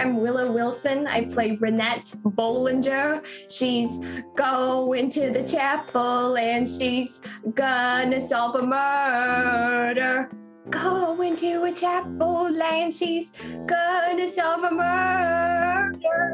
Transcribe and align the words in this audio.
I'm 0.00 0.16
Willow 0.16 0.50
Wilson. 0.50 1.06
I 1.06 1.26
play 1.26 1.58
Renette 1.58 2.16
Bollinger. 2.22 3.22
She's 3.50 3.98
going 4.34 5.10
to 5.10 5.28
the 5.28 5.46
chapel 5.46 6.38
and 6.38 6.66
she's 6.66 7.20
gonna 7.52 8.18
solve 8.18 8.54
a 8.54 8.62
murder. 8.62 10.30
Going 10.70 11.36
to 11.36 11.64
a 11.64 11.72
chapel 11.72 12.46
and 12.62 12.90
she's 12.90 13.32
gonna 13.66 14.26
solve 14.26 14.64
a 14.64 14.70
murder. 14.70 16.29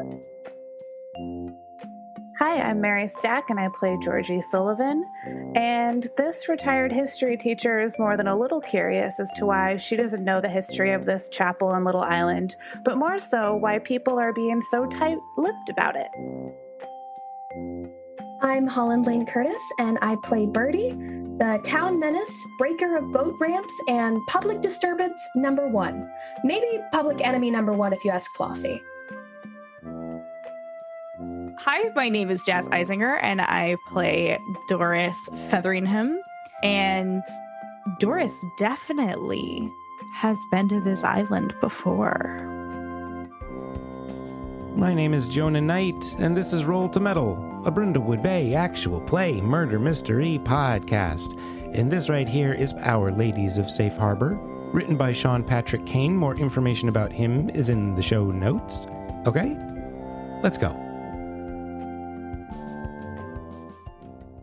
Hi, 2.39 2.61
I'm 2.61 2.79
Mary 2.79 3.07
Stack 3.07 3.49
and 3.49 3.59
I 3.59 3.67
play 3.69 3.97
Georgie 3.99 4.41
Sullivan. 4.41 5.09
And 5.55 6.07
this 6.17 6.47
retired 6.47 6.91
history 6.91 7.35
teacher 7.35 7.79
is 7.79 7.97
more 7.97 8.15
than 8.15 8.27
a 8.27 8.37
little 8.37 8.61
curious 8.61 9.19
as 9.19 9.31
to 9.37 9.47
why 9.47 9.77
she 9.77 9.95
doesn't 9.95 10.23
know 10.23 10.39
the 10.39 10.47
history 10.47 10.91
of 10.91 11.05
this 11.05 11.29
chapel 11.29 11.71
and 11.71 11.83
little 11.83 12.03
island, 12.03 12.55
but 12.85 12.97
more 12.97 13.17
so 13.17 13.55
why 13.55 13.79
people 13.79 14.19
are 14.19 14.33
being 14.33 14.61
so 14.61 14.85
tight 14.85 15.17
lipped 15.35 15.69
about 15.69 15.95
it. 15.95 16.09
I'm 18.43 18.67
Holland 18.67 19.07
Lane 19.07 19.25
Curtis, 19.25 19.71
and 19.79 19.97
I 20.03 20.15
play 20.23 20.45
Birdie, 20.45 20.91
the 20.91 21.59
town 21.63 21.99
menace, 21.99 22.45
breaker 22.59 22.97
of 22.97 23.11
boat 23.11 23.33
ramps, 23.41 23.81
and 23.87 24.19
public 24.27 24.61
disturbance 24.61 25.27
number 25.35 25.67
one. 25.67 26.07
Maybe 26.43 26.67
public 26.91 27.25
enemy 27.25 27.49
number 27.49 27.73
one 27.73 27.93
if 27.93 28.05
you 28.05 28.11
ask 28.11 28.31
Flossie. 28.35 28.79
Hi, 31.69 31.91
my 31.97 32.07
name 32.07 32.29
is 32.29 32.45
Jazz 32.45 32.69
Eisinger, 32.69 33.19
and 33.21 33.41
I 33.41 33.75
play 33.87 34.41
Doris 34.69 35.27
Featheringham. 35.49 36.15
And 36.63 37.21
Doris 37.99 38.45
definitely 38.57 39.69
has 40.13 40.37
been 40.49 40.69
to 40.69 40.79
this 40.79 41.03
island 41.03 41.53
before. 41.59 42.39
My 44.77 44.93
name 44.93 45.13
is 45.13 45.27
Jonah 45.27 45.59
Knight, 45.59 46.15
and 46.19 46.37
this 46.37 46.53
is 46.53 46.63
Roll 46.63 46.87
to 46.87 47.01
Meddle, 47.01 47.33
a 47.65 47.71
Brindlewood 47.71 48.23
Bay 48.23 48.53
actual 48.53 49.01
play 49.01 49.41
murder 49.41 49.77
mystery 49.77 50.39
podcast. 50.45 51.37
And 51.73 51.91
this 51.91 52.07
right 52.07 52.29
here 52.29 52.53
is 52.53 52.75
Our 52.75 53.11
Ladies 53.11 53.57
of 53.57 53.69
Safe 53.69 53.97
Harbor, 53.97 54.39
written 54.71 54.95
by 54.95 55.11
Sean 55.11 55.43
Patrick 55.43 55.85
Kane. 55.85 56.15
More 56.15 56.37
information 56.37 56.87
about 56.87 57.11
him 57.11 57.49
is 57.49 57.69
in 57.69 57.93
the 57.93 58.01
show 58.01 58.31
notes. 58.31 58.87
Okay, 59.25 59.57
let's 60.41 60.57
go. 60.57 60.86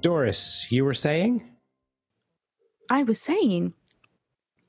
Doris, 0.05 0.71
you 0.71 0.85
were 0.85 0.93
saying? 0.93 1.43
I 2.91 3.05
was 3.05 3.19
saying, 3.19 3.73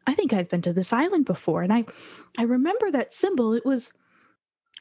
I 0.07 0.13
think 0.13 0.31
I've 0.31 0.47
been 0.47 0.61
to 0.61 0.71
this 0.71 0.93
island 0.93 1.25
before, 1.25 1.61
and 1.61 1.73
I, 1.73 1.83
I 2.37 2.43
remember 2.43 2.89
that 2.89 3.13
symbol. 3.13 3.51
It 3.51 3.65
was, 3.65 3.91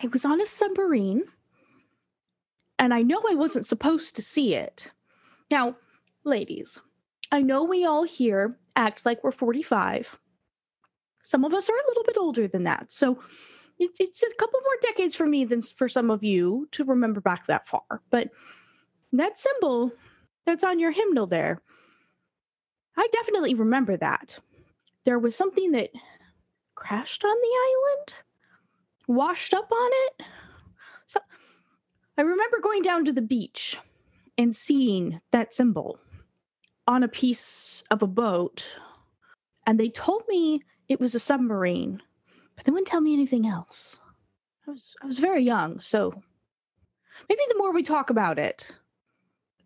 it 0.00 0.12
was 0.12 0.24
on 0.24 0.40
a 0.40 0.46
submarine, 0.46 1.24
and 2.78 2.94
I 2.94 3.02
know 3.02 3.20
I 3.28 3.34
wasn't 3.34 3.66
supposed 3.66 4.14
to 4.14 4.22
see 4.22 4.54
it. 4.54 4.88
Now, 5.50 5.74
ladies, 6.22 6.78
I 7.32 7.42
know 7.42 7.64
we 7.64 7.84
all 7.84 8.04
here 8.04 8.56
act 8.76 9.04
like 9.04 9.24
we're 9.24 9.32
45. 9.32 10.16
Some 11.24 11.44
of 11.44 11.52
us 11.52 11.68
are 11.68 11.74
a 11.74 11.88
little 11.88 12.04
bit 12.04 12.16
older 12.16 12.46
than 12.46 12.62
that, 12.62 12.92
so 12.92 13.18
it's 13.80 13.98
it's 13.98 14.22
a 14.22 14.36
couple 14.36 14.60
more 14.60 14.78
decades 14.82 15.16
for 15.16 15.26
me 15.26 15.46
than 15.46 15.62
for 15.62 15.88
some 15.88 16.12
of 16.12 16.22
you 16.22 16.68
to 16.70 16.84
remember 16.84 17.20
back 17.20 17.48
that 17.48 17.66
far. 17.66 18.02
But 18.08 18.30
that 19.14 19.36
symbol 19.36 19.90
that's 20.46 20.64
on 20.64 20.78
your 20.78 20.90
hymnal 20.90 21.26
there. 21.26 21.60
I 22.96 23.08
definitely 23.12 23.54
remember 23.54 23.96
that. 23.96 24.38
There 25.04 25.18
was 25.18 25.34
something 25.34 25.72
that 25.72 25.90
crashed 26.74 27.24
on 27.24 27.34
the 27.34 27.58
island, 27.68 28.14
washed 29.06 29.54
up 29.54 29.70
on 29.70 29.90
it. 29.92 30.26
So 31.06 31.20
I 32.16 32.22
remember 32.22 32.60
going 32.60 32.82
down 32.82 33.06
to 33.06 33.12
the 33.12 33.22
beach 33.22 33.78
and 34.38 34.54
seeing 34.54 35.20
that 35.30 35.54
symbol 35.54 35.98
on 36.86 37.02
a 37.02 37.08
piece 37.08 37.82
of 37.90 38.02
a 38.02 38.06
boat. 38.06 38.66
And 39.66 39.78
they 39.78 39.88
told 39.88 40.22
me 40.28 40.62
it 40.88 41.00
was 41.00 41.14
a 41.14 41.20
submarine, 41.20 42.02
but 42.56 42.64
they 42.64 42.72
wouldn't 42.72 42.88
tell 42.88 43.00
me 43.00 43.14
anything 43.14 43.46
else. 43.46 43.98
I 44.66 44.70
was 44.70 44.94
I 45.02 45.06
was 45.06 45.18
very 45.18 45.42
young, 45.42 45.80
so 45.80 46.22
maybe 47.28 47.42
the 47.48 47.58
more 47.58 47.72
we 47.72 47.82
talk 47.82 48.10
about 48.10 48.38
it, 48.38 48.70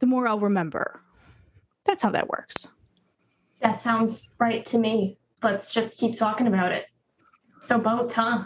the 0.00 0.06
more 0.06 0.26
I'll 0.26 0.40
remember. 0.40 1.00
That's 1.84 2.02
how 2.02 2.10
that 2.10 2.28
works. 2.28 2.68
That 3.60 3.80
sounds 3.80 4.34
right 4.38 4.64
to 4.66 4.78
me. 4.78 5.18
Let's 5.42 5.72
just 5.72 5.98
keep 5.98 6.16
talking 6.16 6.46
about 6.46 6.72
it. 6.72 6.86
So 7.60 7.78
boats, 7.78 8.14
huh? 8.14 8.44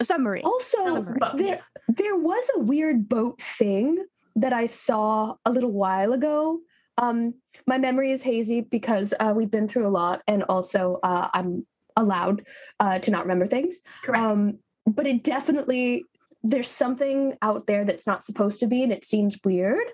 A 0.00 0.04
submarine. 0.04 0.44
Also, 0.44 0.78
Submarine. 0.78 1.36
there 1.36 1.60
there 1.88 2.16
was 2.16 2.50
a 2.56 2.60
weird 2.60 3.08
boat 3.08 3.40
thing 3.40 4.04
that 4.36 4.52
I 4.52 4.66
saw 4.66 5.34
a 5.44 5.50
little 5.50 5.72
while 5.72 6.12
ago. 6.12 6.60
Um, 6.96 7.34
my 7.66 7.78
memory 7.78 8.10
is 8.10 8.22
hazy 8.22 8.62
because 8.62 9.14
uh, 9.20 9.32
we've 9.36 9.50
been 9.50 9.68
through 9.68 9.86
a 9.86 9.90
lot, 9.90 10.22
and 10.26 10.42
also 10.44 10.98
uh, 11.02 11.28
I'm 11.34 11.66
allowed 11.96 12.46
uh, 12.78 12.98
to 13.00 13.10
not 13.10 13.22
remember 13.22 13.46
things. 13.46 13.80
Correct. 14.02 14.22
Um, 14.22 14.58
but 14.86 15.06
it 15.06 15.22
definitely 15.22 16.04
there's 16.42 16.68
something 16.68 17.36
out 17.42 17.66
there 17.66 17.84
that's 17.84 18.06
not 18.06 18.24
supposed 18.24 18.60
to 18.60 18.66
be, 18.66 18.82
and 18.82 18.92
it 18.92 19.04
seems 19.04 19.38
weird. 19.44 19.84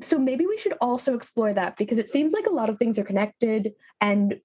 So 0.00 0.18
maybe 0.18 0.46
we 0.46 0.58
should 0.58 0.74
also 0.80 1.14
explore 1.14 1.52
that 1.52 1.76
because 1.76 1.98
it 1.98 2.08
seems 2.08 2.32
like 2.32 2.46
a 2.46 2.50
lot 2.50 2.68
of 2.68 2.78
things 2.78 2.98
are 2.98 3.04
connected. 3.04 3.72
And 4.00 4.40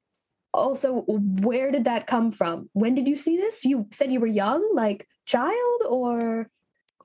also, 0.53 1.03
where 1.07 1.71
did 1.71 1.85
that 1.85 2.07
come 2.07 2.31
from? 2.31 2.69
When 2.73 2.93
did 2.95 3.07
you 3.07 3.15
see 3.15 3.37
this? 3.37 3.65
You 3.65 3.87
said 3.91 4.11
you 4.11 4.19
were 4.19 4.27
young, 4.27 4.69
like 4.75 5.07
child, 5.25 5.81
or 5.87 6.49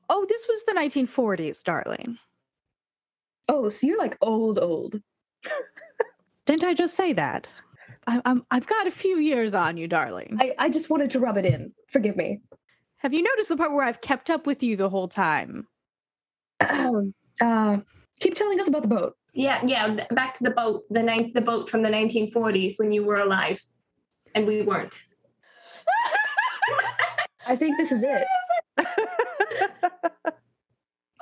Oh, 0.08 0.26
this 0.28 0.44
was 0.48 0.64
the 0.64 0.72
1940s, 0.72 1.62
darling. 1.64 2.18
oh, 3.48 3.70
so 3.70 3.86
you're 3.86 3.98
like 3.98 4.18
old, 4.20 4.58
old. 4.58 5.00
Didn't 6.44 6.64
I 6.64 6.74
just 6.74 6.94
say 6.96 7.12
that? 7.14 7.48
I, 8.06 8.20
I'm, 8.24 8.44
I've 8.50 8.66
got 8.66 8.86
a 8.86 8.90
few 8.90 9.18
years 9.18 9.54
on 9.54 9.76
you, 9.76 9.88
darling. 9.88 10.36
I, 10.40 10.52
I 10.58 10.68
just 10.68 10.90
wanted 10.90 11.10
to 11.12 11.20
rub 11.20 11.38
it 11.38 11.46
in. 11.46 11.72
Forgive 11.88 12.16
me. 12.16 12.40
Have 12.98 13.14
you 13.14 13.22
noticed 13.22 13.48
the 13.48 13.56
part 13.56 13.72
where 13.72 13.84
I've 13.84 14.00
kept 14.00 14.28
up 14.28 14.46
with 14.46 14.62
you 14.62 14.76
the 14.76 14.90
whole 14.90 15.08
time? 15.08 15.66
uh, 16.60 17.78
keep 18.22 18.34
telling 18.34 18.58
us 18.60 18.68
about 18.68 18.82
the 18.82 18.88
boat. 18.96 19.12
yeah, 19.34 19.58
yeah. 19.66 19.86
Back 20.20 20.34
to 20.38 20.44
the 20.44 20.50
boat, 20.60 20.82
the 20.96 21.02
ni- 21.02 21.32
the 21.38 21.42
boat 21.50 21.68
from 21.70 21.82
the 21.82 21.90
1940s 21.98 22.74
when 22.78 22.90
you 22.92 23.02
were 23.04 23.16
alive, 23.28 23.58
and 24.34 24.46
we 24.46 24.62
weren't. 24.62 24.94
I 27.52 27.56
think 27.56 27.76
this 27.78 27.92
is 27.92 28.04
it. 28.04 28.24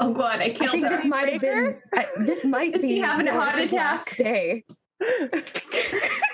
Oh 0.03 0.15
God, 0.15 0.41
I 0.41 0.45
I 0.45 0.55
think 0.55 0.83
her. 0.85 0.89
this 0.89 1.05
might 1.05 1.31
have 1.31 1.43
been. 1.43 1.77
I, 1.95 2.07
this 2.25 2.43
might 2.47 2.75
Is 2.75 2.81
be 2.81 2.89
he 2.89 2.99
having 3.01 3.29
a 3.29 3.33
heart 3.39 3.57
attack? 3.61 3.73
last 3.73 4.17
Day. 4.17 4.65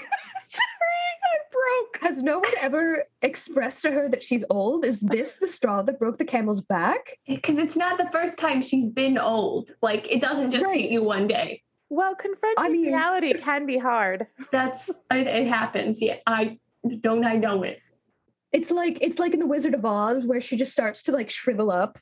Sorry, 2.01 2.03
I 2.03 2.09
broke. 2.09 2.11
Has 2.17 2.23
no 2.23 2.39
one 2.39 2.53
ever 2.63 3.05
expressed 3.23 3.83
to 3.83 3.91
her 3.91 4.09
that 4.09 4.23
she's 4.23 4.45
old? 4.51 4.85
Is 4.85 5.01
this 5.01 5.35
the 5.35 5.49
straw 5.49 5.83
that 5.83 5.99
broke 5.99 6.19
the 6.19 6.25
camel's 6.25 6.61
back? 6.61 7.19
Because 7.27 7.59
it's 7.59 7.77
not 7.77 7.99
the 7.99 8.11
first 8.11 8.39
time 8.39 8.63
she's 8.63 8.87
been 8.89 9.19
old. 9.19 9.71
Like 9.83 10.11
it 10.13 10.21
doesn't 10.21 10.51
just 10.51 10.67
Right. 10.67 10.81
hit 10.83 10.91
you 10.91 11.03
one 11.03 11.27
day. 11.27 11.63
Well, 11.89 12.15
confronting 12.15 12.65
I 12.65 12.69
mean- 12.69 12.87
reality 12.87 13.33
can 13.41 13.67
be 13.67 13.79
hard. 13.79 14.27
That's 14.51 14.89
it, 15.11 15.27
it 15.27 15.47
happens. 15.47 16.01
Yeah, 16.03 16.17
I 16.27 16.59
don't. 17.01 17.25
I 17.25 17.37
know 17.37 17.63
it. 17.63 17.81
It's 18.53 18.71
like 18.71 18.99
it's 19.01 19.19
like 19.19 19.35
in 19.35 19.41
the 19.41 19.47
Wizard 19.47 19.75
of 19.75 19.85
Oz 19.85 20.27
where 20.27 20.41
she 20.41 20.57
just 20.57 20.73
starts 20.73 21.03
to 21.05 21.13
like 21.13 21.31
shrivel 21.31 21.71
up. 21.71 21.99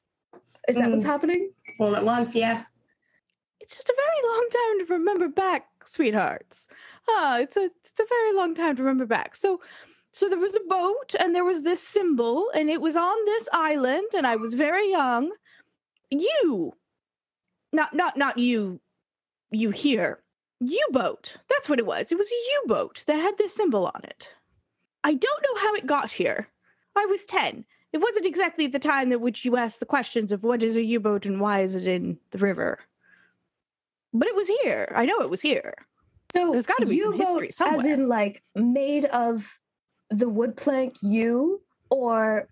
Is 0.68 0.76
that 0.76 0.90
what's 0.90 1.04
Mm. 1.04 1.08
happening? 1.08 1.50
All 1.78 1.94
at 1.96 2.04
once. 2.04 2.34
Yeah. 2.34 2.64
It's 3.60 3.74
just 3.76 3.88
a 3.88 3.94
very 3.96 4.32
long 4.32 4.48
time 4.50 4.86
to 4.86 4.92
remember 4.94 5.28
back, 5.28 5.66
sweethearts. 5.84 6.68
Ah, 7.08 7.38
it's 7.38 7.56
a 7.56 7.64
it's 7.64 8.00
a 8.00 8.06
very 8.08 8.34
long 8.34 8.54
time 8.54 8.76
to 8.76 8.82
remember 8.82 9.06
back. 9.06 9.36
So 9.36 9.60
so 10.12 10.28
there 10.28 10.38
was 10.38 10.54
a 10.54 10.68
boat 10.68 11.14
and 11.18 11.34
there 11.34 11.44
was 11.44 11.62
this 11.62 11.82
symbol 11.82 12.50
and 12.54 12.70
it 12.70 12.80
was 12.80 12.96
on 12.96 13.24
this 13.26 13.48
island 13.52 14.08
and 14.16 14.26
I 14.26 14.36
was 14.36 14.54
very 14.54 14.90
young. 14.90 15.32
You 16.10 16.74
not 17.72 17.94
not 17.94 18.16
not 18.16 18.38
you 18.38 18.80
you 19.50 19.70
here. 19.70 20.20
U-boat. 20.60 21.36
That's 21.48 21.68
what 21.68 21.78
it 21.78 21.86
was. 21.86 22.10
It 22.10 22.18
was 22.18 22.30
a 22.30 22.44
U-boat 22.62 23.04
that 23.06 23.20
had 23.20 23.36
this 23.36 23.54
symbol 23.54 23.86
on 23.86 24.00
it. 24.04 24.30
I 25.02 25.14
don't 25.14 25.42
know 25.42 25.60
how 25.60 25.74
it 25.74 25.86
got 25.86 26.10
here. 26.10 26.48
I 26.96 27.06
was 27.06 27.26
10. 27.26 27.64
It 27.92 27.98
wasn't 27.98 28.26
exactly 28.26 28.68
the 28.68 28.78
time 28.78 29.12
at 29.12 29.20
which 29.20 29.44
you 29.44 29.56
asked 29.56 29.80
the 29.80 29.86
questions 29.86 30.32
of 30.32 30.42
what 30.42 30.62
is 30.62 30.76
a 30.76 30.82
U-boat 30.82 31.26
and 31.26 31.40
why 31.40 31.60
is 31.60 31.74
it 31.76 31.86
in 31.86 32.18
the 32.30 32.38
river. 32.38 32.78
But 34.12 34.28
it 34.28 34.34
was 34.34 34.48
here. 34.48 34.92
I 34.94 35.06
know 35.06 35.20
it 35.20 35.30
was 35.30 35.40
here. 35.40 35.74
So 36.34 36.50
There's 36.50 36.66
gotta 36.66 36.86
be 36.86 36.98
some 36.98 37.14
U-boat 37.14 37.54
as 37.60 37.86
in 37.86 38.06
like 38.06 38.42
made 38.56 39.04
of 39.06 39.58
the 40.10 40.28
wood 40.28 40.56
plank 40.56 40.96
U 41.02 41.62
or 41.90 42.48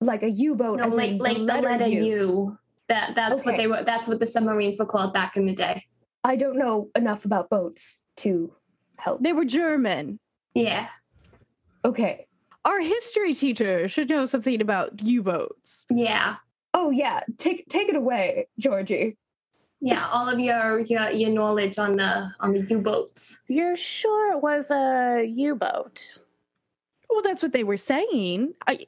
like 0.00 0.24
a 0.24 0.30
U-boat 0.30 0.80
No, 0.80 0.84
as 0.86 0.94
like 0.96 1.10
in 1.12 1.18
like 1.18 1.34
the 1.34 1.38
the 1.38 1.44
letter, 1.44 1.68
letter 1.68 1.86
U. 1.86 2.04
U. 2.04 2.58
That 2.88 3.14
that's 3.14 3.44
what 3.44 3.56
they 3.56 3.68
were. 3.68 3.84
That's 3.84 4.08
what 4.08 4.18
the 4.18 4.26
submarines 4.26 4.76
were 4.78 4.86
called 4.86 5.14
back 5.14 5.36
in 5.36 5.46
the 5.46 5.54
day. 5.54 5.86
I 6.24 6.34
don't 6.36 6.58
know 6.58 6.90
enough 6.96 7.24
about 7.24 7.48
boats 7.48 8.02
to 8.18 8.52
help. 8.98 9.22
They 9.22 9.32
were 9.32 9.44
German. 9.44 10.18
Yeah. 10.54 10.88
Okay. 11.84 12.26
our 12.64 12.80
history 12.80 13.34
teacher 13.34 13.88
should 13.88 14.08
know 14.10 14.26
something 14.26 14.60
about 14.60 15.00
U-boats. 15.02 15.86
Yeah. 15.90 16.36
Oh 16.74 16.90
yeah, 16.90 17.20
take 17.38 17.68
take 17.68 17.88
it 17.88 17.96
away, 17.96 18.48
Georgie. 18.58 19.16
Yeah, 19.84 20.06
all 20.12 20.28
of 20.28 20.38
your 20.38 20.78
your, 20.80 21.10
your 21.10 21.30
knowledge 21.30 21.76
on 21.76 21.96
the 21.96 22.30
on 22.38 22.52
the 22.52 22.60
U-boats. 22.60 23.42
You're 23.48 23.76
sure 23.76 24.32
it 24.32 24.40
was 24.40 24.70
a 24.70 25.24
U 25.26 25.56
boat? 25.56 26.18
Well, 27.10 27.22
that's 27.22 27.42
what 27.42 27.52
they 27.52 27.64
were 27.64 27.76
saying. 27.76 28.54
I 28.68 28.86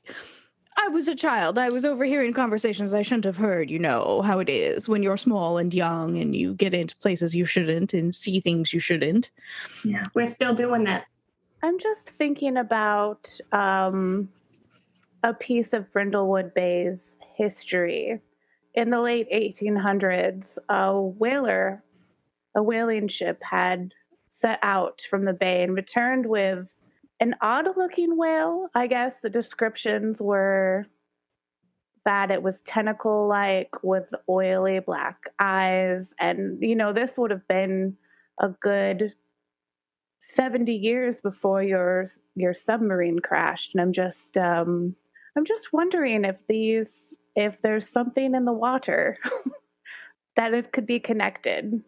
I 0.76 0.88
was 0.88 1.08
a 1.08 1.17
child. 1.17 1.58
I 1.58 1.69
was 1.69 1.85
overhearing 1.85 2.32
conversations 2.32 2.94
I 2.94 3.02
shouldn't 3.02 3.25
have 3.25 3.37
heard, 3.37 3.70
you 3.70 3.79
know, 3.81 4.23
how 4.23 4.38
it 4.38 4.49
is 4.49 4.88
when 4.88 5.02
you're 5.02 5.17
small 5.17 5.58
and 5.58 5.75
young 5.75 6.17
and 6.17 6.35
you 6.35 6.55
get 6.55 6.75
into 6.75 6.97
places 6.99 7.35
you 7.35 7.44
shouldn't 7.44 7.93
and 7.93 8.14
see 8.14 8.38
things 8.38 8.73
you 8.73 8.79
shouldn't. 8.79 9.31
Yeah. 9.85 10.05
We're 10.14 10.26
still 10.26 10.55
doing 10.55 10.85
that. 10.85 11.06
I'm 11.62 11.79
just 11.79 12.11
thinking 12.11 12.56
about 12.56 13.37
um, 13.50 14.29
a 15.23 15.35
piece 15.35 15.73
of 15.73 15.90
Brindlewood 15.93 16.55
Bay's 16.55 17.17
history. 17.35 18.20
In 18.75 18.91
the 18.91 19.00
late 19.00 19.31
1800s, 19.32 20.59
a 20.69 21.00
whaler, 21.00 21.85
a 22.56 22.62
whaling 22.62 23.09
ship, 23.09 23.43
had 23.44 23.93
set 24.29 24.59
out 24.62 25.03
from 25.09 25.25
the 25.25 25.32
bay 25.35 25.62
and 25.62 25.75
returned 25.75 26.26
with 26.26 26.75
an 27.21 27.37
odd 27.41 27.67
looking 27.76 28.17
whale. 28.17 28.69
I 28.75 28.88
guess 28.88 29.21
the 29.21 29.31
descriptions 29.31 30.21
were 30.21 30.87
that 32.05 32.31
it 32.31 32.43
was 32.43 32.61
tentacle 32.62 33.29
like 33.29 33.82
with 33.82 34.12
oily 34.29 34.81
black 34.81 35.31
eyes. 35.38 36.15
And, 36.19 36.59
you 36.61 36.75
know, 36.75 36.93
this 36.93 37.17
would 37.17 37.31
have 37.31 37.47
been 37.49 37.97
a 38.41 38.49
good 38.49 39.15
70 40.19 40.75
years 40.75 41.21
before 41.21 41.62
your 41.62 42.09
your 42.35 42.55
submarine 42.55 43.19
crashed 43.19 43.75
and 43.75 43.82
i'm 43.82 43.93
just 43.93 44.38
um 44.38 44.97
i'm 45.37 45.44
just 45.44 45.71
wondering 45.71 46.25
if 46.25 46.47
these 46.47 47.19
if 47.36 47.60
there's 47.62 47.88
something 47.88 48.34
in 48.34 48.44
the 48.44 48.52
water 48.52 49.19
that 50.36 50.54
it 50.54 50.72
could 50.72 50.86
be 50.86 51.00
connected 51.00 51.82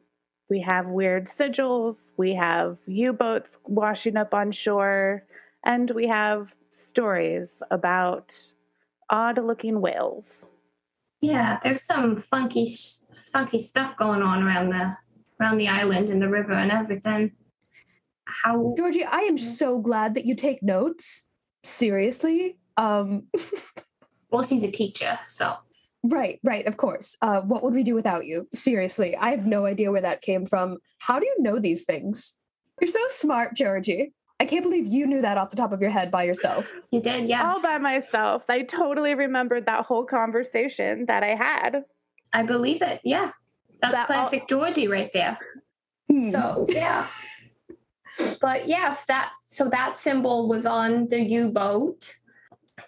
we 0.48 0.60
have 0.60 0.88
weird 0.88 1.26
sigils 1.26 2.10
we 2.16 2.34
have 2.34 2.78
u-boats 2.86 3.58
washing 3.64 4.16
up 4.16 4.32
on 4.34 4.52
shore 4.52 5.24
and 5.64 5.90
we 5.90 6.06
have 6.06 6.54
stories 6.70 7.62
about 7.70 8.54
odd 9.10 9.38
looking 9.38 9.80
whales 9.80 10.46
Yeah, 11.20 11.58
there's 11.62 11.82
some 11.82 12.16
funky 12.16 12.66
sh- 12.68 13.06
funky 13.32 13.58
stuff 13.58 13.96
going 13.96 14.22
on 14.22 14.42
around 14.42 14.70
the 14.70 14.96
around 15.40 15.58
the 15.58 15.68
island 15.68 16.10
and 16.10 16.20
the 16.20 16.28
river 16.28 16.52
and 16.52 16.70
everything. 16.70 17.32
How 18.26 18.74
Georgie, 18.76 19.04
I 19.04 19.20
am 19.20 19.38
so 19.38 19.80
glad 19.80 20.14
that 20.14 20.24
you 20.26 20.34
take 20.34 20.62
notes. 20.62 21.30
Seriously. 21.64 22.58
Um 22.76 23.28
well 24.30 24.42
she's 24.42 24.64
a 24.64 24.70
teacher, 24.70 25.18
so 25.28 25.56
right, 26.04 26.38
right, 26.44 26.66
of 26.66 26.76
course. 26.76 27.16
Uh 27.22 27.40
what 27.40 27.62
would 27.62 27.74
we 27.74 27.82
do 27.82 27.94
without 27.94 28.26
you? 28.26 28.48
Seriously. 28.54 29.16
I 29.16 29.30
have 29.30 29.46
no 29.46 29.66
idea 29.66 29.90
where 29.92 30.02
that 30.02 30.22
came 30.22 30.46
from. 30.46 30.78
How 30.98 31.18
do 31.18 31.26
you 31.26 31.36
know 31.42 31.58
these 31.58 31.84
things? 31.84 32.34
You're 32.80 32.88
so 32.88 33.00
smart, 33.08 33.54
Georgie. 33.54 34.12
I 34.38 34.44
can't 34.44 34.62
believe 34.62 34.86
you 34.86 35.06
knew 35.06 35.22
that 35.22 35.38
off 35.38 35.48
the 35.50 35.56
top 35.56 35.72
of 35.72 35.80
your 35.80 35.88
head 35.90 36.10
by 36.10 36.24
yourself. 36.24 36.70
you 36.90 37.00
did, 37.00 37.26
yeah. 37.28 37.50
all 37.50 37.62
by 37.62 37.78
myself 37.78 38.44
i 38.50 38.60
totally 38.62 39.14
remembered 39.14 39.64
that 39.66 39.86
whole 39.86 40.04
conversation 40.04 41.06
that 41.06 41.22
i 41.22 41.34
had 41.34 41.84
I 42.32 42.42
believe 42.42 42.82
it. 42.82 43.00
Yeah. 43.02 43.30
That's 43.80 43.94
That 43.94 44.00
all- 44.00 44.06
classic 44.06 44.46
Georgie 44.48 44.88
right 44.88 45.10
there. 45.14 45.38
Hmm. 46.10 46.28
So 46.28 46.66
yeah. 46.68 47.06
But 48.40 48.66
yeah, 48.68 48.92
if 48.92 49.06
that 49.06 49.32
so 49.44 49.68
that 49.70 49.98
symbol 49.98 50.48
was 50.48 50.66
on 50.66 51.08
the 51.08 51.20
U-boat 51.22 52.14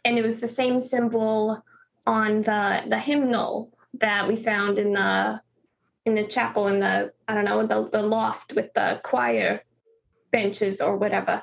and 0.05 0.19
it 0.19 0.23
was 0.25 0.41
the 0.41 0.49
same 0.49 0.79
symbol 0.81 1.63
on 2.07 2.43
the 2.43 2.83
the 2.89 2.99
hymnal 2.99 3.71
that 3.95 4.27
we 4.29 4.37
found 4.37 4.79
in 4.79 4.93
the 4.93 5.41
in 6.07 6.15
the 6.15 6.25
chapel 6.27 6.69
in 6.69 6.81
the 6.81 7.13
I 7.27 7.35
don't 7.35 7.45
know, 7.45 7.67
the, 7.67 7.91
the 7.91 8.03
loft 8.03 8.55
with 8.55 8.73
the 8.75 9.01
choir 9.05 9.63
benches 10.31 10.81
or 10.81 10.97
whatever. 10.97 11.43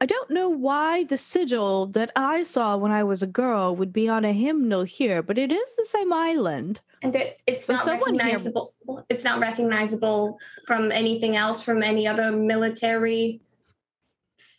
I 0.00 0.06
don't 0.06 0.30
know 0.30 0.48
why 0.48 1.04
the 1.04 1.16
sigil 1.16 1.86
that 1.88 2.10
I 2.16 2.42
saw 2.42 2.76
when 2.76 2.90
I 2.90 3.04
was 3.04 3.22
a 3.22 3.26
girl 3.28 3.76
would 3.76 3.92
be 3.92 4.08
on 4.08 4.24
a 4.24 4.32
hymnal 4.32 4.82
here, 4.82 5.22
but 5.22 5.38
it 5.38 5.52
is 5.52 5.76
the 5.76 5.84
same 5.84 6.12
island. 6.12 6.80
And 7.02 7.14
it, 7.14 7.40
it's 7.46 7.66
So 7.66 7.74
not 7.74 7.84
someone 7.84 8.14
here- 8.14 8.22
recognizable. 8.24 8.74
It's 9.08 9.22
not 9.24 9.38
recognizable 9.40 10.38
from 10.66 10.90
anything 10.90 11.36
else, 11.36 11.62
from 11.62 11.82
any 11.84 12.06
other 12.08 12.32
military 12.32 13.40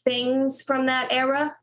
things 0.06 0.62
from 0.62 0.86
that 0.88 1.08
era. 1.12 1.56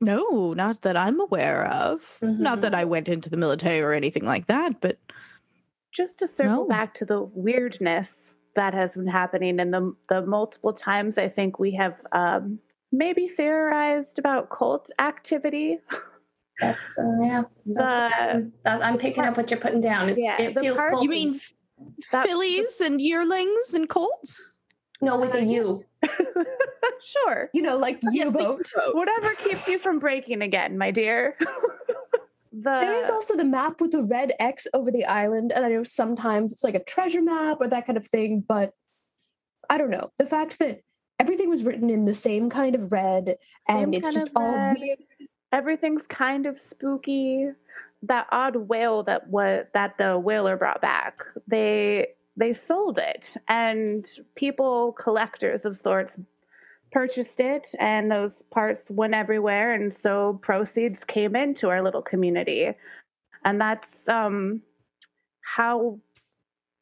No, 0.00 0.52
not 0.54 0.82
that 0.82 0.96
I'm 0.96 1.20
aware 1.20 1.66
of. 1.66 2.00
Not 2.22 2.58
Mhm. 2.58 2.62
that 2.62 2.74
I 2.74 2.84
went 2.84 3.08
into 3.08 3.28
the 3.28 3.36
military 3.36 3.80
or 3.80 3.92
anything 3.92 4.24
like 4.24 4.46
that, 4.46 4.80
but 4.80 4.98
just 5.92 6.18
to 6.20 6.26
circle 6.26 6.62
No. 6.62 6.66
back 6.68 6.94
to 6.94 7.04
the 7.04 7.22
weirdness 7.22 8.36
that 8.54 8.72
has 8.74 8.96
been 8.96 9.06
happening 9.08 9.60
and 9.60 9.72
the 9.74 9.94
the 10.08 10.22
multiple 10.22 10.72
times 10.72 11.18
I 11.18 11.28
think 11.28 11.58
we 11.58 11.72
have 11.72 12.00
um, 12.12 12.60
maybe 12.92 13.28
theorized 13.28 14.18
about 14.18 14.50
cult 14.50 14.90
activity. 14.98 15.78
That's 16.60 16.98
uh, 16.98 17.02
yeah. 17.22 17.42
That's 17.66 17.94
what 17.94 18.22
I'm, 18.34 18.52
that, 18.64 18.84
I'm 18.84 18.98
picking 18.98 19.24
up 19.24 19.36
what 19.36 19.50
you're 19.50 19.60
putting 19.60 19.80
down. 19.80 20.08
It's, 20.10 20.18
Yeah, 20.22 20.40
it 20.40 20.54
the 20.54 20.60
feels 20.60 20.78
part- 20.78 20.92
culty. 20.94 21.02
you 21.04 21.08
mean 21.10 21.40
That- 22.12 22.26
fillies 22.26 22.80
and 22.80 23.00
yearlings 23.00 23.72
and 23.74 23.88
colts? 23.88 24.49
No 25.02 25.18
with 25.18 25.34
a 25.34 25.44
U? 25.44 25.84
sure. 27.04 27.50
You 27.52 27.62
know, 27.62 27.76
like 27.76 28.00
Yes, 28.02 28.32
the 28.32 28.38
U-boat. 28.38 28.70
Whatever 28.92 29.34
keeps 29.34 29.68
you 29.68 29.78
from 29.78 29.98
breaking 29.98 30.42
again, 30.42 30.78
my 30.78 30.90
dear. 30.90 31.36
the 32.52 32.60
There 32.62 33.00
is 33.00 33.10
also 33.10 33.36
the 33.36 33.44
map 33.44 33.80
with 33.80 33.92
the 33.92 34.02
red 34.02 34.32
X 34.38 34.66
over 34.74 34.90
the 34.90 35.04
island, 35.04 35.52
and 35.52 35.64
I 35.64 35.68
know 35.68 35.84
sometimes 35.84 36.52
it's 36.52 36.64
like 36.64 36.74
a 36.74 36.84
treasure 36.84 37.22
map 37.22 37.58
or 37.60 37.68
that 37.68 37.86
kind 37.86 37.96
of 37.96 38.06
thing, 38.06 38.44
but 38.46 38.72
I 39.68 39.78
don't 39.78 39.90
know. 39.90 40.10
The 40.18 40.26
fact 40.26 40.58
that 40.58 40.80
everything 41.20 41.48
was 41.48 41.62
written 41.62 41.90
in 41.90 42.06
the 42.06 42.14
same 42.14 42.48
kind 42.48 42.74
of 42.74 42.90
red 42.90 43.36
same 43.62 43.76
and 43.84 43.94
it's 43.94 44.12
just 44.12 44.30
all 44.34 44.54
red. 44.54 44.78
weird. 44.78 44.98
Everything's 45.52 46.06
kind 46.06 46.46
of 46.46 46.58
spooky. 46.58 47.48
That 48.02 48.26
odd 48.32 48.56
whale 48.56 49.02
that 49.02 49.28
was 49.28 49.66
that 49.74 49.98
the 49.98 50.18
whaler 50.18 50.56
brought 50.56 50.80
back. 50.80 51.22
They 51.46 52.08
they 52.40 52.52
sold 52.52 52.98
it. 52.98 53.36
And 53.48 54.08
people 54.34 54.92
collectors 54.92 55.64
of 55.64 55.76
sorts 55.76 56.18
purchased 56.90 57.38
it 57.38 57.68
and 57.78 58.10
those 58.10 58.42
parts 58.42 58.90
went 58.90 59.14
everywhere. 59.14 59.72
And 59.72 59.94
so 59.94 60.40
proceeds 60.42 61.04
came 61.04 61.36
into 61.36 61.68
our 61.68 61.82
little 61.82 62.02
community. 62.02 62.72
And 63.44 63.60
that's 63.60 64.08
um 64.08 64.62
how 65.42 66.00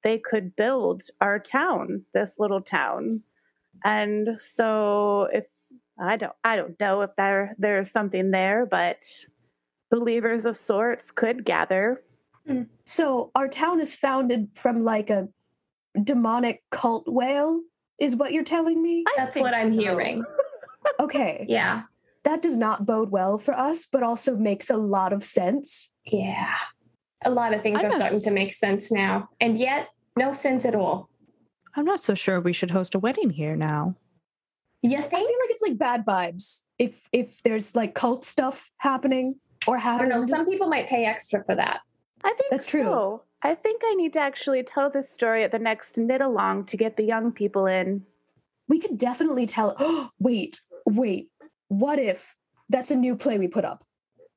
they 0.03 0.19
could 0.19 0.55
build 0.55 1.03
our 1.21 1.39
town 1.39 2.05
this 2.15 2.39
little 2.39 2.63
town. 2.63 3.23
And 3.85 4.39
so 4.41 5.29
if 5.33 5.45
i 6.01 6.17
don't 6.17 6.33
i 6.45 6.55
don't 6.55 6.79
know 6.79 7.01
if 7.03 7.11
there 7.17 7.57
there's 7.59 7.91
something 7.91 8.31
there 8.31 8.65
but 8.65 9.05
believers 9.91 10.47
of 10.47 10.57
sorts 10.57 11.11
could 11.11 11.45
gather. 11.45 12.03
So 12.87 13.31
our 13.35 13.49
town 13.49 13.81
is 13.81 13.95
founded 13.95 14.49
from 14.55 14.83
like 14.83 15.11
a 15.11 15.29
demonic 15.99 16.63
cult 16.71 17.05
whale, 17.09 17.61
is 17.99 18.17
what 18.17 18.33
you're 18.33 18.45
telling 18.45 18.83
me? 18.83 19.05
I 19.07 19.15
That's 19.17 19.37
what 19.37 19.55
I'm 19.55 19.75
so. 19.75 19.81
hearing. 19.81 20.25
Okay. 21.01 21.45
Yeah, 21.49 21.83
That 22.25 22.41
does 22.41 22.57
not 22.57 22.87
bode 22.87 23.11
well 23.11 23.37
for 23.37 23.53
us, 23.57 23.85
but 23.87 24.03
also 24.03 24.37
makes 24.37 24.71
a 24.71 24.77
lot 24.77 25.13
of 25.13 25.23
sense. 25.23 25.91
yeah. 26.05 26.55
A 27.25 27.31
lot 27.31 27.53
of 27.53 27.63
things 27.63 27.81
I'm 27.81 27.87
are 27.87 27.89
not 27.91 27.99
starting 27.99 28.19
s- 28.19 28.25
to 28.25 28.31
make 28.31 28.53
sense 28.55 28.91
now, 28.93 29.29
and 29.41 29.57
yet 29.57 29.89
no 30.17 30.33
sense 30.33 30.65
at 30.65 30.75
all. 30.77 31.11
I'm 31.75 31.85
not 31.85 32.01
so 32.01 32.15
sure 32.15 32.41
we 32.41 32.53
should 32.53 32.71
host 32.71 32.95
a 32.95 32.99
wedding 33.01 33.29
here 33.31 33.57
now. 33.57 33.97
Yeah, 34.83 34.99
I 34.99 35.03
feel 35.03 35.11
think? 35.11 35.41
like 35.43 35.51
it's 35.51 35.63
like 35.63 35.77
bad 35.79 36.07
vibes 36.07 36.63
if 36.79 37.09
if 37.13 37.43
there's 37.43 37.75
like 37.75 37.95
cult 37.97 38.25
stuff 38.25 38.71
happening 38.79 39.35
or 39.67 39.77
I 39.77 39.99
don't 39.99 40.09
know. 40.09 40.23
Some 40.23 40.47
people 40.47 40.69
might 40.69 40.87
pay 40.87 41.05
extra 41.05 41.45
for 41.45 41.57
that. 41.57 41.81
I 42.25 42.29
think 42.35 42.51
That's 42.53 42.67
true. 42.67 42.83
so. 42.83 43.23
I 43.43 43.55
think 43.55 43.83
I 43.85 43.95
need 43.95 44.13
to 44.15 44.21
actually 44.21 44.63
tell 44.63 44.91
this 44.91 45.11
story 45.11 45.45
at 45.45 45.53
the 45.53 45.59
next 45.59 45.97
knit 45.97 46.21
along 46.21 46.65
to 46.67 46.77
get 46.77 46.97
the 46.97 47.05
young 47.05 47.33
people 47.33 47.67
in. 47.67 48.05
we 48.69 48.79
could 48.79 48.99
definitely 48.99 49.47
tell. 49.47 49.75
Oh, 49.79 50.11
wait, 50.19 50.61
wait. 50.85 51.31
What 51.69 51.99
if 51.99 52.35
that's 52.69 52.91
a 52.91 52.97
new 52.97 53.17
play 53.17 53.39
we 53.39 53.49
put 53.49 53.65
up? 53.65 53.85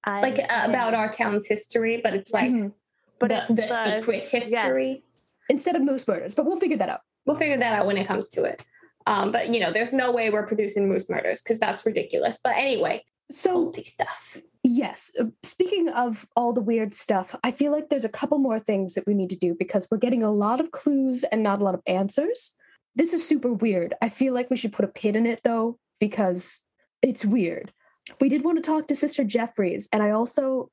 I, 0.06 0.22
Like 0.22 0.40
uh, 0.40 0.66
about 0.70 0.94
our 0.94 1.12
town's 1.12 1.46
history, 1.48 2.00
but 2.04 2.14
it's 2.14 2.32
like 2.32 2.50
Mhm. 2.52 2.74
but 3.20 3.28
the, 3.30 3.38
it's 3.44 3.48
the 3.50 3.56
the- 3.56 3.96
secret 4.00 4.24
history. 4.24 4.92
yes. 4.92 5.12
Instead 5.50 5.76
of 5.76 5.82
moose 5.82 6.08
murders, 6.08 6.34
but 6.34 6.46
we'll 6.46 6.58
figure 6.60 6.78
that 6.78 6.88
out. 6.90 7.02
We'll 7.26 7.36
figure 7.36 7.58
that 7.58 7.74
out 7.74 7.86
when 7.86 7.98
it 7.98 8.08
comes 8.08 8.28
to 8.30 8.44
it. 8.46 8.64
Um, 9.06 9.32
but 9.32 9.54
you 9.54 9.60
know, 9.60 9.72
there's 9.72 9.92
no 9.94 10.12
way 10.12 10.30
we're 10.30 10.46
producing 10.48 10.88
moose 10.88 11.10
murders 11.10 11.42
because 11.42 11.60
that's 11.60 11.86
ridiculous. 11.86 12.40
But 12.42 12.54
anyway, 12.56 13.04
So 13.30 13.72
stuff. 13.84 14.38
Yes. 14.64 15.12
uh, 15.20 15.26
Speaking 15.44 15.90
of 15.90 16.28
all 16.36 16.54
the 16.54 16.62
weird 16.62 16.94
stuff, 16.94 17.36
I 17.44 17.52
feel 17.52 17.72
like 17.72 17.90
there's 17.90 18.06
a 18.06 18.10
couple 18.10 18.38
more 18.38 18.60
things 18.60 18.94
that 18.94 19.08
we 19.08 19.14
need 19.14 19.30
to 19.32 19.36
do 19.36 19.56
because 19.58 19.88
we're 19.90 19.98
getting 19.98 20.24
a 20.24 20.32
lot 20.32 20.60
of 20.62 20.72
clues 20.72 21.24
and 21.24 21.42
not 21.42 21.62
a 21.62 21.66
lot 21.66 21.74
of 21.74 21.82
answers. 21.88 22.56
This 22.96 23.14
is 23.14 23.26
super 23.28 23.52
weird. 23.54 23.94
I 24.02 24.10
feel 24.10 24.34
like 24.34 24.50
we 24.50 24.58
should 24.58 24.74
put 24.74 24.86
a 24.86 24.90
pin 24.90 25.16
in 25.16 25.26
it 25.26 25.42
though, 25.44 25.80
because 26.00 26.60
it's 27.02 27.26
weird. 27.26 27.72
we 28.20 28.30
did 28.30 28.44
want 28.44 28.58
to 28.58 28.62
talk 28.62 28.88
to 28.88 28.96
Sister 28.96 29.24
Jeffries, 29.24 29.88
and 29.94 30.04
I 30.04 30.12
also, 30.12 30.70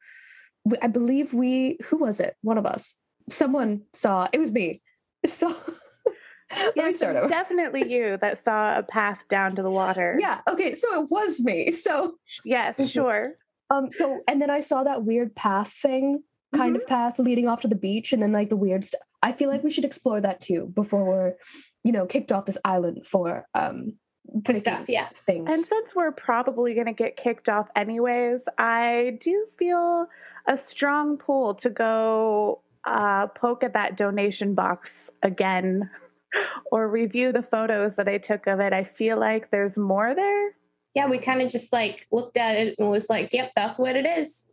I 0.82 0.88
believe 0.88 1.32
we, 1.32 1.78
who 1.84 1.96
was 1.98 2.20
it? 2.20 2.36
One 2.42 2.58
of 2.58 2.66
us, 2.66 2.94
someone 3.30 3.82
saw. 3.94 4.26
It 4.32 4.38
was 4.38 4.50
me. 4.50 4.82
So 5.26 5.54
Yes, 6.74 7.02
over. 7.02 7.28
definitely 7.28 7.92
you 7.92 8.16
that 8.18 8.38
saw 8.38 8.78
a 8.78 8.82
path 8.82 9.28
down 9.28 9.54
to 9.56 9.62
the 9.62 9.70
water. 9.70 10.16
Yeah. 10.18 10.40
Okay. 10.48 10.72
So 10.74 11.02
it 11.02 11.10
was 11.10 11.40
me. 11.42 11.70
So 11.72 12.14
Yes, 12.44 12.88
sure. 12.90 13.34
Um. 13.70 13.90
So 13.90 14.20
and 14.28 14.40
then 14.40 14.50
I 14.50 14.60
saw 14.60 14.84
that 14.84 15.04
weird 15.04 15.34
path 15.34 15.72
thing, 15.72 16.22
kind 16.54 16.76
of 16.76 16.86
path 16.86 17.18
leading 17.18 17.48
off 17.48 17.62
to 17.62 17.68
the 17.68 17.74
beach, 17.74 18.12
and 18.12 18.22
then 18.22 18.32
like 18.32 18.48
the 18.48 18.56
weird 18.56 18.84
stuff. 18.84 19.00
I 19.22 19.32
feel 19.32 19.48
like 19.48 19.64
we 19.64 19.70
should 19.70 19.84
explore 19.84 20.20
that 20.20 20.40
too 20.40 20.70
before 20.74 21.04
we're, 21.04 21.34
you 21.82 21.92
know, 21.92 22.06
kicked 22.06 22.30
off 22.32 22.46
this 22.46 22.58
island 22.64 23.06
for 23.06 23.46
um 23.54 23.98
For 24.44 24.54
stuff, 24.54 24.84
yeah. 24.88 25.08
things. 25.14 25.48
And 25.50 25.64
since 25.64 25.94
we're 25.94 26.12
probably 26.12 26.74
going 26.74 26.86
to 26.86 26.92
get 26.92 27.16
kicked 27.16 27.48
off 27.48 27.68
anyways, 27.74 28.44
I 28.58 29.18
do 29.20 29.46
feel 29.58 30.06
a 30.46 30.56
strong 30.56 31.16
pull 31.16 31.54
to 31.56 31.70
go 31.70 32.62
uh, 32.86 33.26
poke 33.28 33.62
at 33.64 33.74
that 33.74 33.96
donation 33.96 34.54
box 34.54 35.10
again 35.22 35.90
or 36.72 36.88
review 36.88 37.32
the 37.32 37.42
photos 37.42 37.96
that 37.96 38.08
I 38.08 38.18
took 38.18 38.46
of 38.46 38.60
it. 38.60 38.72
I 38.72 38.84
feel 38.84 39.18
like 39.18 39.50
there's 39.50 39.78
more 39.78 40.14
there. 40.14 40.54
Yeah, 40.94 41.06
we 41.08 41.18
kind 41.18 41.40
of 41.42 41.50
just 41.50 41.72
like 41.72 42.06
looked 42.10 42.36
at 42.36 42.56
it 42.56 42.74
and 42.78 42.90
was 42.90 43.08
like, 43.08 43.32
yep, 43.32 43.52
that's 43.54 43.78
what 43.78 43.94
it 43.96 44.06
is. 44.06 44.50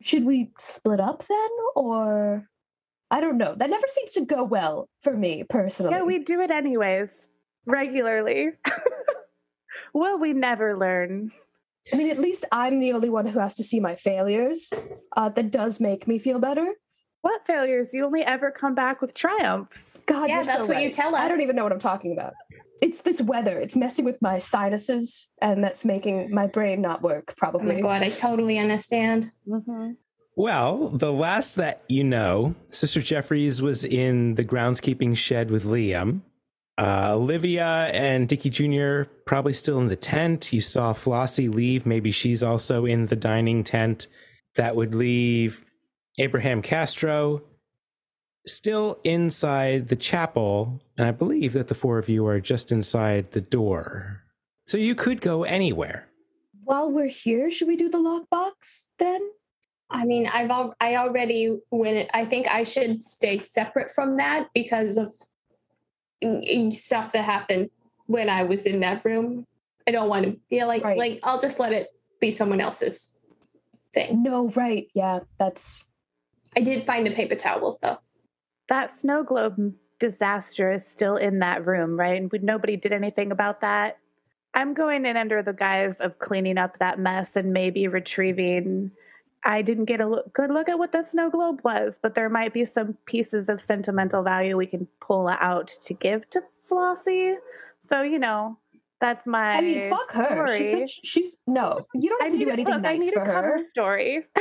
should 0.00 0.24
we 0.24 0.50
split 0.58 1.00
up 1.00 1.24
then, 1.26 1.48
or 1.74 2.48
I 3.10 3.20
don't 3.20 3.38
know. 3.38 3.54
That 3.56 3.70
never 3.70 3.86
seems 3.88 4.12
to 4.12 4.20
go 4.24 4.44
well 4.44 4.88
for 5.00 5.16
me 5.16 5.44
personally. 5.48 5.92
Yeah, 5.96 6.02
we 6.02 6.18
do 6.20 6.40
it 6.40 6.50
anyways, 6.50 7.28
regularly. 7.66 8.50
Will 9.94 10.18
we 10.18 10.32
never 10.32 10.76
learn? 10.76 11.30
I 11.92 11.96
mean, 11.96 12.10
at 12.10 12.18
least 12.18 12.44
I'm 12.52 12.80
the 12.80 12.92
only 12.92 13.08
one 13.08 13.26
who 13.26 13.38
has 13.38 13.54
to 13.54 13.64
see 13.64 13.80
my 13.80 13.94
failures. 13.94 14.70
Uh, 15.16 15.30
that 15.30 15.50
does 15.50 15.80
make 15.80 16.06
me 16.06 16.18
feel 16.18 16.38
better. 16.38 16.74
What 17.22 17.46
failures? 17.46 17.92
You 17.94 18.04
only 18.04 18.22
ever 18.22 18.50
come 18.50 18.74
back 18.74 19.00
with 19.00 19.14
triumphs. 19.14 20.04
God, 20.06 20.28
Yeah, 20.28 20.36
you're 20.36 20.44
that's 20.44 20.66
so 20.66 20.72
what 20.72 20.82
you 20.82 20.90
tell 20.90 21.14
us. 21.14 21.20
I 21.22 21.28
don't 21.28 21.40
even 21.40 21.56
know 21.56 21.62
what 21.64 21.72
I'm 21.72 21.78
talking 21.78 22.12
about. 22.12 22.34
It's 22.80 23.00
this 23.02 23.20
weather. 23.20 23.58
It's 23.58 23.76
messing 23.76 24.04
with 24.04 24.20
my 24.22 24.38
sinuses, 24.38 25.28
and 25.42 25.62
that's 25.62 25.84
making 25.84 26.30
my 26.30 26.46
brain 26.46 26.80
not 26.80 27.02
work. 27.02 27.34
Probably. 27.36 27.76
Oh 27.76 27.80
Probably. 27.80 27.82
my 27.82 27.98
god, 28.00 28.06
I 28.06 28.10
totally 28.10 28.58
understand. 28.58 29.32
Mm-hmm. 29.46 29.92
Well, 30.36 30.90
the 30.90 31.12
last 31.12 31.56
that 31.56 31.82
you 31.88 32.04
know, 32.04 32.54
Sister 32.70 33.02
Jeffries 33.02 33.60
was 33.60 33.84
in 33.84 34.36
the 34.36 34.44
groundskeeping 34.44 35.16
shed 35.16 35.50
with 35.50 35.64
Liam. 35.64 36.20
Uh, 36.78 37.14
Olivia 37.14 37.90
and 37.92 38.28
Dickie 38.28 38.50
Jr. 38.50 39.10
probably 39.24 39.52
still 39.52 39.80
in 39.80 39.88
the 39.88 39.96
tent. 39.96 40.52
You 40.52 40.60
saw 40.60 40.92
Flossie 40.92 41.52
leave. 41.52 41.86
Maybe 41.86 42.12
she's 42.12 42.44
also 42.44 42.84
in 42.84 43.06
the 43.06 43.16
dining 43.16 43.64
tent. 43.64 44.06
That 44.54 44.76
would 44.76 44.94
leave 44.94 45.64
Abraham 46.18 46.62
Castro 46.62 47.42
still 48.48 48.98
inside 49.04 49.88
the 49.88 49.96
chapel. 49.96 50.80
And 50.96 51.06
I 51.06 51.10
believe 51.12 51.52
that 51.52 51.68
the 51.68 51.74
four 51.74 51.98
of 51.98 52.08
you 52.08 52.26
are 52.26 52.40
just 52.40 52.72
inside 52.72 53.30
the 53.32 53.40
door. 53.40 54.22
So 54.66 54.76
you 54.78 54.94
could 54.94 55.20
go 55.20 55.44
anywhere. 55.44 56.08
While 56.64 56.90
we're 56.90 57.08
here, 57.08 57.50
should 57.50 57.68
we 57.68 57.76
do 57.76 57.88
the 57.88 57.98
lockbox 57.98 58.86
then? 58.98 59.20
I 59.90 60.04
mean, 60.04 60.26
I've 60.26 60.50
al- 60.50 60.74
I 60.80 60.96
already 60.96 61.56
went. 61.70 62.10
I 62.12 62.26
think 62.26 62.46
I 62.46 62.64
should 62.64 63.02
stay 63.02 63.38
separate 63.38 63.90
from 63.90 64.18
that 64.18 64.48
because 64.54 64.98
of 64.98 65.10
stuff 66.72 67.12
that 67.12 67.24
happened 67.24 67.70
when 68.06 68.28
I 68.28 68.42
was 68.42 68.66
in 68.66 68.80
that 68.80 69.04
room. 69.04 69.46
I 69.86 69.90
don't 69.92 70.08
want 70.08 70.26
to. 70.26 70.36
Yeah, 70.50 70.66
like 70.66 70.84
Right. 70.84 70.98
like 70.98 71.20
I'll 71.22 71.40
just 71.40 71.58
let 71.58 71.72
it 71.72 71.88
be 72.20 72.30
someone 72.30 72.60
else's 72.60 73.16
thing. 73.94 74.22
No, 74.22 74.48
right? 74.50 74.88
Yeah, 74.94 75.20
that's 75.38 75.86
I 76.56 76.60
did 76.60 76.84
find 76.84 77.06
the 77.06 77.10
paper 77.10 77.36
towels 77.36 77.78
though. 77.80 77.98
That 78.68 78.90
snow 78.90 79.22
globe 79.22 79.74
disaster 79.98 80.70
is 80.72 80.86
still 80.86 81.16
in 81.16 81.40
that 81.40 81.66
room, 81.66 81.98
right? 81.98 82.20
And 82.20 82.30
nobody 82.42 82.76
did 82.76 82.92
anything 82.92 83.32
about 83.32 83.60
that. 83.60 83.98
I'm 84.54 84.74
going 84.74 85.06
in 85.06 85.16
under 85.16 85.42
the 85.42 85.52
guise 85.52 86.00
of 86.00 86.18
cleaning 86.18 86.58
up 86.58 86.78
that 86.78 86.98
mess 86.98 87.36
and 87.36 87.52
maybe 87.52 87.86
retrieving. 87.86 88.90
I 89.44 89.62
didn't 89.62 89.84
get 89.84 90.00
a 90.00 90.06
look, 90.06 90.32
good 90.32 90.50
look 90.50 90.68
at 90.68 90.78
what 90.78 90.92
the 90.92 91.04
snow 91.04 91.30
globe 91.30 91.60
was, 91.62 91.98
but 92.02 92.14
there 92.14 92.28
might 92.28 92.52
be 92.52 92.64
some 92.64 92.96
pieces 93.04 93.48
of 93.48 93.60
sentimental 93.60 94.22
value 94.22 94.56
we 94.56 94.66
can 94.66 94.88
pull 95.00 95.28
out 95.28 95.68
to 95.84 95.94
give 95.94 96.28
to 96.30 96.42
Flossie. 96.68 97.36
So, 97.80 98.02
you 98.02 98.18
know, 98.18 98.58
that's 99.00 99.26
my. 99.26 99.52
I 99.52 99.60
mean, 99.60 99.90
fuck 99.90 100.10
her. 100.12 100.56
She's 100.56 100.68
story. 100.68 100.80
such, 100.80 101.00
she's 101.04 101.40
no. 101.46 101.86
You 101.94 102.10
don't 102.10 102.22
I 102.22 102.24
have 102.26 102.32
to 102.32 102.38
need 102.38 102.44
do 102.44 102.50
anything 102.50 102.74
look, 102.74 102.84
I 102.84 102.96
need 102.96 103.12
for 103.12 103.22
a 103.22 103.26
cover 103.26 103.58
her. 103.58 103.62
story. 103.62 104.26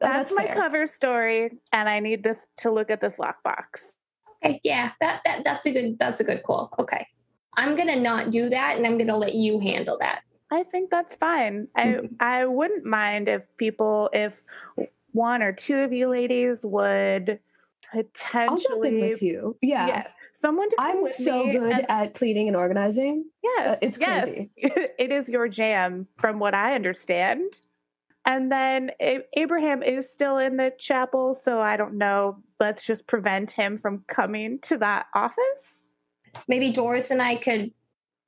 Oh, 0.00 0.06
that's, 0.06 0.30
that's 0.30 0.34
my 0.34 0.44
fair. 0.46 0.54
cover 0.54 0.86
story, 0.86 1.50
and 1.72 1.88
I 1.88 2.00
need 2.00 2.22
this 2.22 2.46
to 2.58 2.70
look 2.70 2.90
at 2.90 3.00
this 3.00 3.16
lockbox. 3.16 3.92
Okay, 4.44 4.60
yeah, 4.64 4.92
that 5.00 5.20
that 5.24 5.44
that's 5.44 5.66
a 5.66 5.72
good 5.72 5.98
that's 5.98 6.20
a 6.20 6.24
good 6.24 6.42
call. 6.42 6.72
Okay, 6.78 7.06
I'm 7.56 7.74
gonna 7.74 7.96
not 7.96 8.30
do 8.30 8.48
that, 8.50 8.76
and 8.76 8.86
I'm 8.86 8.96
gonna 8.98 9.16
let 9.16 9.34
you 9.34 9.58
handle 9.58 9.96
that. 10.00 10.20
I 10.50 10.62
think 10.62 10.90
that's 10.90 11.14
fine. 11.16 11.68
I 11.76 11.82
Mm-hmm. 11.84 12.06
I 12.20 12.46
wouldn't 12.46 12.84
mind 12.86 13.28
if 13.28 13.42
people, 13.56 14.08
if 14.12 14.42
one 15.12 15.42
or 15.42 15.52
two 15.52 15.76
of 15.78 15.92
you 15.92 16.08
ladies 16.08 16.64
would 16.64 17.40
potentially. 17.92 18.48
I'll 18.48 18.56
jump 18.58 18.84
in 18.84 19.00
with 19.00 19.22
you. 19.22 19.56
Yeah. 19.60 19.86
Yeah, 19.88 20.06
someone 20.32 20.70
to 20.70 20.76
come 20.76 20.86
I'm 20.86 21.02
with 21.02 21.12
so 21.12 21.44
me 21.44 21.52
good 21.52 21.72
and- 21.72 21.90
at 21.90 22.14
cleaning 22.14 22.48
and 22.48 22.56
organizing. 22.56 23.24
yes, 23.42 23.68
uh, 23.70 23.76
it's 23.82 23.98
yes, 23.98 24.24
crazy. 24.24 24.50
it 24.98 25.10
is 25.12 25.28
your 25.28 25.48
jam, 25.48 26.06
from 26.18 26.38
what 26.38 26.54
I 26.54 26.74
understand. 26.74 27.60
And 28.28 28.52
then 28.52 28.90
Abraham 29.32 29.82
is 29.82 30.12
still 30.12 30.36
in 30.36 30.58
the 30.58 30.70
chapel, 30.78 31.32
so 31.32 31.62
I 31.62 31.78
don't 31.78 31.94
know. 31.94 32.42
Let's 32.60 32.84
just 32.84 33.06
prevent 33.06 33.52
him 33.52 33.78
from 33.78 34.04
coming 34.06 34.58
to 34.60 34.76
that 34.76 35.06
office. 35.14 35.88
Maybe 36.46 36.70
Doris 36.70 37.10
and 37.10 37.22
I 37.22 37.36
could 37.36 37.72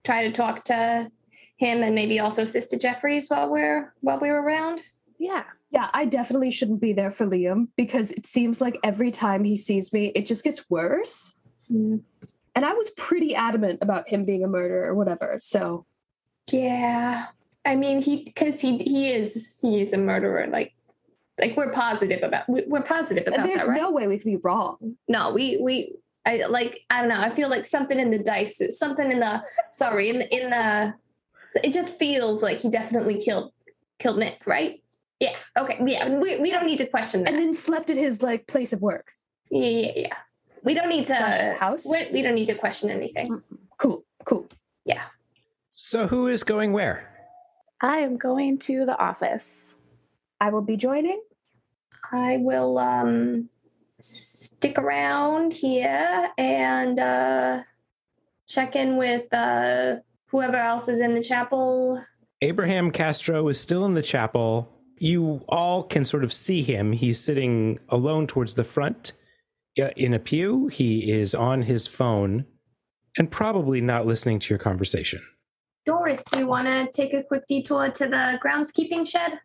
try 0.03 0.27
to 0.27 0.33
talk 0.33 0.65
to 0.65 1.11
him, 1.59 1.83
and 1.83 1.95
maybe 1.95 2.19
also 2.19 2.45
Sister 2.45 2.79
Jeffries 2.79 3.29
while 3.29 3.51
we're 3.51 3.93
while 4.01 4.19
we're 4.19 4.41
around. 4.41 4.81
Yeah. 5.19 5.45
Yeah, 5.71 5.91
I 5.93 6.07
definitely 6.07 6.51
shouldn't 6.51 6.81
be 6.81 6.95
there 6.95 7.11
for 7.11 7.27
Liam 7.27 7.69
because 7.77 8.11
it 8.11 8.27
seems 8.27 8.59
like 8.63 8.79
every 8.83 9.11
time 9.11 9.45
he 9.45 9.55
sees 9.55 9.93
me, 9.93 10.13
it 10.15 10.25
just 10.25 10.43
gets 10.43 10.69
worse. 10.71 11.37
Mm. 11.71 12.01
And 12.57 12.65
I 12.65 12.73
was 12.73 12.89
pretty 12.91 13.35
adamant 13.35 13.81
about 13.83 14.09
him 14.09 14.25
being 14.25 14.43
a 14.43 14.49
murderer 14.49 14.89
or 14.89 14.95
whatever. 14.95 15.39
So 15.43 15.85
Yeah, 16.51 17.27
I 17.65 17.77
mean 17.77 18.01
he 18.03 18.25
because 18.25 18.61
he 18.61 18.79
he 18.79 19.11
is 19.13 19.59
he 19.61 19.83
is 19.83 19.93
a 19.93 19.99
murderer. 19.99 20.47
Like 20.49 20.75
like 21.41 21.57
we're 21.57 21.73
positive 21.73 22.23
about 22.23 22.49
we- 22.49 22.65
we're 22.67 22.83
positive 22.83 23.27
about 23.27 23.47
there's 23.47 23.61
that, 23.61 23.69
right? 23.69 23.81
no 23.81 23.91
way 23.91 24.07
we 24.07 24.19
could 24.19 24.25
be 24.27 24.37
wrong. 24.37 24.97
no, 25.09 25.33
we 25.33 25.59
we 25.63 25.95
I 26.27 26.45
like 26.47 26.81
I 26.91 27.01
don't 27.01 27.09
know. 27.09 27.21
I 27.21 27.31
feel 27.31 27.49
like 27.49 27.67
something 27.67 27.99
in 27.99 28.11
the 28.11 28.19
dice, 28.19 28.61
something 28.71 29.11
in 29.11 29.21
the 29.21 29.43
sorry 29.73 30.09
in 30.11 30.19
the 30.19 30.35
in 30.35 30.51
the. 30.51 30.95
It 31.65 31.73
just 31.73 31.99
feels 31.99 32.43
like 32.43 32.61
he 32.61 32.69
definitely 32.71 33.19
killed 33.21 33.53
killed 33.99 34.19
Nick, 34.19 34.43
right? 34.47 34.83
Yeah. 35.19 35.35
Okay. 35.59 35.79
Yeah. 35.85 36.09
We, 36.09 36.39
we 36.39 36.51
don't 36.51 36.65
need 36.67 36.79
to 36.79 36.87
question 36.87 37.25
that. 37.25 37.31
And 37.33 37.39
then 37.39 37.53
slept 37.53 37.91
at 37.91 37.97
his 37.97 38.23
like 38.23 38.47
place 38.47 38.73
of 38.73 38.81
work. 38.81 39.13
yeah, 39.51 39.69
yeah, 39.69 39.93
yeah. 39.97 40.17
We 40.63 40.75
don't 40.75 40.89
need 40.89 41.07
to 41.07 41.17
Slash 41.17 41.59
house? 41.59 41.87
We, 41.91 42.09
we 42.13 42.23
don't 42.23 42.35
need 42.35 42.47
to 42.47 42.55
question 42.55 42.91
anything. 42.91 43.43
Cool, 43.79 44.05
cool. 44.25 44.47
Yeah. 44.85 45.03
So 45.71 46.07
who 46.07 46.29
is 46.29 46.45
going 46.45 46.73
where? 46.73 47.10
I 47.81 47.99
am 47.99 48.17
going 48.17 48.59
to 48.61 48.85
the 48.85 48.99
office. 48.99 49.77
I 50.41 50.51
will 50.51 50.63
be 50.63 50.77
joining. 50.77 51.23
I 52.13 52.39
will 52.39 52.79
um 52.79 53.49
stick 54.01 54.79
around 54.79 55.53
here 55.53 56.31
and 56.39 56.99
uh 56.99 57.63
check 58.47 58.77
in 58.77 58.97
with 58.97 59.33
uh 59.33 59.97
whoever 60.27 60.57
else 60.57 60.89
is 60.89 61.01
in 61.01 61.15
the 61.15 61.23
chapel. 61.23 62.03
Abraham 62.43 62.91
Castro 62.91 63.49
is 63.49 63.61
still 63.61 63.85
in 63.85 63.95
the 63.95 64.03
chapel. 64.03 64.69
You 64.99 65.45
all 65.49 65.83
can 65.83 66.05
sort 66.05 66.25
of 66.25 66.33
see 66.33 66.63
him. 66.63 66.93
He's 66.93 67.21
sitting 67.21 67.79
alone 67.89 68.27
towards 68.27 68.55
the 68.55 68.65
front 68.65 69.13
uh, 69.81 69.89
in 69.97 70.15
a 70.15 70.19
pew. 70.19 70.69
He 70.69 71.11
is 71.11 71.35
on 71.35 71.63
his 71.63 71.87
phone 71.87 72.45
and 73.17 73.31
probably 73.31 73.81
not 73.81 74.07
listening 74.07 74.39
to 74.41 74.51
your 74.51 74.59
conversation. 74.59 75.21
Doris, 75.87 76.23
do 76.25 76.39
you 76.41 76.47
want 76.47 76.67
to 76.67 76.89
take 76.93 77.15
a 77.15 77.23
quick 77.23 77.47
detour 77.49 77.91
to 77.91 78.07
the 78.07 78.39
groundskeeping 78.45 79.07
shed? 79.09 79.39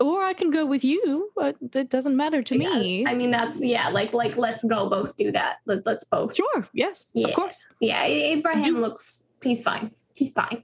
Or 0.00 0.22
I 0.22 0.32
can 0.32 0.50
go 0.50 0.66
with 0.66 0.84
you. 0.84 1.30
But 1.36 1.56
it 1.72 1.88
doesn't 1.88 2.16
matter 2.16 2.42
to 2.42 2.58
Yeah, 2.58 2.78
me. 2.78 3.06
I 3.06 3.14
mean, 3.14 3.30
that's 3.30 3.60
yeah. 3.60 3.88
Like, 3.88 4.12
like, 4.12 4.36
let's 4.36 4.64
go. 4.64 4.88
Both 4.88 5.16
do 5.16 5.30
that. 5.32 5.58
Let, 5.66 5.86
let's 5.86 6.04
both. 6.04 6.34
sure. 6.34 6.68
Yes. 6.72 7.10
Yeah. 7.14 7.28
Of 7.28 7.34
course. 7.34 7.64
Yeah, 7.80 8.02
Abraham 8.04 8.74
Do- 8.74 8.80
looks. 8.80 9.26
He's 9.42 9.62
fine. 9.62 9.90
He's 10.14 10.32
fine. 10.32 10.62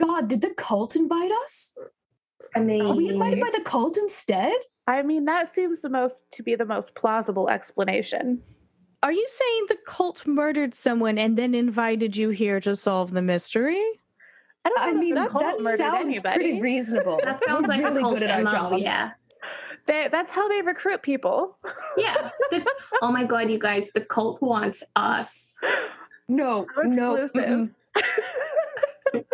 God, 0.00 0.28
did 0.28 0.40
the 0.42 0.50
cult 0.56 0.94
invite 0.96 1.32
us? 1.44 1.74
I 2.54 2.60
mean, 2.60 2.82
Are 2.86 2.94
we 2.94 3.08
invited 3.08 3.40
by 3.40 3.50
the 3.52 3.62
cult 3.64 3.96
instead? 3.96 4.54
I 4.86 5.02
mean, 5.02 5.24
that 5.26 5.54
seems 5.54 5.80
the 5.82 5.90
most 5.90 6.22
to 6.32 6.42
be 6.42 6.54
the 6.54 6.64
most 6.64 6.94
plausible 6.94 7.48
explanation. 7.50 8.40
Are 9.02 9.12
you 9.12 9.26
saying 9.28 9.66
the 9.68 9.76
cult 9.86 10.26
murdered 10.26 10.72
someone 10.74 11.18
and 11.18 11.36
then 11.36 11.54
invited 11.54 12.16
you 12.16 12.30
here 12.30 12.60
to 12.60 12.74
solve 12.74 13.10
the 13.12 13.22
mystery? 13.22 13.82
I 14.64 14.68
don't 14.70 14.78
I 14.80 14.92
mean, 14.92 15.16
if 15.16 15.24
the 15.24 15.30
cult 15.30 15.44
that 15.44 15.60
murdered 15.60 15.78
sounds 15.78 16.04
anybody. 16.04 16.34
pretty 16.36 16.60
reasonable. 16.70 17.20
That 17.22 17.42
sounds 17.44 17.68
like 17.68 17.80
really 17.82 17.98
a 17.98 18.00
cult 18.00 18.14
good 18.18 18.22
at 18.24 18.30
our 18.30 18.42
MO, 18.44 18.50
jobs. 18.50 18.82
Yeah. 18.82 19.12
They, 19.86 20.08
that's 20.08 20.32
how 20.32 20.48
they 20.48 20.60
recruit 20.62 21.02
people. 21.02 21.56
Yeah. 21.96 22.30
The- 22.50 22.66
oh 23.02 23.10
my 23.10 23.24
god, 23.24 23.50
you 23.50 23.58
guys, 23.58 23.90
the 23.90 24.00
cult 24.02 24.40
wants 24.42 24.82
us. 24.94 25.56
No, 26.28 26.66
no. 26.84 27.14
exclusive. 27.16 27.74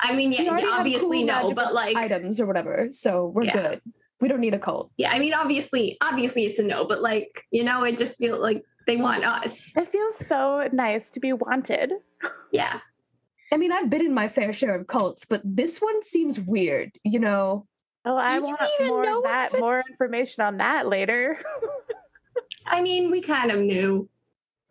I 0.00 0.14
mean, 0.14 0.30
We 0.30 0.44
yeah, 0.44 0.60
obviously 0.72 1.18
cool 1.18 1.26
no, 1.26 1.52
but 1.54 1.74
like 1.74 1.96
items 1.96 2.40
or 2.40 2.46
whatever, 2.46 2.88
so 2.90 3.26
we're 3.26 3.44
Yeah. 3.44 3.52
good. 3.54 3.82
We 4.20 4.28
don't 4.28 4.40
need 4.40 4.54
a 4.54 4.58
cult. 4.58 4.90
yeah, 4.96 5.12
I 5.12 5.18
mean 5.20 5.32
obviously 5.34 5.96
obviously 6.00 6.44
it's 6.46 6.58
a 6.58 6.64
no, 6.64 6.84
but 6.84 7.00
like, 7.00 7.44
you 7.50 7.62
know, 7.64 7.84
it 7.84 7.96
just 7.98 8.18
feels 8.18 8.38
like 8.40 8.64
they 8.86 8.96
want 8.96 9.24
us. 9.24 9.76
It 9.76 9.88
feels 9.92 10.16
so 10.16 10.68
nice 10.72 11.10
to 11.12 11.20
be 11.20 11.32
wanted. 11.32 11.92
Yeah. 12.52 12.80
I 13.52 13.56
mean, 13.56 13.72
I've 13.72 13.88
been 13.90 14.02
in 14.04 14.12
my 14.14 14.28
fair 14.28 14.52
share 14.52 14.74
of 14.74 14.86
cults, 14.86 15.24
but 15.24 15.40
this 15.44 15.78
one 15.80 16.02
seems 16.02 16.38
weird. 16.38 16.98
You 17.02 17.18
know, 17.18 17.66
Oh, 18.04 18.16
I 18.16 18.38
want 18.38 18.60
even 18.80 18.88
more 18.92 19.02
know 19.02 19.18
of 19.18 19.24
that, 19.24 19.52
if 19.52 19.60
more 19.60 19.82
information 19.90 20.42
on 20.42 20.56
that 20.58 20.88
later. 20.88 21.38
I 22.66 22.80
mean, 22.80 23.10
we 23.10 23.20
kind 23.20 23.50
of 23.50 23.60
knew. 23.60 24.08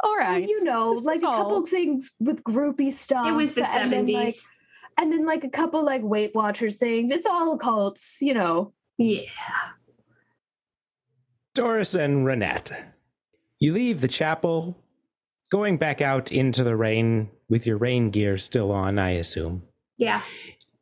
All 0.03 0.15
right. 0.15 0.47
you 0.47 0.63
know, 0.63 0.95
This 0.95 1.05
like 1.05 1.15
is 1.17 1.23
a 1.23 1.25
couple 1.27 1.65
things 1.65 2.13
with 2.19 2.43
groupie 2.43 2.93
stuff. 2.93 3.27
It 3.27 3.33
was 3.33 3.53
the 3.53 3.67
and 3.67 3.93
then, 3.93 4.07
70s. 4.07 4.13
like, 4.13 4.35
and 4.97 5.11
then 5.11 5.25
like 5.25 5.43
a 5.43 5.49
couple 5.49 5.83
like 5.83 6.01
Weight 6.01 6.33
Watchers 6.33 6.77
things. 6.77 7.11
It's 7.11 7.27
all 7.27 7.57
cults, 7.57 8.17
you 8.21 8.33
know. 8.33 8.73
yeah. 8.97 9.21
Doris 11.53 11.93
and 11.93 12.25
Renette. 12.25 12.75
You 13.59 13.73
leave 13.73 14.01
the 14.01 14.07
chapel, 14.07 14.77
going 15.49 15.77
back 15.77 16.01
out 16.01 16.31
into 16.31 16.63
the 16.63 16.75
rain 16.75 17.29
with 17.49 17.65
your 17.65 17.77
rain 17.77 18.09
gear 18.09 18.37
still 18.37 18.71
on, 18.71 18.99
I 18.99 19.11
assume. 19.11 19.63
Yeah. 19.97 20.21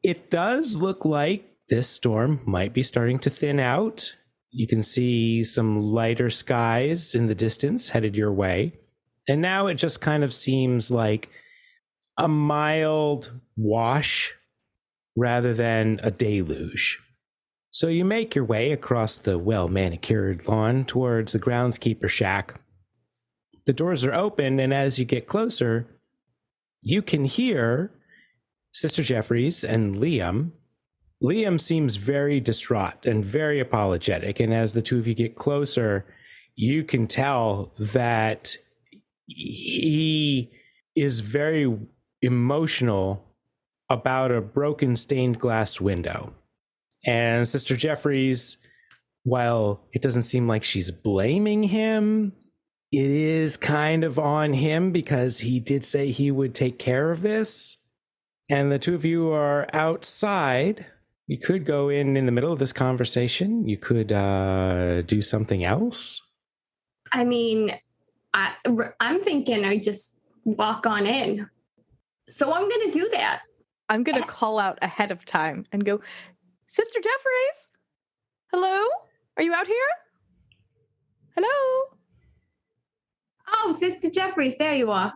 It 0.04 0.30
does 0.30 0.78
look 0.78 1.06
like 1.06 1.56
this 1.70 1.90
storm 1.90 2.42
might 2.46 2.74
be 2.74 2.84
starting 2.84 3.20
to 3.20 3.30
thin 3.30 3.60
out. 3.60 4.16
You 4.52 4.68
can 4.68 4.84
see 4.84 5.44
some 5.44 5.82
lighter 5.82 6.30
skies 6.30 7.16
in 7.16 7.28
the 7.28 7.36
distance 7.36 7.90
headed 7.90 8.16
your 8.16 8.32
way. 8.32 8.74
And 9.28 9.42
now 9.42 9.68
it 9.68 9.76
just 9.76 10.02
kind 10.02 10.24
of 10.24 10.34
seems 10.34 10.92
like 10.92 11.30
a 12.18 12.28
mild 12.28 13.32
wash 13.58 14.34
rather 15.16 15.54
than 15.54 16.00
a 16.04 16.12
deluge. 16.12 17.00
So 17.72 17.88
you 17.88 18.06
make 18.06 18.36
your 18.36 18.46
way 18.46 18.72
across 18.72 19.18
the 19.18 19.38
well 19.38 19.68
manicured 19.68 20.48
lawn 20.48 20.86
towards 20.86 21.34
the 21.34 21.40
groundskeeper 21.40 22.08
shack. 22.08 22.62
The 23.66 23.74
doors 23.74 24.06
are 24.06 24.14
open, 24.14 24.60
and 24.60 24.74
as 24.74 25.00
you 25.00 25.06
get 25.06 25.28
closer, 25.28 25.88
you 26.86 27.02
can 27.02 27.26
hear 27.26 27.92
Sister 28.72 29.02
Jeffries 29.02 29.64
and 29.64 29.96
Liam. 29.96 30.52
Liam 31.22 31.60
seems 31.60 31.96
very 31.96 32.40
distraught 32.40 33.06
and 33.06 33.26
very 33.26 33.60
apologetic. 33.60 34.40
And 34.40 34.54
as 34.54 34.74
the 34.74 34.84
two 34.84 35.00
of 35.00 35.08
you 35.08 35.16
get 35.16 35.36
closer, 35.36 36.06
you 36.56 36.84
can 36.84 37.08
tell 37.08 37.74
that 37.80 38.56
he 39.26 40.52
is 40.96 41.22
very 41.22 41.76
emotional 42.22 43.26
about 43.90 44.32
a 44.32 44.40
broken 44.40 44.96
stained 44.96 45.40
glass 45.40 45.82
window. 45.82 46.34
And 47.06 47.48
Sister 47.48 47.76
Jeffries, 47.76 48.58
while 49.24 49.82
it 49.92 50.04
doesn't 50.04 50.24
seem 50.24 50.48
like 50.48 50.64
she's 50.64 50.92
blaming 50.92 51.64
him, 51.64 52.34
it 52.98 53.12
is 53.12 53.58
kind 53.58 54.04
of 54.04 54.18
on 54.18 54.54
him 54.54 54.92
because 54.92 55.40
he 55.40 55.60
did 55.60 55.84
say 55.84 56.12
he 56.12 56.32
would 56.32 56.56
take 56.56 56.80
care 56.80 57.12
of 57.12 57.22
this. 57.22 57.78
And 58.50 58.72
the 58.72 58.80
two 58.80 58.96
of 58.96 59.04
you 59.04 59.32
are 59.32 59.68
outside. 59.74 60.86
You 61.28 61.38
could 61.38 61.66
go 61.66 61.90
in 61.90 62.16
in 62.16 62.26
the 62.26 62.32
middle 62.32 62.54
of 62.54 62.60
this 62.60 62.72
conversation. 62.72 63.68
You 63.68 63.78
could 63.78 64.12
uh, 64.12 65.02
do 65.02 65.22
something 65.22 65.64
else. 65.64 66.22
I 67.12 67.24
mean, 67.26 67.72
I, 68.34 68.52
I'm 69.00 69.22
thinking 69.22 69.66
I 69.66 69.78
just 69.78 70.20
walk 70.44 70.86
on 70.86 71.06
in. 71.06 71.50
So 72.28 72.54
I'm 72.54 72.70
going 72.70 72.92
to 72.92 73.00
do 73.00 73.10
that. 73.14 73.42
I'm 73.90 74.04
going 74.04 74.22
to 74.22 74.28
call 74.28 74.60
out 74.60 74.80
ahead 74.82 75.12
of 75.12 75.26
time 75.26 75.66
and 75.72 75.84
go, 75.84 76.00
Sister 76.68 77.00
Jeffries, 77.00 77.70
hello? 78.54 78.88
Are 79.38 79.44
you 79.44 79.54
out 79.54 79.68
here? 79.68 79.76
Hello? 81.36 81.95
Oh, 83.48 83.72
Sister 83.72 84.10
Jeffries, 84.10 84.58
there 84.58 84.76
you 84.76 84.92
are. 84.92 85.14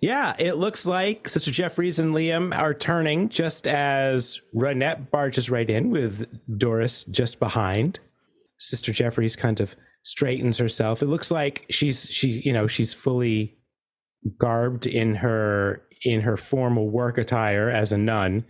Yeah, 0.00 0.34
it 0.38 0.54
looks 0.54 0.86
like 0.86 1.28
Sister 1.28 1.50
Jeffries 1.50 1.98
and 1.98 2.14
Liam 2.14 2.56
are 2.56 2.72
turning 2.72 3.28
just 3.28 3.66
as 3.66 4.40
Renette 4.54 5.10
barges 5.10 5.50
right 5.50 5.68
in 5.68 5.90
with 5.90 6.26
Doris 6.58 7.04
just 7.04 7.38
behind. 7.38 8.00
Sister 8.58 8.92
Jeffries 8.92 9.36
kind 9.36 9.60
of 9.60 9.76
straightens 10.02 10.56
herself. 10.58 11.02
It 11.02 11.06
looks 11.06 11.30
like 11.30 11.66
she's 11.70 12.06
she 12.10 12.28
you 12.44 12.52
know 12.52 12.66
she's 12.66 12.94
fully 12.94 13.58
garbed 14.38 14.86
in 14.86 15.16
her 15.16 15.82
in 16.04 16.22
her 16.22 16.38
formal 16.38 16.88
work 16.88 17.18
attire 17.18 17.68
as 17.68 17.92
a 17.92 17.98
nun, 17.98 18.46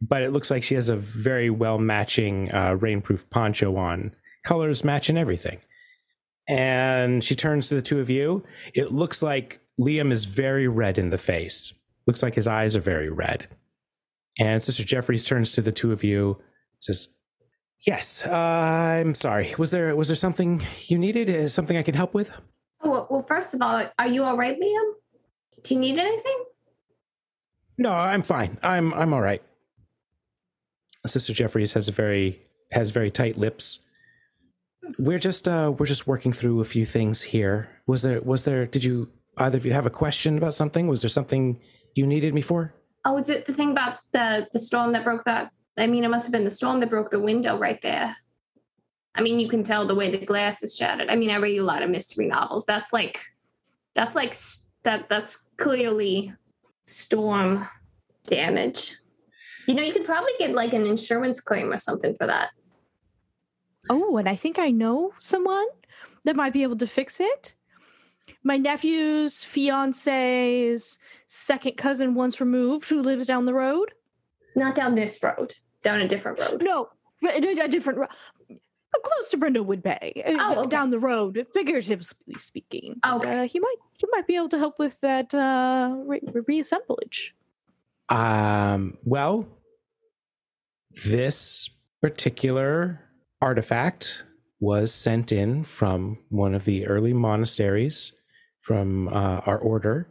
but 0.00 0.22
it 0.22 0.30
looks 0.30 0.50
like 0.50 0.62
she 0.62 0.76
has 0.76 0.88
a 0.88 0.96
very 0.96 1.50
well 1.50 1.78
matching 1.78 2.52
uh, 2.52 2.76
rainproof 2.76 3.28
poncho 3.30 3.76
on. 3.76 4.14
Colors 4.44 4.84
match 4.84 5.10
everything. 5.10 5.58
And 6.48 7.22
she 7.22 7.34
turns 7.34 7.68
to 7.68 7.74
the 7.74 7.82
two 7.82 8.00
of 8.00 8.10
you. 8.10 8.44
It 8.74 8.92
looks 8.92 9.22
like 9.22 9.60
Liam 9.80 10.10
is 10.10 10.24
very 10.24 10.68
red 10.68 10.98
in 10.98 11.10
the 11.10 11.18
face. 11.18 11.72
Looks 12.06 12.22
like 12.22 12.34
his 12.34 12.48
eyes 12.48 12.74
are 12.74 12.80
very 12.80 13.08
red. 13.08 13.48
And 14.38 14.62
Sister 14.62 14.82
Jeffries 14.84 15.24
turns 15.24 15.52
to 15.52 15.60
the 15.60 15.72
two 15.72 15.92
of 15.92 16.02
you, 16.02 16.40
says, 16.78 17.08
"Yes, 17.86 18.24
uh, 18.26 18.32
I'm 18.32 19.14
sorry. 19.14 19.54
Was 19.58 19.70
there 19.70 19.94
was 19.94 20.08
there 20.08 20.16
something 20.16 20.64
you 20.86 20.98
needed? 20.98 21.28
Is 21.28 21.52
something 21.54 21.76
I 21.76 21.82
can 21.82 21.94
help 21.94 22.14
with?" 22.14 22.32
Oh, 22.82 22.90
well, 22.90 23.06
well, 23.10 23.22
first 23.22 23.54
of 23.54 23.62
all, 23.62 23.84
are 23.98 24.08
you 24.08 24.24
all 24.24 24.36
right, 24.36 24.58
Liam? 24.58 24.92
Do 25.62 25.74
you 25.74 25.80
need 25.80 25.98
anything? 25.98 26.44
No, 27.78 27.92
I'm 27.92 28.22
fine. 28.22 28.58
I'm 28.62 28.92
I'm 28.94 29.12
all 29.12 29.20
right. 29.20 29.42
Sister 31.06 31.32
Jeffries 31.32 31.74
has 31.74 31.88
a 31.88 31.92
very 31.92 32.42
has 32.72 32.90
very 32.90 33.10
tight 33.10 33.38
lips. 33.38 33.80
We're 34.98 35.18
just 35.18 35.48
uh 35.48 35.72
we're 35.76 35.86
just 35.86 36.06
working 36.06 36.32
through 36.32 36.60
a 36.60 36.64
few 36.64 36.86
things 36.86 37.22
here. 37.22 37.68
Was 37.86 38.02
there 38.02 38.20
was 38.20 38.44
there 38.44 38.66
did 38.66 38.84
you 38.84 39.08
either 39.38 39.56
of 39.56 39.66
you 39.66 39.72
have 39.72 39.86
a 39.86 39.90
question 39.90 40.38
about 40.38 40.54
something? 40.54 40.88
Was 40.88 41.02
there 41.02 41.08
something 41.08 41.60
you 41.94 42.06
needed 42.06 42.34
me 42.34 42.42
for? 42.42 42.74
Oh, 43.04 43.16
is 43.16 43.28
it 43.28 43.46
the 43.46 43.52
thing 43.52 43.70
about 43.70 43.98
the 44.12 44.48
the 44.52 44.58
storm 44.58 44.92
that 44.92 45.04
broke 45.04 45.24
that? 45.24 45.52
I 45.78 45.86
mean, 45.86 46.04
it 46.04 46.08
must 46.08 46.26
have 46.26 46.32
been 46.32 46.44
the 46.44 46.50
storm 46.50 46.80
that 46.80 46.90
broke 46.90 47.10
the 47.10 47.20
window 47.20 47.56
right 47.56 47.80
there. 47.80 48.14
I 49.14 49.22
mean, 49.22 49.40
you 49.40 49.48
can 49.48 49.62
tell 49.62 49.86
the 49.86 49.94
way 49.94 50.10
the 50.10 50.24
glass 50.24 50.62
is 50.62 50.76
shattered. 50.76 51.10
I 51.10 51.16
mean, 51.16 51.30
I 51.30 51.36
read 51.36 51.58
a 51.58 51.64
lot 51.64 51.82
of 51.82 51.90
mystery 51.90 52.26
novels. 52.26 52.64
That's 52.64 52.92
like, 52.92 53.20
that's 53.94 54.14
like 54.14 54.34
that. 54.84 55.08
That's 55.08 55.48
clearly 55.58 56.32
storm 56.86 57.68
damage. 58.26 58.96
You 59.66 59.74
know, 59.74 59.82
you 59.82 59.92
could 59.92 60.04
probably 60.04 60.32
get 60.38 60.52
like 60.54 60.72
an 60.72 60.86
insurance 60.86 61.40
claim 61.40 61.72
or 61.72 61.76
something 61.76 62.14
for 62.16 62.26
that. 62.26 62.50
Oh, 63.90 64.16
and 64.16 64.28
I 64.28 64.36
think 64.36 64.58
I 64.58 64.70
know 64.70 65.12
someone 65.18 65.66
that 66.24 66.36
might 66.36 66.52
be 66.52 66.62
able 66.62 66.76
to 66.76 66.86
fix 66.86 67.18
it. 67.20 67.54
My 68.44 68.56
nephew's 68.56 69.44
fiance's 69.44 70.98
second 71.26 71.76
cousin 71.76 72.14
once 72.14 72.40
removed 72.40 72.88
who 72.88 73.02
lives 73.02 73.26
down 73.26 73.46
the 73.46 73.54
road. 73.54 73.92
Not 74.54 74.74
down 74.74 74.94
this 74.94 75.20
road, 75.22 75.54
down 75.82 76.00
a 76.00 76.08
different 76.08 76.38
road. 76.38 76.62
No, 76.62 76.88
a, 77.24 77.36
a 77.38 77.68
different 77.68 77.98
ro- 77.98 78.06
close 79.02 79.30
to 79.30 79.38
Brindlewood 79.38 79.82
Bay, 79.82 80.22
uh, 80.24 80.36
Oh, 80.38 80.60
okay. 80.60 80.68
down 80.68 80.90
the 80.90 80.98
road, 80.98 81.44
figuratively 81.52 82.34
speaking. 82.38 83.00
Okay. 83.04 83.40
Uh, 83.44 83.46
he 83.48 83.58
might 83.58 83.76
he 83.98 84.06
might 84.12 84.26
be 84.26 84.36
able 84.36 84.50
to 84.50 84.58
help 84.58 84.78
with 84.78 85.00
that 85.00 85.34
uh, 85.34 85.94
re- 86.06 86.20
reassemblage. 86.46 87.34
Um, 88.08 88.98
well, 89.04 89.48
this 91.04 91.70
particular 92.02 93.00
artifact 93.42 94.22
was 94.60 94.94
sent 94.94 95.32
in 95.32 95.64
from 95.64 96.18
one 96.28 96.54
of 96.54 96.64
the 96.64 96.86
early 96.86 97.12
monasteries 97.12 98.12
from 98.60 99.08
uh, 99.08 99.40
our 99.44 99.58
order. 99.58 100.08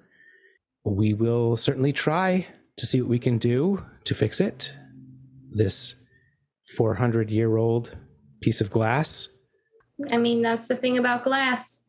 We 0.84 1.13
will 1.13 1.56
certainly 1.56 1.94
try 1.94 2.48
to 2.78 2.86
see 2.86 3.02
what 3.02 3.10
we 3.10 3.20
can 3.20 3.38
do 3.38 3.86
to 4.04 4.13
fix 4.13 4.41
it. 4.41 4.74
This 5.50 5.96
400 6.76 7.32
year 7.32 7.56
old 7.56 7.96
piece 8.41 8.60
of 8.60 8.70
glass. 8.70 9.30
I 10.12 10.17
mean, 10.17 10.41
that's 10.41 10.67
the 10.67 10.76
thing 10.76 10.98
about 10.98 11.24
glass. 11.24 11.86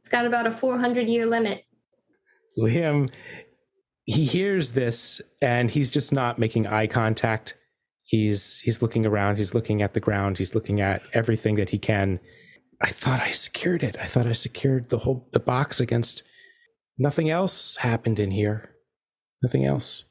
It's 0.00 0.08
got 0.08 0.24
about 0.24 0.46
a 0.46 0.50
400 0.50 1.08
year 1.08 1.26
limit. 1.26 1.64
Liam, 2.58 3.10
he 4.04 4.24
hears 4.24 4.72
this 4.72 5.20
and 5.42 5.70
he's 5.70 5.90
just 5.90 6.12
not 6.12 6.38
making 6.38 6.66
eye 6.66 6.86
contact. 6.86 7.56
He's 8.06 8.60
he's 8.60 8.80
looking 8.80 9.04
around, 9.04 9.36
he's 9.36 9.52
looking 9.52 9.82
at 9.82 9.92
the 9.92 10.00
ground, 10.00 10.38
he's 10.38 10.54
looking 10.54 10.80
at 10.80 11.02
everything 11.12 11.56
that 11.56 11.70
he 11.70 11.78
can. 11.78 12.20
I 12.80 12.88
thought 12.88 13.20
I 13.20 13.32
secured 13.32 13.82
it. 13.82 13.96
I 14.00 14.06
thought 14.06 14.28
I 14.28 14.32
secured 14.32 14.90
the 14.90 14.98
whole 14.98 15.28
the 15.32 15.40
box 15.40 15.80
against 15.80 16.22
nothing 16.96 17.28
else 17.28 17.76
happened 17.76 18.20
in 18.20 18.30
here. 18.30 18.70
Nothing 19.42 19.66
else. 19.66 20.04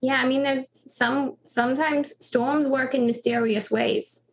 Yeah, 0.00 0.22
I 0.22 0.26
mean, 0.26 0.44
there's 0.44 0.68
some 0.72 1.36
sometimes 1.44 2.14
storms 2.24 2.68
work 2.68 2.94
in 2.94 3.04
mysterious 3.04 3.68
ways. 3.68 4.30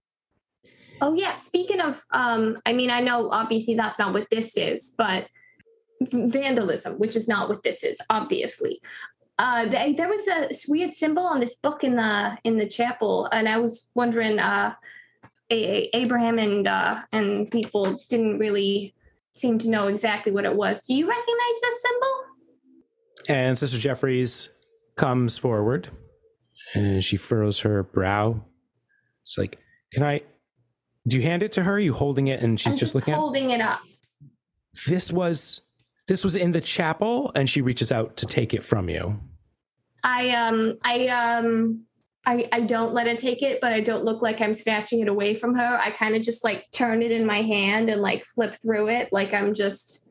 Oh 1.01 1.15
yeah, 1.15 1.33
speaking 1.33 1.81
of, 1.81 2.05
um, 2.11 2.59
I 2.67 2.73
mean, 2.73 2.91
I 2.91 3.01
know 3.01 3.31
obviously 3.31 3.73
that's 3.73 3.97
not 3.97 4.13
what 4.13 4.29
this 4.29 4.55
is, 4.57 4.93
but 4.95 5.27
vandalism, 6.01 6.99
which 6.99 7.15
is 7.15 7.27
not 7.27 7.49
what 7.49 7.63
this 7.63 7.83
is, 7.83 7.99
obviously. 8.11 8.79
Uh, 9.37 9.65
they, 9.65 9.93
there 9.93 10.07
was 10.07 10.27
a 10.27 10.49
weird 10.69 10.95
symbol 10.95 11.23
on 11.23 11.41
this 11.41 11.55
book 11.55 11.83
in 11.83 11.95
the 11.95 12.37
in 12.43 12.57
the 12.57 12.67
chapel, 12.67 13.27
and 13.31 13.49
I 13.49 13.57
was 13.57 13.89
wondering, 13.93 14.39
uh, 14.39 14.73
a, 15.49 15.89
Abraham 15.93 16.39
and 16.39 16.67
uh, 16.67 17.01
and 17.11 17.49
people 17.51 17.97
didn't 18.09 18.39
really 18.39 18.93
seem 19.33 19.57
to 19.59 19.69
know 19.69 19.87
exactly 19.87 20.31
what 20.31 20.45
it 20.45 20.55
was. 20.55 20.85
Do 20.85 20.93
you 20.93 21.07
recognize 21.07 21.61
this 21.61 21.81
symbol? 21.81 22.25
And 23.27 23.57
Sister 23.57 23.77
Jeffries 23.77 24.49
comes 24.95 25.37
forward 25.37 25.89
and 26.73 27.03
she 27.03 27.17
furrows 27.17 27.61
her 27.61 27.83
brow. 27.83 28.45
It's 29.23 29.37
like, 29.37 29.59
can 29.91 30.03
I? 30.03 30.21
Do 31.07 31.17
you 31.17 31.23
hand 31.23 31.43
it 31.43 31.51
to 31.53 31.63
her? 31.63 31.73
Are 31.73 31.79
you 31.79 31.93
holding 31.93 32.27
it 32.27 32.41
and 32.41 32.59
she's 32.59 32.73
I'm 32.73 32.79
just, 32.79 32.95
looking 32.95 33.13
at 33.13 33.19
holding 33.19 33.51
it 33.51 33.61
up. 33.61 33.81
this 34.87 35.11
was 35.11 35.61
this 36.07 36.23
was 36.23 36.35
in 36.35 36.51
the 36.51 36.61
chapel 36.61 37.31
and 37.35 37.49
she 37.49 37.61
reaches 37.61 37.91
out 37.91 38.17
to 38.17 38.25
take 38.25 38.53
it 38.53 38.63
from 38.63 38.89
you. 38.89 39.19
I 40.03 40.29
um 40.31 40.77
I 40.83 41.07
um 41.07 41.85
I 42.25 42.47
I 42.51 42.61
don't 42.61 42.93
let 42.93 43.07
her 43.07 43.15
take 43.15 43.41
it, 43.41 43.59
but 43.61 43.73
I 43.73 43.79
don't 43.79 44.03
look 44.03 44.21
like 44.21 44.41
I'm 44.41 44.53
snatching 44.53 44.99
it 44.99 45.07
away 45.07 45.35
from 45.35 45.55
her. 45.55 45.79
I 45.81 45.91
kind 45.91 46.15
of 46.15 46.21
just 46.21 46.43
like 46.43 46.65
turn 46.71 47.01
it 47.01 47.11
in 47.11 47.25
my 47.25 47.41
hand 47.41 47.89
and 47.89 48.01
like 48.01 48.25
flip 48.25 48.55
through 48.61 48.89
it, 48.89 49.09
like 49.11 49.33
I'm 49.33 49.53
just 49.53 50.07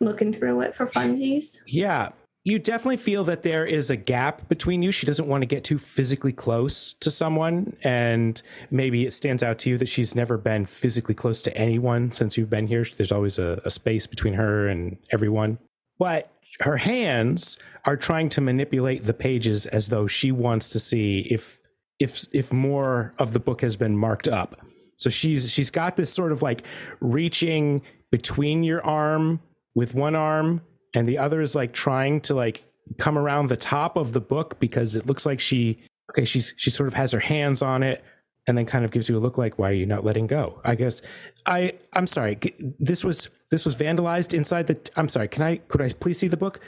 looking 0.00 0.32
through 0.32 0.60
it 0.62 0.74
for 0.74 0.86
funsies. 0.86 1.58
Yeah. 1.66 2.10
You 2.46 2.58
definitely 2.58 2.98
feel 2.98 3.24
that 3.24 3.42
there 3.42 3.64
is 3.64 3.88
a 3.88 3.96
gap 3.96 4.50
between 4.50 4.82
you. 4.82 4.92
She 4.92 5.06
doesn't 5.06 5.26
want 5.26 5.40
to 5.40 5.46
get 5.46 5.64
too 5.64 5.78
physically 5.78 6.32
close 6.32 6.92
to 6.92 7.10
someone. 7.10 7.74
And 7.82 8.40
maybe 8.70 9.06
it 9.06 9.14
stands 9.14 9.42
out 9.42 9.58
to 9.60 9.70
you 9.70 9.78
that 9.78 9.88
she's 9.88 10.14
never 10.14 10.36
been 10.36 10.66
physically 10.66 11.14
close 11.14 11.40
to 11.42 11.56
anyone 11.56 12.12
since 12.12 12.36
you've 12.36 12.50
been 12.50 12.66
here. 12.66 12.84
There's 12.84 13.12
always 13.12 13.38
a, 13.38 13.62
a 13.64 13.70
space 13.70 14.06
between 14.06 14.34
her 14.34 14.68
and 14.68 14.98
everyone. 15.10 15.58
But 15.98 16.30
her 16.60 16.76
hands 16.76 17.56
are 17.86 17.96
trying 17.96 18.28
to 18.30 18.42
manipulate 18.42 19.06
the 19.06 19.14
pages 19.14 19.64
as 19.64 19.88
though 19.88 20.06
she 20.06 20.30
wants 20.30 20.68
to 20.68 20.78
see 20.78 21.20
if 21.30 21.58
if 21.98 22.26
if 22.32 22.52
more 22.52 23.14
of 23.18 23.32
the 23.32 23.40
book 23.40 23.62
has 23.62 23.76
been 23.76 23.96
marked 23.96 24.28
up. 24.28 24.60
So 24.96 25.08
she's 25.08 25.50
she's 25.50 25.70
got 25.70 25.96
this 25.96 26.12
sort 26.12 26.30
of 26.30 26.42
like 26.42 26.62
reaching 27.00 27.80
between 28.10 28.64
your 28.64 28.84
arm 28.84 29.40
with 29.74 29.94
one 29.94 30.14
arm 30.14 30.60
and 30.94 31.08
the 31.08 31.18
other 31.18 31.40
is 31.40 31.54
like 31.54 31.72
trying 31.72 32.20
to 32.22 32.34
like 32.34 32.64
come 32.98 33.18
around 33.18 33.48
the 33.48 33.56
top 33.56 33.96
of 33.96 34.12
the 34.12 34.20
book 34.20 34.58
because 34.60 34.94
it 34.96 35.06
looks 35.06 35.24
like 35.26 35.40
she 35.40 35.80
okay 36.10 36.24
she's 36.24 36.54
she 36.56 36.70
sort 36.70 36.86
of 36.86 36.94
has 36.94 37.12
her 37.12 37.20
hands 37.20 37.62
on 37.62 37.82
it 37.82 38.04
and 38.46 38.58
then 38.58 38.66
kind 38.66 38.84
of 38.84 38.90
gives 38.90 39.08
you 39.08 39.16
a 39.16 39.18
look 39.20 39.38
like 39.38 39.58
why 39.58 39.70
are 39.70 39.74
you 39.74 39.86
not 39.86 40.04
letting 40.04 40.26
go 40.26 40.60
i 40.64 40.74
guess 40.74 41.00
i 41.46 41.72
i'm 41.94 42.06
sorry 42.06 42.38
this 42.78 43.02
was 43.02 43.28
this 43.50 43.64
was 43.64 43.74
vandalized 43.74 44.34
inside 44.34 44.66
the 44.66 44.78
i'm 44.96 45.08
sorry 45.08 45.28
can 45.28 45.42
i 45.42 45.56
could 45.56 45.80
i 45.80 45.88
please 45.94 46.18
see 46.18 46.28
the 46.28 46.36
book 46.36 46.60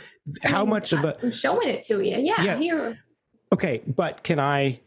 how 0.42 0.64
much 0.64 0.92
of 0.94 1.02
the 1.02 1.16
I'm 1.22 1.30
showing 1.30 1.68
it 1.68 1.84
to 1.84 2.00
you. 2.00 2.16
Yeah, 2.18 2.42
Yeah. 2.42 2.56
here. 2.56 2.98
okay 3.52 3.82
but 3.86 4.22
can 4.22 4.40
i 4.40 4.80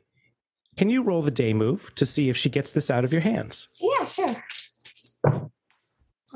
can 0.77 0.89
you 0.89 1.03
roll 1.03 1.21
the 1.21 1.29
day 1.31 1.53
move 1.53 1.93
to 1.93 2.05
see 2.07 2.27
if 2.29 2.35
she 2.37 2.49
gets 2.49 2.73
this 2.73 2.89
out 2.89 3.03
of 3.05 3.11
your 3.13 3.21
hands 3.21 3.67
Yeah, 3.79 4.05
sure. 4.05 5.43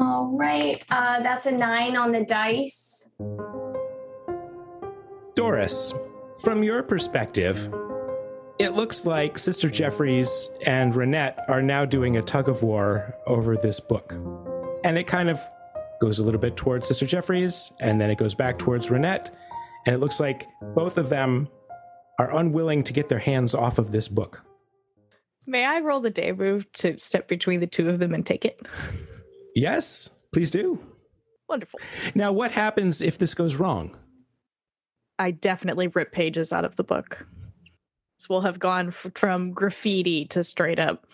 All 0.04 0.36
right. 0.38 0.84
Uh 0.90 1.22
that's 1.22 1.46
a 1.46 1.52
nine 1.52 1.96
on 1.96 2.12
the 2.12 2.26
dice. 2.26 3.10
Doris, 5.36 5.94
from 6.44 6.62
your 6.62 6.84
perspective, 6.84 7.74
it 8.60 8.74
looks 8.74 9.06
like 9.06 9.38
Sister 9.38 9.70
Jeffries 9.70 10.50
and 10.66 10.94
Renette 10.94 11.38
are 11.50 11.62
now 11.62 11.86
doing 11.86 12.18
a 12.18 12.22
tug 12.22 12.50
of 12.50 12.64
war 12.64 13.16
over 13.26 13.56
this 13.56 13.80
book. 13.80 14.14
And 14.84 14.98
it 14.98 15.08
kind 15.08 15.30
of 15.30 15.40
goes 16.02 16.20
a 16.20 16.24
little 16.24 16.40
bit 16.40 16.58
towards 16.58 16.88
Sister 16.88 17.06
Jeffries, 17.06 17.72
and 17.80 18.00
then 18.00 18.10
it 18.10 18.18
goes 18.18 18.36
back 18.36 18.60
towards 18.60 18.90
Renette. 18.90 19.30
And 19.86 19.96
it 19.96 20.00
looks 20.00 20.20
like 20.20 20.48
both 20.76 20.98
of 20.98 21.10
them 21.10 21.48
are 22.20 22.36
unwilling 22.36 22.84
to 22.84 22.94
get 22.94 23.10
their 23.10 23.20
hands 23.20 23.56
off 23.56 23.80
of 23.80 23.92
this 23.92 24.08
book. 24.08 24.44
May 25.46 25.66
I 25.66 25.80
roll 25.80 26.00
the 26.02 26.10
day 26.10 26.32
move 26.32 26.72
to 26.74 26.98
step 26.98 27.28
between 27.28 27.60
the 27.60 27.68
two 27.68 27.90
of 27.90 28.00
them 28.00 28.14
and 28.14 28.26
take 28.26 28.46
it? 28.46 28.62
Yes, 29.56 30.10
please 30.34 30.50
do. 30.50 30.80
Wonderful. 31.48 31.80
Now, 32.16 32.32
what 32.32 32.52
happens 32.52 33.02
if 33.02 33.18
this 33.18 33.34
goes 33.36 33.56
wrong? 33.56 33.96
I 35.20 35.32
definitely 35.32 35.88
rip 35.88 36.12
pages 36.12 36.52
out 36.52 36.66
of 36.66 36.76
the 36.76 36.84
book. 36.84 37.26
So 38.18 38.28
we'll 38.30 38.42
have 38.42 38.60
gone 38.60 38.88
f- 38.88 39.12
from 39.16 39.52
graffiti 39.52 40.26
to 40.28 40.44
straight 40.44 40.80
up 40.80 41.06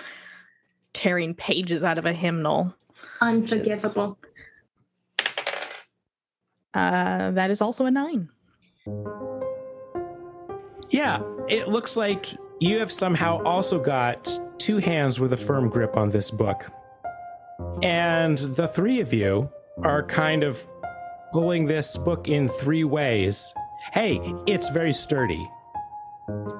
tearing 0.93 1.34
pages 1.34 1.84
out 1.84 1.97
of 1.97 2.06
a 2.06 2.13
hymnal. 2.13 2.73
Unforgivable. 3.21 4.17
Uh, 6.73 7.32
that 7.32 7.49
is 7.49 7.62
also 7.62 7.86
a 7.86 7.91
nine. 7.91 8.30
Yeah, 10.89 11.21
it 11.47 11.67
looks 11.67 11.97
like 11.97 12.28
you 12.60 12.80
have 12.80 12.91
somehow 12.91 13.43
also 13.43 13.80
got 13.80 14.39
two 14.58 14.78
hands 14.78 15.19
with 15.19 15.34
a 15.34 15.38
firm 15.38 15.69
grip 15.69 15.97
on 15.97 16.10
this 16.10 16.32
book. 16.32 16.69
And 17.81 18.37
the 18.37 18.67
three 18.67 18.99
of 18.99 19.13
you 19.13 19.49
are 19.83 20.03
kind 20.03 20.43
of 20.43 20.67
pulling 21.31 21.65
this 21.65 21.97
book 21.97 22.27
in 22.27 22.49
three 22.49 22.83
ways. 22.83 23.53
Hey, 23.93 24.19
it's 24.45 24.69
very 24.69 24.93
sturdy. 24.93 25.49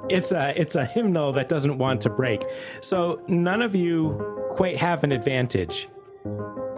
It's 0.10 0.32
a 0.32 0.60
it's 0.60 0.76
a 0.76 0.86
hymnal 0.86 1.34
that 1.34 1.50
doesn't 1.50 1.78
want 1.78 2.02
to 2.02 2.10
break. 2.10 2.44
So 2.82 3.22
none 3.28 3.62
of 3.62 3.76
you 3.76 4.48
quite 4.50 4.78
have 4.78 5.04
an 5.04 5.12
advantage. 5.12 5.88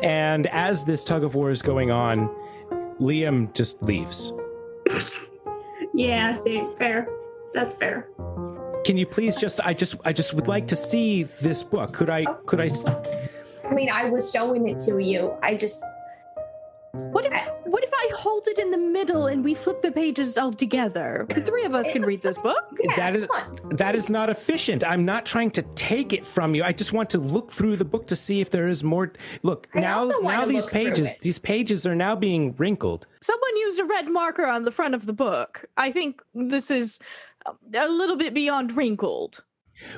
And 0.03 0.47
as 0.47 0.83
this 0.83 1.03
tug 1.03 1.23
of 1.23 1.35
war 1.35 1.51
is 1.51 1.61
going 1.61 1.91
on, 1.91 2.27
Liam 2.99 3.53
just 3.53 3.81
leaves. 3.83 4.33
Yeah, 5.93 6.33
see, 6.33 6.65
fair. 6.77 7.07
That's 7.53 7.75
fair. 7.75 8.07
Can 8.85 8.97
you 8.97 9.05
please 9.05 9.35
just 9.35 9.59
I 9.61 9.73
just 9.73 9.95
I 10.03 10.13
just 10.13 10.33
would 10.33 10.47
like 10.47 10.67
to 10.69 10.75
see 10.75 11.23
this 11.23 11.63
book. 11.63 11.93
Could 11.93 12.09
I 12.09 12.25
could 12.45 12.59
I 12.59 12.69
I 13.71 13.73
mean, 13.73 13.89
I 13.89 14.09
was 14.09 14.29
showing 14.31 14.67
it 14.67 14.77
to 14.79 14.99
you. 14.99 15.33
I 15.41 15.55
just 15.55 15.81
What 16.91 17.25
if 17.25 17.33
what 17.63 17.85
if 17.85 17.91
I 17.93 18.09
hold 18.17 18.49
it 18.49 18.59
in 18.59 18.69
the 18.69 18.77
middle 18.77 19.27
and 19.27 19.45
we 19.45 19.53
flip 19.53 19.81
the 19.81 19.93
pages 19.93 20.37
all 20.37 20.51
together? 20.51 21.25
The 21.29 21.41
three 21.41 21.63
of 21.63 21.73
us 21.73 21.89
can 21.93 22.01
read 22.01 22.21
this 22.21 22.37
book. 22.37 22.77
yeah, 22.83 22.95
that 22.97 23.15
is 23.15 23.29
that 23.69 23.95
is 23.95 24.09
not 24.09 24.29
efficient. 24.29 24.83
I'm 24.83 25.05
not 25.05 25.25
trying 25.25 25.51
to 25.51 25.61
take 25.75 26.11
it 26.11 26.25
from 26.25 26.53
you. 26.53 26.65
I 26.65 26.73
just 26.73 26.91
want 26.91 27.09
to 27.11 27.17
look 27.17 27.49
through 27.49 27.77
the 27.77 27.85
book 27.85 28.07
to 28.07 28.15
see 28.17 28.41
if 28.41 28.49
there 28.49 28.67
is 28.67 28.83
more 28.83 29.13
Look, 29.41 29.69
I 29.73 29.79
now 29.79 30.11
now 30.21 30.45
these 30.45 30.65
pages 30.65 31.17
these 31.19 31.39
pages 31.39 31.87
are 31.87 31.95
now 31.95 32.13
being 32.13 32.53
wrinkled. 32.57 33.07
Someone 33.21 33.55
used 33.55 33.79
a 33.79 33.85
red 33.85 34.09
marker 34.09 34.45
on 34.45 34.65
the 34.65 34.71
front 34.71 34.95
of 34.95 35.05
the 35.05 35.13
book. 35.13 35.63
I 35.77 35.93
think 35.93 36.21
this 36.35 36.69
is 36.69 36.99
um, 37.45 37.57
a 37.73 37.87
little 37.87 38.17
bit 38.17 38.33
beyond 38.33 38.75
wrinkled. 38.75 39.41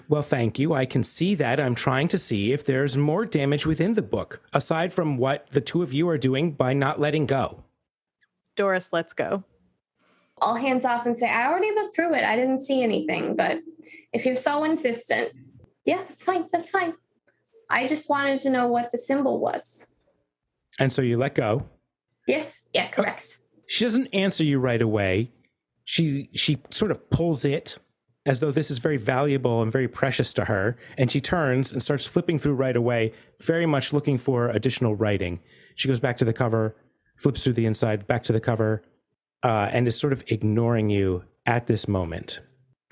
Well, 0.07 0.21
thank 0.21 0.59
you. 0.59 0.73
I 0.73 0.85
can 0.85 1.03
see 1.03 1.35
that. 1.35 1.59
I'm 1.59 1.75
trying 1.75 2.07
to 2.09 2.17
see 2.17 2.51
if 2.53 2.65
there's 2.65 2.97
more 2.97 3.25
damage 3.25 3.65
within 3.65 3.93
the 3.93 4.01
book 4.01 4.41
aside 4.53 4.93
from 4.93 5.17
what 5.17 5.47
the 5.51 5.61
two 5.61 5.81
of 5.83 5.93
you 5.93 6.07
are 6.09 6.17
doing 6.17 6.51
by 6.53 6.73
not 6.73 6.99
letting 6.99 7.25
go. 7.25 7.63
Doris, 8.55 8.91
let's 8.93 9.13
go. 9.13 9.43
all 10.41 10.55
hands 10.55 10.85
off 10.85 11.05
and 11.05 11.17
say, 11.17 11.29
I 11.29 11.47
already 11.47 11.71
looked 11.71 11.95
through 11.95 12.13
it. 12.15 12.23
I 12.23 12.35
didn't 12.35 12.59
see 12.59 12.83
anything. 12.83 13.35
But 13.35 13.59
if 14.11 14.25
you're 14.25 14.35
so 14.35 14.63
insistent, 14.63 15.31
yeah, 15.85 15.97
that's 15.97 16.23
fine. 16.23 16.47
That's 16.51 16.69
fine. 16.69 16.93
I 17.69 17.87
just 17.87 18.09
wanted 18.09 18.39
to 18.41 18.49
know 18.49 18.67
what 18.67 18.91
the 18.91 18.97
symbol 18.97 19.39
was. 19.39 19.87
And 20.79 20.91
so 20.91 21.01
you 21.01 21.17
let 21.17 21.35
go. 21.35 21.65
Yes. 22.27 22.69
Yeah, 22.73 22.87
correct. 22.89 23.37
She 23.67 23.85
doesn't 23.85 24.13
answer 24.13 24.43
you 24.43 24.59
right 24.59 24.81
away. 24.81 25.31
She 25.85 26.29
she 26.33 26.61
sort 26.71 26.91
of 26.91 27.09
pulls 27.09 27.43
it 27.45 27.77
as 28.25 28.39
though 28.39 28.51
this 28.51 28.71
is 28.71 28.79
very 28.79 28.97
valuable 28.97 29.61
and 29.61 29.71
very 29.71 29.87
precious 29.87 30.33
to 30.33 30.45
her, 30.45 30.77
and 30.97 31.11
she 31.11 31.19
turns 31.19 31.71
and 31.71 31.83
starts 31.83 32.05
flipping 32.05 32.39
through 32.39 32.55
right 32.55 32.75
away, 32.75 33.13
very 33.41 33.65
much 33.65 33.91
looking 33.91 34.17
for 34.17 34.49
additional 34.49 34.95
writing. 34.95 35.39
She 35.75 35.87
goes 35.87 35.99
back 35.99 36.17
to 36.17 36.25
the 36.25 36.33
cover, 36.33 36.75
flips 37.17 37.43
through 37.43 37.53
the 37.53 37.65
inside, 37.65 38.07
back 38.07 38.23
to 38.23 38.33
the 38.33 38.39
cover, 38.39 38.81
uh, 39.43 39.69
and 39.71 39.87
is 39.87 39.99
sort 39.99 40.13
of 40.13 40.23
ignoring 40.27 40.89
you 40.89 41.25
at 41.45 41.67
this 41.67 41.87
moment. 41.87 42.39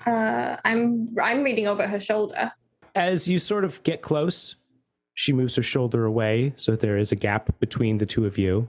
Uh, 0.04 0.56
I'm 0.64 1.14
I'm 1.20 1.42
reading 1.42 1.66
over 1.66 1.86
her 1.86 2.00
shoulder. 2.00 2.52
As 2.94 3.28
you 3.28 3.38
sort 3.38 3.64
of 3.64 3.82
get 3.84 4.02
close, 4.02 4.56
she 5.14 5.32
moves 5.32 5.56
her 5.56 5.62
shoulder 5.62 6.04
away 6.04 6.52
so 6.56 6.76
there 6.76 6.98
is 6.98 7.12
a 7.12 7.16
gap 7.16 7.58
between 7.60 7.98
the 7.98 8.06
two 8.06 8.26
of 8.26 8.36
you. 8.36 8.68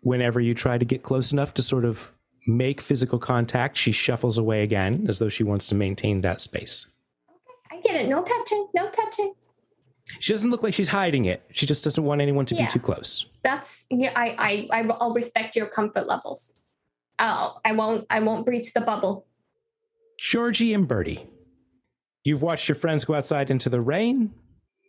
Whenever 0.00 0.40
you 0.40 0.54
try 0.54 0.78
to 0.78 0.84
get 0.84 1.02
close 1.02 1.30
enough 1.30 1.54
to 1.54 1.62
sort 1.62 1.84
of 1.84 2.12
make 2.46 2.80
physical 2.80 3.18
contact, 3.18 3.76
she 3.76 3.92
shuffles 3.92 4.38
away 4.38 4.62
again 4.62 5.06
as 5.08 5.18
though 5.18 5.28
she 5.28 5.44
wants 5.44 5.66
to 5.68 5.74
maintain 5.74 6.20
that 6.22 6.40
space. 6.40 6.86
I 7.70 7.80
get 7.80 7.96
it. 7.96 8.08
No 8.08 8.22
touching. 8.22 8.68
No 8.74 8.88
touching. 8.90 9.34
She 10.18 10.32
doesn't 10.32 10.50
look 10.50 10.62
like 10.62 10.74
she's 10.74 10.88
hiding 10.88 11.24
it. 11.26 11.42
She 11.52 11.64
just 11.66 11.84
doesn't 11.84 12.02
want 12.04 12.20
anyone 12.20 12.44
to 12.46 12.54
Yeah. 12.54 12.66
be 12.66 12.70
too 12.72 12.80
close. 12.80 13.26
That's 13.42 13.86
yeah. 13.90 14.12
I 14.16 14.68
I 14.70 14.80
I- 14.82 14.96
I'll 15.00 15.14
respect 15.14 15.54
your 15.56 15.66
comfort 15.66 16.06
levels. 16.06 16.56
Oh, 17.18 17.54
I 17.64 17.72
won't. 17.72 18.06
I 18.10 18.20
won't 18.20 18.44
breach 18.44 18.72
the 18.72 18.80
bubble. 18.80 19.26
Georgie 20.18 20.74
and 20.74 20.86
Birdie, 20.86 21.26
you've 22.24 22.42
watched 22.42 22.68
your 22.68 22.76
friends 22.76 23.04
go 23.04 23.14
outside 23.14 23.50
into 23.50 23.68
the 23.68 23.80
rain. 23.80 24.32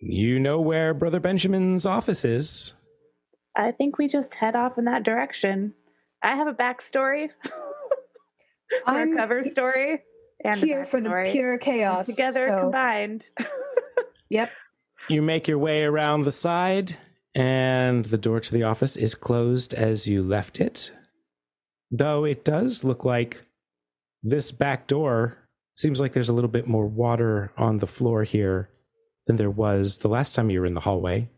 You 0.01 0.39
know 0.39 0.59
where 0.59 0.93
Brother 0.93 1.19
Benjamin's 1.19 1.85
office 1.85 2.25
is. 2.25 2.73
I 3.55 3.71
think 3.71 3.97
we 3.97 4.07
just 4.07 4.35
head 4.35 4.55
off 4.55 4.77
in 4.77 4.85
that 4.85 5.03
direction. 5.03 5.73
I 6.23 6.35
have 6.35 6.47
a 6.47 6.53
backstory, 6.53 7.29
or 7.45 8.93
a 8.93 9.01
I'm 9.01 9.15
cover 9.15 9.43
story, 9.43 10.01
and 10.43 10.61
a 10.61 10.65
here 10.65 10.85
for 10.85 11.01
the 11.01 11.29
pure 11.31 11.57
chaos. 11.57 12.07
together 12.07 12.47
so- 12.47 12.59
combined. 12.61 13.29
Yep. 14.29 14.51
You 15.09 15.21
make 15.21 15.47
your 15.47 15.59
way 15.59 15.83
around 15.83 16.23
the 16.23 16.31
side, 16.31 16.97
and 17.35 18.05
the 18.05 18.17
door 18.17 18.39
to 18.39 18.51
the 18.51 18.63
office 18.63 18.97
is 18.97 19.13
closed 19.13 19.75
as 19.75 20.07
you 20.07 20.23
left 20.23 20.59
it. 20.59 20.91
Though 21.91 22.23
it 22.25 22.43
does 22.43 22.83
look 22.83 23.05
like 23.05 23.43
this 24.23 24.51
back 24.51 24.87
door 24.87 25.37
seems 25.75 25.99
like 25.99 26.13
there's 26.13 26.29
a 26.29 26.33
little 26.33 26.49
bit 26.49 26.65
more 26.65 26.87
water 26.87 27.51
on 27.57 27.77
the 27.77 27.85
floor 27.85 28.23
here 28.23 28.69
than 29.27 29.35
there 29.35 29.51
was 29.51 29.99
the 29.99 30.07
last 30.07 30.33
time 30.33 30.49
you 30.49 30.61
were 30.61 30.65
in 30.65 30.73
the 30.73 30.79
hallway. 30.79 31.29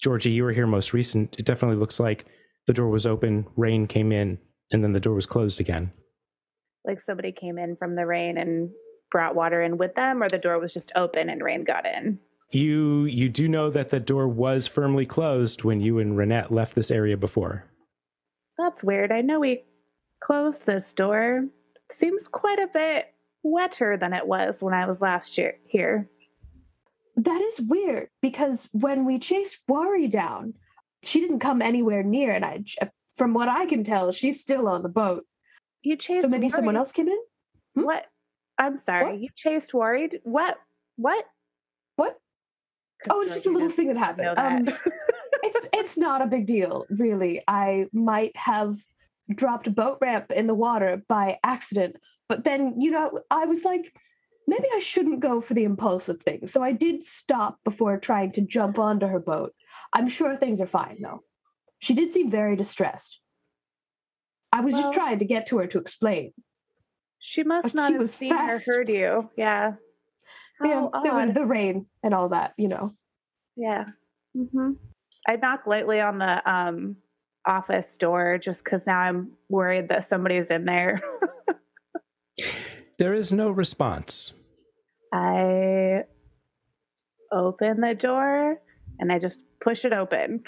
Georgie, 0.00 0.30
you 0.30 0.44
were 0.44 0.52
here 0.52 0.66
most 0.68 0.92
recent. 0.92 1.36
It 1.36 1.46
definitely 1.46 1.78
looks 1.78 1.98
like 1.98 2.26
the 2.68 2.74
door 2.74 2.88
was 2.90 3.06
open, 3.06 3.46
rain 3.56 3.88
came 3.88 4.12
in, 4.12 4.38
and 4.70 4.84
then 4.84 4.92
the 4.92 5.00
door 5.00 5.14
was 5.14 5.26
closed 5.26 5.58
again. 5.58 5.90
like 6.84 7.00
somebody 7.00 7.32
came 7.32 7.58
in 7.58 7.74
from 7.74 7.94
the 7.94 8.06
rain 8.06 8.38
and 8.38 8.70
brought 9.10 9.34
water 9.34 9.60
in 9.62 9.78
with 9.78 9.94
them, 9.94 10.22
or 10.22 10.28
the 10.28 10.38
door 10.38 10.60
was 10.60 10.72
just 10.74 10.92
open 10.94 11.28
and 11.30 11.42
rain 11.42 11.64
got 11.64 11.86
in. 11.86 12.20
You 12.50 13.04
you 13.06 13.28
do 13.28 13.48
know 13.48 13.70
that 13.70 13.88
the 13.88 14.00
door 14.00 14.28
was 14.28 14.66
firmly 14.66 15.06
closed 15.06 15.64
when 15.64 15.80
you 15.80 15.98
and 15.98 16.16
Renette 16.16 16.50
left 16.50 16.74
this 16.74 16.90
area 16.90 17.16
before. 17.16 17.64
That's 18.58 18.84
weird. 18.84 19.12
I 19.12 19.22
know 19.22 19.40
we 19.40 19.64
closed 20.20 20.66
this 20.66 20.92
door. 20.92 21.46
Seems 21.90 22.28
quite 22.28 22.58
a 22.58 22.66
bit 22.72 23.14
wetter 23.42 23.96
than 23.96 24.12
it 24.12 24.26
was 24.26 24.62
when 24.62 24.74
I 24.74 24.86
was 24.86 25.00
last 25.00 25.38
year 25.38 25.58
here. 25.66 26.08
That 27.16 27.40
is 27.40 27.60
weird 27.60 28.08
because 28.20 28.68
when 28.72 29.04
we 29.04 29.18
chased 29.18 29.58
Wari 29.68 30.06
down, 30.08 30.54
she 31.02 31.20
didn't 31.20 31.40
come 31.40 31.62
anywhere 31.62 32.02
near, 32.02 32.32
and 32.32 32.44
I, 32.44 32.62
from 33.16 33.34
what 33.34 33.48
I 33.48 33.66
can 33.66 33.84
tell, 33.84 34.12
she's 34.12 34.40
still 34.40 34.68
on 34.68 34.82
the 34.82 34.88
boat. 34.88 35.24
You 35.82 35.96
chased. 35.96 36.22
So 36.22 36.28
maybe 36.28 36.48
someone 36.48 36.76
else 36.76 36.92
came 36.92 37.08
in. 37.08 37.18
Hmm? 37.74 37.84
What? 37.84 38.06
I'm 38.58 38.76
sorry. 38.76 39.12
What? 39.12 39.20
You 39.20 39.28
chased 39.34 39.72
worried. 39.72 40.20
What? 40.24 40.58
What? 40.96 41.24
What? 41.96 42.16
Oh, 43.08 43.20
it's 43.20 43.34
just 43.34 43.46
a 43.46 43.50
little 43.50 43.68
thing 43.68 43.88
that 43.88 43.96
happened. 43.96 44.36
that. 44.36 44.60
Um, 44.60 44.68
it's 45.42 45.68
it's 45.72 45.98
not 45.98 46.22
a 46.22 46.26
big 46.26 46.46
deal, 46.46 46.84
really. 46.90 47.42
I 47.46 47.86
might 47.92 48.36
have 48.36 48.76
dropped 49.32 49.66
a 49.66 49.70
boat 49.70 49.98
ramp 50.00 50.30
in 50.30 50.46
the 50.46 50.54
water 50.54 51.02
by 51.08 51.38
accident, 51.44 51.96
but 52.28 52.44
then 52.44 52.80
you 52.80 52.90
know 52.90 53.20
I 53.30 53.46
was 53.46 53.64
like, 53.64 53.94
maybe 54.48 54.66
I 54.74 54.78
shouldn't 54.80 55.20
go 55.20 55.40
for 55.40 55.54
the 55.54 55.64
impulsive 55.64 56.22
thing. 56.22 56.46
So 56.48 56.62
I 56.62 56.72
did 56.72 57.04
stop 57.04 57.58
before 57.64 57.98
trying 57.98 58.32
to 58.32 58.40
jump 58.40 58.78
onto 58.78 59.06
her 59.06 59.20
boat. 59.20 59.54
I'm 59.92 60.08
sure 60.08 60.36
things 60.36 60.60
are 60.60 60.66
fine 60.66 60.98
though. 61.02 61.22
She 61.78 61.94
did 61.94 62.12
seem 62.12 62.30
very 62.30 62.56
distressed. 62.56 63.20
I 64.52 64.62
was 64.62 64.72
Well- 64.72 64.82
just 64.84 64.94
trying 64.94 65.18
to 65.20 65.24
get 65.26 65.46
to 65.48 65.58
her 65.58 65.66
to 65.68 65.78
explain. 65.78 66.32
she 67.20 67.42
must 67.42 67.64
But 67.68 67.74
not 67.74 67.88
she 67.88 67.92
have 67.94 68.00
was 68.02 68.14
seen 68.14 68.30
fast. 68.30 68.68
or 68.68 68.72
heard 68.76 68.88
you. 68.88 69.28
Yeah. 69.36 69.72
Yeah, 70.64 70.88
there 71.04 71.14
was 71.14 71.32
the 71.34 71.44
rain 71.46 71.86
and 72.02 72.14
all 72.14 72.28
that, 72.30 72.54
you 72.56 72.68
know. 72.68 72.94
Yeah. 73.56 73.86
hmm 74.34 74.72
I 75.26 75.36
knock 75.36 75.66
lightly 75.66 76.00
on 76.00 76.18
the 76.18 76.50
um, 76.50 76.96
office 77.44 77.96
door 77.96 78.38
just 78.38 78.64
because 78.64 78.86
now 78.86 78.98
I'm 78.98 79.32
worried 79.48 79.88
that 79.90 80.04
somebody's 80.04 80.50
in 80.50 80.64
there. 80.64 81.02
There 82.98 83.14
is 83.14 83.32
no 83.32 83.50
response. 83.50 84.32
I 85.12 86.02
open 87.32 87.80
the 87.80 87.94
door 87.94 88.60
and 88.98 89.12
I 89.12 89.18
just 89.18 89.44
push 89.60 89.84
it 89.84 89.92
open. 89.92 90.42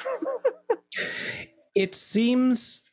It 1.74 1.94
seems 1.94 2.84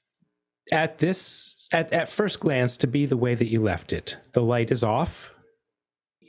at 0.71 0.99
this 0.99 1.67
at, 1.71 1.91
at 1.91 2.10
first 2.10 2.39
glance 2.39 2.77
to 2.77 2.88
be 2.88 3.06
the 3.06 3.17
way 3.17 3.36
that 3.36 3.47
you 3.49 3.62
left 3.62 3.91
it. 3.91 4.17
The 4.34 4.41
light 4.41 4.71
is 4.71 4.84
off. 4.84 5.34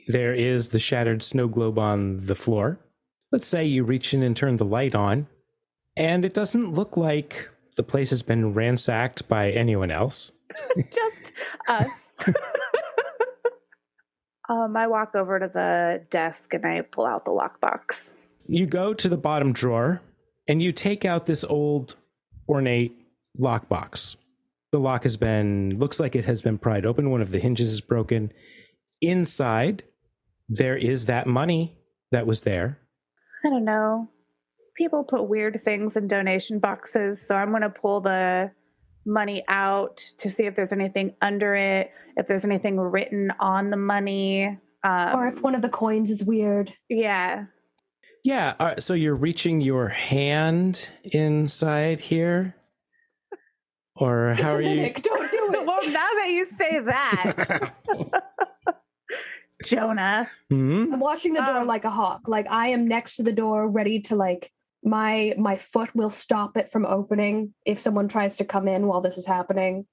There 0.07 0.33
is 0.33 0.69
the 0.69 0.79
shattered 0.79 1.21
snow 1.21 1.47
globe 1.47 1.77
on 1.77 2.25
the 2.25 2.35
floor. 2.35 2.79
Let's 3.31 3.47
say 3.47 3.65
you 3.65 3.83
reach 3.83 4.13
in 4.13 4.23
and 4.23 4.35
turn 4.35 4.57
the 4.57 4.65
light 4.65 4.95
on, 4.95 5.27
and 5.95 6.25
it 6.25 6.33
doesn't 6.33 6.73
look 6.73 6.97
like 6.97 7.49
the 7.75 7.83
place 7.83 8.09
has 8.09 8.23
been 8.23 8.53
ransacked 8.53 9.27
by 9.27 9.51
anyone 9.51 9.91
else. 9.91 10.31
just 10.91 11.31
us. 11.67 12.15
um, 14.49 14.75
I 14.75 14.87
walk 14.87 15.15
over 15.15 15.39
to 15.39 15.47
the 15.47 16.03
desk 16.09 16.53
and 16.53 16.65
I 16.65 16.81
pull 16.81 17.05
out 17.05 17.23
the 17.23 17.31
lockbox. 17.31 18.15
You 18.47 18.65
go 18.65 18.93
to 18.95 19.07
the 19.07 19.17
bottom 19.17 19.53
drawer 19.53 20.01
and 20.47 20.61
you 20.61 20.71
take 20.71 21.05
out 21.05 21.27
this 21.27 21.43
old 21.43 21.95
ornate 22.47 22.93
lockbox. 23.39 24.15
The 24.71 24.79
lock 24.79 25.03
has 25.03 25.17
been 25.17 25.77
looks 25.77 25.99
like 25.99 26.15
it 26.15 26.25
has 26.25 26.41
been 26.41 26.57
pried 26.57 26.85
open. 26.85 27.11
One 27.11 27.21
of 27.21 27.31
the 27.31 27.39
hinges 27.39 27.71
is 27.71 27.81
broken. 27.81 28.31
Inside, 29.01 29.83
there 30.47 30.75
is 30.75 31.05
that 31.05 31.27
money 31.27 31.77
that 32.11 32.25
was 32.25 32.41
there. 32.41 32.79
I 33.45 33.49
don't 33.49 33.65
know. 33.65 34.09
People 34.75 35.03
put 35.03 35.29
weird 35.29 35.61
things 35.61 35.95
in 35.95 36.07
donation 36.07 36.59
boxes, 36.59 37.25
so 37.25 37.35
I'm 37.35 37.49
going 37.49 37.61
to 37.61 37.69
pull 37.69 38.01
the 38.01 38.51
money 39.05 39.43
out 39.47 39.97
to 40.19 40.29
see 40.29 40.43
if 40.45 40.55
there's 40.55 40.71
anything 40.73 41.15
under 41.21 41.55
it, 41.55 41.91
if 42.17 42.27
there's 42.27 42.45
anything 42.45 42.79
written 42.79 43.31
on 43.39 43.69
the 43.69 43.77
money. 43.77 44.57
Um, 44.83 45.15
or 45.15 45.27
if 45.27 45.41
one 45.41 45.55
of 45.55 45.61
the 45.61 45.69
coins 45.69 46.09
is 46.09 46.23
weird. 46.23 46.73
yeah, 46.89 47.45
Yeah, 48.23 48.55
uh, 48.59 48.75
so 48.79 48.93
you're 48.93 49.15
reaching 49.15 49.59
your 49.61 49.89
hand 49.89 50.89
inside 51.03 51.99
here, 51.99 52.55
or 53.95 54.35
how 54.35 54.45
it's 54.45 54.53
are 54.55 54.61
you? 54.61 54.93
Don't 54.93 55.31
do 55.31 55.49
it. 55.53 55.65
well, 55.65 55.81
now 55.89 56.07
that 56.07 56.29
you 56.29 56.45
say 56.45 56.79
that, 56.79 57.73
Jonah, 59.65 60.29
Hmm? 60.49 60.93
I'm 60.93 60.99
watching 61.01 61.33
the 61.33 61.41
door 61.41 61.57
Um, 61.57 61.67
like 61.67 61.83
a 61.83 61.89
hawk. 61.89 62.21
Like 62.27 62.47
I 62.49 62.69
am 62.69 62.87
next 62.87 63.17
to 63.17 63.23
the 63.23 63.33
door, 63.33 63.67
ready 63.67 63.99
to 64.03 64.15
like 64.15 64.51
my 64.83 65.33
my 65.37 65.57
foot 65.57 65.93
will 65.95 66.09
stop 66.09 66.57
it 66.57 66.71
from 66.71 66.85
opening 66.85 67.53
if 67.65 67.79
someone 67.79 68.07
tries 68.07 68.37
to 68.37 68.45
come 68.45 68.67
in 68.67 68.87
while 68.87 69.01
this 69.01 69.17
is 69.17 69.25
happening. 69.25 69.85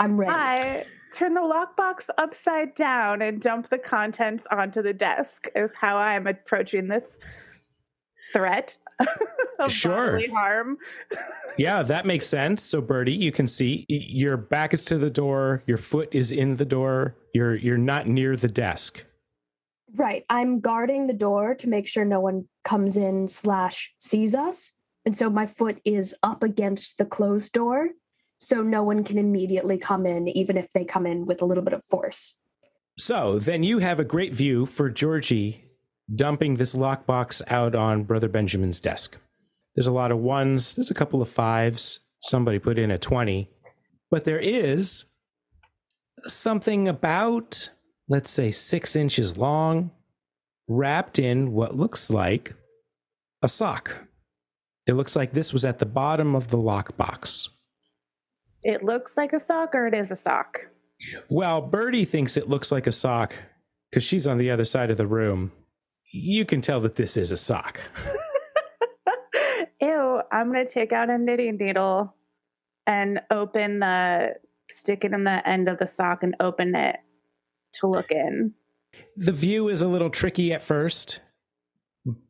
I'm 0.00 0.16
ready. 0.18 0.32
I 0.32 0.84
turn 1.14 1.34
the 1.34 1.40
lockbox 1.40 2.08
upside 2.18 2.74
down 2.74 3.22
and 3.22 3.40
dump 3.40 3.68
the 3.68 3.78
contents 3.78 4.46
onto 4.50 4.82
the 4.82 4.94
desk. 4.94 5.48
Is 5.54 5.74
how 5.76 5.98
I'm 5.98 6.26
approaching 6.26 6.88
this 6.88 7.18
threat 8.32 8.78
of 9.58 9.70
Sure. 9.70 10.20
harm. 10.32 10.78
Yeah, 11.56 11.82
that 11.82 12.06
makes 12.12 12.26
sense. 12.26 12.62
So, 12.62 12.80
Birdie, 12.80 13.12
you 13.12 13.32
can 13.32 13.46
see 13.46 13.84
your 13.88 14.36
back 14.36 14.74
is 14.74 14.84
to 14.86 14.98
the 14.98 15.10
door, 15.10 15.62
your 15.66 15.78
foot 15.78 16.08
is 16.12 16.32
in 16.32 16.56
the 16.56 16.64
door, 16.64 17.16
you're 17.34 17.54
you're 17.54 17.78
not 17.78 18.06
near 18.06 18.36
the 18.36 18.48
desk. 18.48 19.04
Right. 19.96 20.24
I'm 20.28 20.60
guarding 20.60 21.06
the 21.06 21.14
door 21.14 21.54
to 21.54 21.68
make 21.68 21.88
sure 21.88 22.04
no 22.04 22.20
one 22.20 22.48
comes 22.64 22.96
in 22.96 23.28
slash 23.28 23.94
sees 23.98 24.34
us. 24.34 24.72
And 25.06 25.16
so 25.16 25.30
my 25.30 25.46
foot 25.46 25.80
is 25.84 26.14
up 26.22 26.42
against 26.42 26.98
the 26.98 27.06
closed 27.06 27.52
door. 27.52 27.90
So 28.38 28.62
no 28.62 28.82
one 28.82 29.04
can 29.04 29.16
immediately 29.16 29.78
come 29.78 30.04
in, 30.04 30.28
even 30.28 30.58
if 30.58 30.70
they 30.72 30.84
come 30.84 31.06
in 31.06 31.24
with 31.24 31.40
a 31.40 31.46
little 31.46 31.64
bit 31.64 31.72
of 31.72 31.82
force. 31.84 32.36
So 32.98 33.38
then 33.38 33.62
you 33.62 33.78
have 33.78 33.98
a 33.98 34.04
great 34.04 34.34
view 34.34 34.66
for 34.66 34.90
Georgie 34.90 35.64
dumping 36.14 36.56
this 36.56 36.74
lockbox 36.74 37.42
out 37.48 37.74
on 37.74 38.04
Brother 38.04 38.28
Benjamin's 38.28 38.80
desk. 38.80 39.16
There's 39.74 39.86
a 39.86 39.92
lot 39.92 40.12
of 40.12 40.18
ones, 40.18 40.76
there's 40.76 40.90
a 40.90 40.94
couple 40.94 41.22
of 41.22 41.28
fives. 41.28 42.00
Somebody 42.18 42.58
put 42.58 42.78
in 42.78 42.90
a 42.90 42.98
20. 42.98 43.50
But 44.10 44.24
there 44.24 44.38
is 44.38 45.04
something 46.24 46.88
about, 46.88 47.70
let's 48.08 48.30
say, 48.30 48.50
six 48.50 48.96
inches 48.96 49.36
long, 49.36 49.90
wrapped 50.68 51.18
in 51.18 51.52
what 51.52 51.76
looks 51.76 52.10
like 52.10 52.54
a 53.42 53.48
sock. 53.48 54.06
It 54.86 54.94
looks 54.94 55.16
like 55.16 55.32
this 55.32 55.52
was 55.52 55.64
at 55.64 55.78
the 55.78 55.86
bottom 55.86 56.34
of 56.34 56.48
the 56.48 56.58
lockbox. 56.58 57.48
It 58.62 58.82
looks 58.82 59.16
like 59.16 59.32
a 59.32 59.40
sock 59.40 59.74
or 59.74 59.86
it 59.86 59.94
is 59.94 60.10
a 60.10 60.16
sock. 60.16 60.68
Well, 61.28 61.60
Birdie 61.60 62.04
thinks 62.04 62.36
it 62.36 62.48
looks 62.48 62.72
like 62.72 62.86
a 62.86 62.92
sock 62.92 63.34
because 63.90 64.04
she's 64.04 64.26
on 64.26 64.38
the 64.38 64.50
other 64.50 64.64
side 64.64 64.90
of 64.90 64.96
the 64.96 65.06
room. 65.06 65.52
You 66.12 66.44
can 66.44 66.60
tell 66.60 66.80
that 66.80 66.96
this 66.96 67.16
is 67.16 67.32
a 67.32 67.36
sock. 67.36 67.80
Ew, 69.80 70.22
I'm 70.32 70.52
going 70.52 70.66
to 70.66 70.72
take 70.72 70.92
out 70.92 71.10
a 71.10 71.18
knitting 71.18 71.58
needle 71.58 72.14
and 72.86 73.20
open 73.30 73.80
the, 73.80 74.34
stick 74.70 75.04
it 75.04 75.12
in 75.12 75.24
the 75.24 75.46
end 75.46 75.68
of 75.68 75.78
the 75.78 75.86
sock 75.86 76.22
and 76.22 76.34
open 76.40 76.74
it 76.74 76.96
to 77.80 77.86
look 77.86 78.10
in. 78.10 78.54
The 79.16 79.32
view 79.32 79.68
is 79.68 79.82
a 79.82 79.88
little 79.88 80.10
tricky 80.10 80.52
at 80.52 80.62
first, 80.62 81.20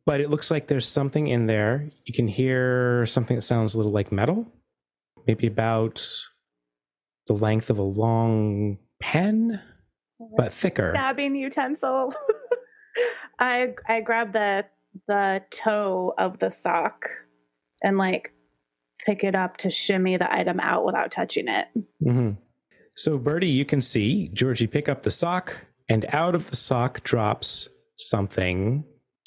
but 0.05 0.21
it 0.21 0.29
looks 0.29 0.49
like 0.51 0.67
there's 0.67 0.87
something 0.87 1.27
in 1.27 1.45
there. 1.47 1.89
You 2.05 2.13
can 2.13 2.27
hear 2.27 3.05
something 3.05 3.35
that 3.35 3.41
sounds 3.43 3.73
a 3.73 3.77
little 3.77 3.91
like 3.91 4.11
metal, 4.11 4.47
maybe 5.27 5.47
about 5.47 6.05
the 7.27 7.33
length 7.33 7.69
of 7.69 7.77
a 7.79 7.83
long 7.83 8.77
pen, 8.99 9.61
but 10.37 10.53
thicker. 10.53 10.91
stabbing 10.91 11.35
utensil. 11.35 12.13
I 13.39 13.75
I 13.87 14.01
grab 14.01 14.33
the 14.33 14.65
the 15.07 15.43
toe 15.51 16.13
of 16.17 16.39
the 16.39 16.49
sock 16.49 17.07
and 17.83 17.97
like 17.97 18.33
pick 19.05 19.23
it 19.23 19.35
up 19.35 19.57
to 19.57 19.69
shimmy 19.69 20.17
the 20.17 20.33
item 20.33 20.59
out 20.59 20.83
without 20.85 21.11
touching 21.11 21.47
it. 21.47 21.67
hmm 22.01 22.31
So, 22.97 23.19
Birdie, 23.19 23.47
you 23.47 23.63
can 23.63 23.79
see 23.79 24.29
Georgie 24.29 24.65
pick 24.65 24.89
up 24.89 25.03
the 25.03 25.11
sock, 25.11 25.65
and 25.87 26.03
out 26.09 26.33
of 26.33 26.49
the 26.49 26.55
sock 26.55 27.03
drops 27.03 27.69
something 27.95 28.85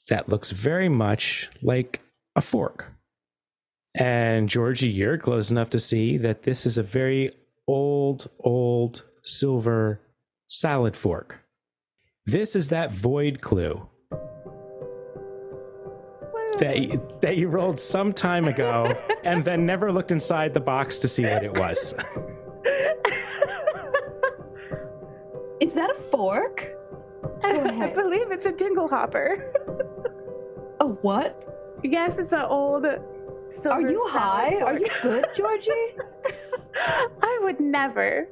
that 0.08 0.28
looks 0.28 0.50
very 0.50 0.88
much 0.88 1.48
like 1.62 2.00
a 2.34 2.40
fork. 2.40 2.92
And 3.94 4.48
Georgie, 4.48 4.88
you're 4.88 5.18
close 5.18 5.52
enough 5.52 5.70
to 5.70 5.78
see 5.78 6.18
that 6.18 6.42
this 6.42 6.66
is 6.66 6.78
a 6.78 6.82
very 6.82 7.30
old, 7.68 8.28
old 8.40 9.04
silver 9.22 10.00
salad 10.48 10.96
fork. 10.96 11.40
This 12.26 12.56
is 12.56 12.70
that 12.70 12.92
void 12.92 13.40
clue 13.40 13.88
that 16.58 16.78
you, 16.78 17.18
that 17.22 17.36
you 17.36 17.48
rolled 17.48 17.78
some 17.78 18.12
time 18.12 18.46
ago 18.46 19.00
and 19.24 19.44
then 19.44 19.64
never 19.64 19.92
looked 19.92 20.10
inside 20.10 20.54
the 20.54 20.60
box 20.60 20.98
to 20.98 21.08
see 21.08 21.22
what 21.22 21.44
it 21.44 21.54
was. 21.54 21.94
Is 25.70 25.76
that 25.76 25.88
a 25.88 25.94
fork? 25.94 26.74
I 27.44 27.52
ahead. 27.52 27.94
believe 27.94 28.32
it's 28.32 28.44
a 28.44 28.50
dingle 28.50 28.88
hopper. 28.88 29.52
A 30.80 30.86
what? 30.86 31.44
Yes, 31.84 32.18
it's 32.18 32.32
an 32.32 32.42
old. 32.42 32.84
Silver 33.48 33.76
Are 33.76 33.80
you 33.80 34.04
salad 34.10 34.20
high? 34.20 34.60
Are 34.62 34.76
you 34.76 34.88
good, 35.00 35.26
Georgie? 35.36 35.94
I 37.22 37.38
would 37.42 37.60
never. 37.60 38.26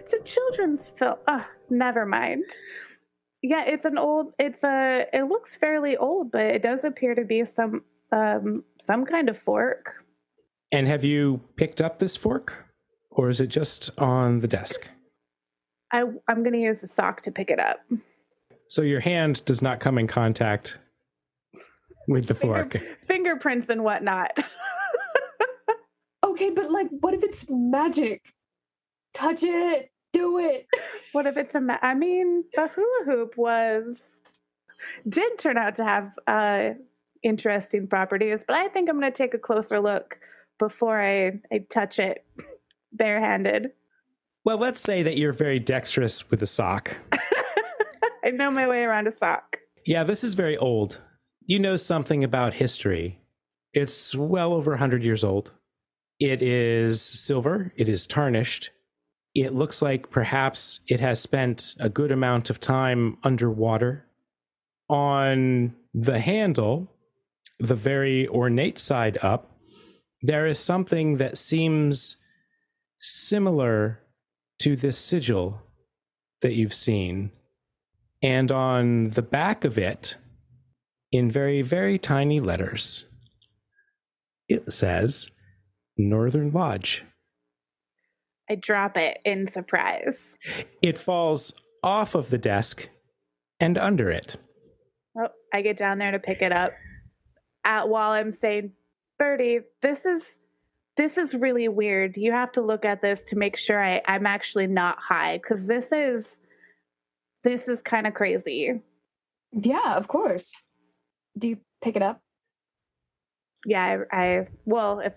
It's 0.00 0.12
a 0.12 0.22
children's 0.22 0.90
film. 0.90 1.14
Uh, 1.26 1.44
never 1.70 2.04
mind. 2.04 2.44
Yeah, 3.40 3.64
it's 3.66 3.86
an 3.86 3.96
old. 3.96 4.34
It's 4.38 4.62
a. 4.62 5.06
It 5.14 5.22
looks 5.28 5.56
fairly 5.56 5.96
old, 5.96 6.30
but 6.30 6.42
it 6.42 6.60
does 6.60 6.84
appear 6.84 7.14
to 7.14 7.24
be 7.24 7.46
some 7.46 7.84
um 8.12 8.64
some 8.78 9.06
kind 9.06 9.30
of 9.30 9.38
fork. 9.38 9.94
And 10.70 10.86
have 10.88 11.04
you 11.04 11.40
picked 11.56 11.80
up 11.80 12.00
this 12.00 12.18
fork? 12.18 12.66
Or 13.10 13.30
is 13.30 13.40
it 13.40 13.46
just 13.46 13.98
on 13.98 14.40
the 14.40 14.48
desk? 14.48 14.90
I 15.92 16.04
I'm 16.28 16.42
gonna 16.42 16.58
use 16.58 16.80
the 16.80 16.88
sock 16.88 17.20
to 17.22 17.32
pick 17.32 17.50
it 17.50 17.60
up. 17.60 17.80
So 18.66 18.82
your 18.82 19.00
hand 19.00 19.44
does 19.44 19.60
not 19.60 19.80
come 19.80 19.98
in 19.98 20.06
contact 20.06 20.78
with 22.08 22.26
the 22.26 22.34
fork. 22.34 22.78
Fingerprints 23.06 23.68
and 23.68 23.84
whatnot. 23.84 24.36
Okay, 26.24 26.50
but 26.50 26.70
like, 26.70 26.88
what 27.00 27.14
if 27.14 27.22
it's 27.22 27.46
magic? 27.50 28.22
Touch 29.12 29.42
it. 29.42 29.90
Do 30.12 30.38
it. 30.38 30.66
what 31.12 31.26
if 31.26 31.36
it's 31.36 31.54
a? 31.54 31.60
Ma- 31.60 31.78
I 31.82 31.94
mean, 31.94 32.44
the 32.54 32.68
hula 32.68 33.04
hoop 33.04 33.36
was 33.36 34.20
did 35.08 35.38
turn 35.38 35.58
out 35.58 35.74
to 35.76 35.84
have 35.84 36.12
uh 36.26 36.70
interesting 37.22 37.86
properties, 37.86 38.44
but 38.46 38.56
I 38.56 38.68
think 38.68 38.88
I'm 38.88 38.96
gonna 38.96 39.10
take 39.10 39.34
a 39.34 39.38
closer 39.38 39.80
look 39.80 40.18
before 40.58 41.00
I 41.00 41.40
I 41.52 41.66
touch 41.68 41.98
it 41.98 42.24
barehanded. 42.92 43.72
Well, 44.44 44.58
let's 44.58 44.80
say 44.80 45.04
that 45.04 45.16
you're 45.16 45.32
very 45.32 45.60
dexterous 45.60 46.28
with 46.30 46.42
a 46.42 46.46
sock. 46.46 46.96
I 48.24 48.30
know 48.30 48.50
my 48.50 48.66
way 48.66 48.82
around 48.82 49.06
a 49.06 49.12
sock. 49.12 49.58
Yeah, 49.86 50.02
this 50.02 50.24
is 50.24 50.34
very 50.34 50.56
old. 50.56 51.00
You 51.46 51.60
know 51.60 51.76
something 51.76 52.24
about 52.24 52.54
history. 52.54 53.20
It's 53.72 54.14
well 54.14 54.52
over 54.52 54.72
100 54.72 55.04
years 55.04 55.22
old. 55.22 55.52
It 56.18 56.42
is 56.42 57.00
silver, 57.00 57.72
it 57.76 57.88
is 57.88 58.06
tarnished. 58.06 58.70
It 59.34 59.54
looks 59.54 59.80
like 59.80 60.10
perhaps 60.10 60.80
it 60.88 61.00
has 61.00 61.20
spent 61.20 61.74
a 61.80 61.88
good 61.88 62.12
amount 62.12 62.50
of 62.50 62.60
time 62.60 63.18
underwater. 63.22 64.06
On 64.88 65.74
the 65.94 66.18
handle, 66.18 66.92
the 67.58 67.74
very 67.74 68.28
ornate 68.28 68.78
side 68.78 69.18
up, 69.22 69.56
there 70.20 70.46
is 70.46 70.58
something 70.58 71.16
that 71.16 71.38
seems 71.38 72.16
similar 73.00 74.01
to 74.62 74.76
this 74.76 74.96
sigil 74.96 75.60
that 76.40 76.54
you've 76.54 76.72
seen. 76.72 77.32
And 78.22 78.52
on 78.52 79.10
the 79.10 79.22
back 79.22 79.64
of 79.64 79.76
it, 79.76 80.16
in 81.10 81.28
very, 81.28 81.62
very 81.62 81.98
tiny 81.98 82.38
letters, 82.38 83.06
it 84.48 84.72
says 84.72 85.30
Northern 85.98 86.52
Lodge. 86.52 87.04
I 88.48 88.54
drop 88.54 88.96
it 88.96 89.18
in 89.24 89.48
surprise. 89.48 90.36
It 90.80 90.96
falls 90.96 91.52
off 91.82 92.14
of 92.14 92.30
the 92.30 92.38
desk 92.38 92.88
and 93.58 93.76
under 93.76 94.10
it. 94.10 94.36
Oh, 95.18 95.28
I 95.52 95.62
get 95.62 95.76
down 95.76 95.98
there 95.98 96.12
to 96.12 96.20
pick 96.20 96.40
it 96.40 96.52
up. 96.52 96.72
At 97.64 97.88
while 97.88 98.12
I'm 98.12 98.30
saying, 98.30 98.74
Birdie, 99.18 99.60
this 99.80 100.04
is 100.04 100.38
this 100.96 101.16
is 101.16 101.34
really 101.34 101.68
weird. 101.68 102.16
You 102.16 102.32
have 102.32 102.52
to 102.52 102.60
look 102.60 102.84
at 102.84 103.02
this 103.02 103.24
to 103.26 103.36
make 103.36 103.56
sure 103.56 103.82
I, 103.82 104.02
I'm 104.06 104.26
actually 104.26 104.66
not 104.66 104.98
high 104.98 105.38
because 105.38 105.66
this 105.66 105.92
is 105.92 106.40
this 107.44 107.68
is 107.68 107.82
kind 107.82 108.06
of 108.06 108.14
crazy. 108.14 108.80
Yeah, 109.52 109.94
of 109.94 110.08
course. 110.08 110.54
Do 111.36 111.48
you 111.48 111.58
pick 111.80 111.96
it 111.96 112.02
up? 112.02 112.20
Yeah, 113.64 114.04
I, 114.12 114.20
I 114.20 114.48
well, 114.64 115.00
if 115.00 115.14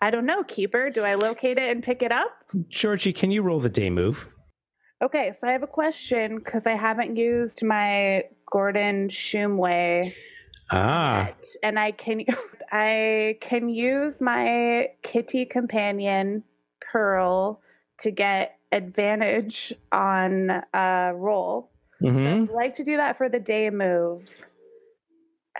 I 0.00 0.10
don't 0.10 0.26
know, 0.26 0.44
keeper, 0.44 0.90
do 0.90 1.02
I 1.02 1.14
locate 1.14 1.58
it 1.58 1.70
and 1.70 1.82
pick 1.82 2.02
it 2.02 2.12
up? 2.12 2.30
Georgie, 2.68 3.12
can 3.12 3.30
you 3.30 3.42
roll 3.42 3.60
the 3.60 3.68
day 3.68 3.90
move? 3.90 4.28
Okay, 5.02 5.32
so 5.38 5.48
I 5.48 5.52
have 5.52 5.62
a 5.62 5.66
question 5.68 6.38
because 6.38 6.66
I 6.66 6.72
haven't 6.72 7.16
used 7.16 7.62
my 7.62 8.24
Gordon 8.50 9.08
Shumway 9.08 10.14
Ah, 10.70 11.30
and 11.62 11.78
I 11.78 11.92
can 11.92 12.24
I 12.72 13.38
can 13.40 13.68
use 13.68 14.20
my 14.20 14.88
kitty 15.02 15.44
companion 15.44 16.44
Pearl 16.80 17.60
to 17.98 18.10
get 18.10 18.58
advantage 18.72 19.72
on 19.92 20.50
a 20.74 21.12
roll. 21.14 21.70
So 22.00 22.08
hmm 22.08 22.26
I'd 22.26 22.50
like 22.50 22.74
to 22.76 22.84
do 22.84 22.96
that 22.96 23.16
for 23.16 23.28
the 23.28 23.40
day 23.40 23.70
move. 23.70 24.46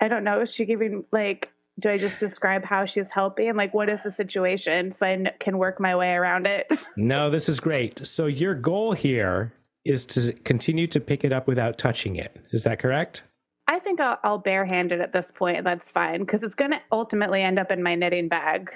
I 0.01 0.09
don't 0.09 0.25
know. 0.25 0.41
Is 0.43 0.53
she 0.53 0.65
giving 0.65 1.05
like? 1.13 1.53
Do 1.79 1.91
I 1.91 1.99
just 1.99 2.19
describe 2.21 2.65
how 2.65 2.87
she's 2.87 3.13
helping? 3.13 3.55
Like, 3.55 3.75
what 3.75 3.91
is 3.91 4.03
the 4.03 4.11
situation 4.11 4.93
so 4.93 5.07
I 5.07 5.31
can 5.39 5.59
work 5.59 5.79
my 5.79 5.95
way 5.95 6.15
around 6.15 6.47
it? 6.47 6.73
no, 6.97 7.29
this 7.29 7.51
is 7.51 7.61
great. 7.61 8.07
So 8.07 8.25
your 8.25 8.55
goal 8.55 8.93
here 8.93 9.53
is 9.85 10.07
to 10.07 10.33
continue 10.33 10.87
to 10.87 11.01
pick 11.01 11.23
it 11.23 11.35
up 11.35 11.47
without 11.47 11.77
touching 11.77 12.17
it. 12.17 12.41
Is 12.51 12.65
that 12.65 12.79
correct? 12.79 13.25
I 13.69 13.79
think 13.79 14.01
I'll, 14.01 14.19
I'll 14.23 14.43
barehand 14.43 14.93
it 14.93 15.01
at 15.01 15.13
this 15.13 15.31
point. 15.31 15.65
That's 15.65 15.91
fine 15.91 16.21
because 16.21 16.43
it's 16.43 16.55
going 16.55 16.71
to 16.71 16.81
ultimately 16.93 17.43
end 17.43 17.59
up 17.59 17.71
in 17.71 17.83
my 17.83 17.95
knitting 17.95 18.29
bag. 18.29 18.71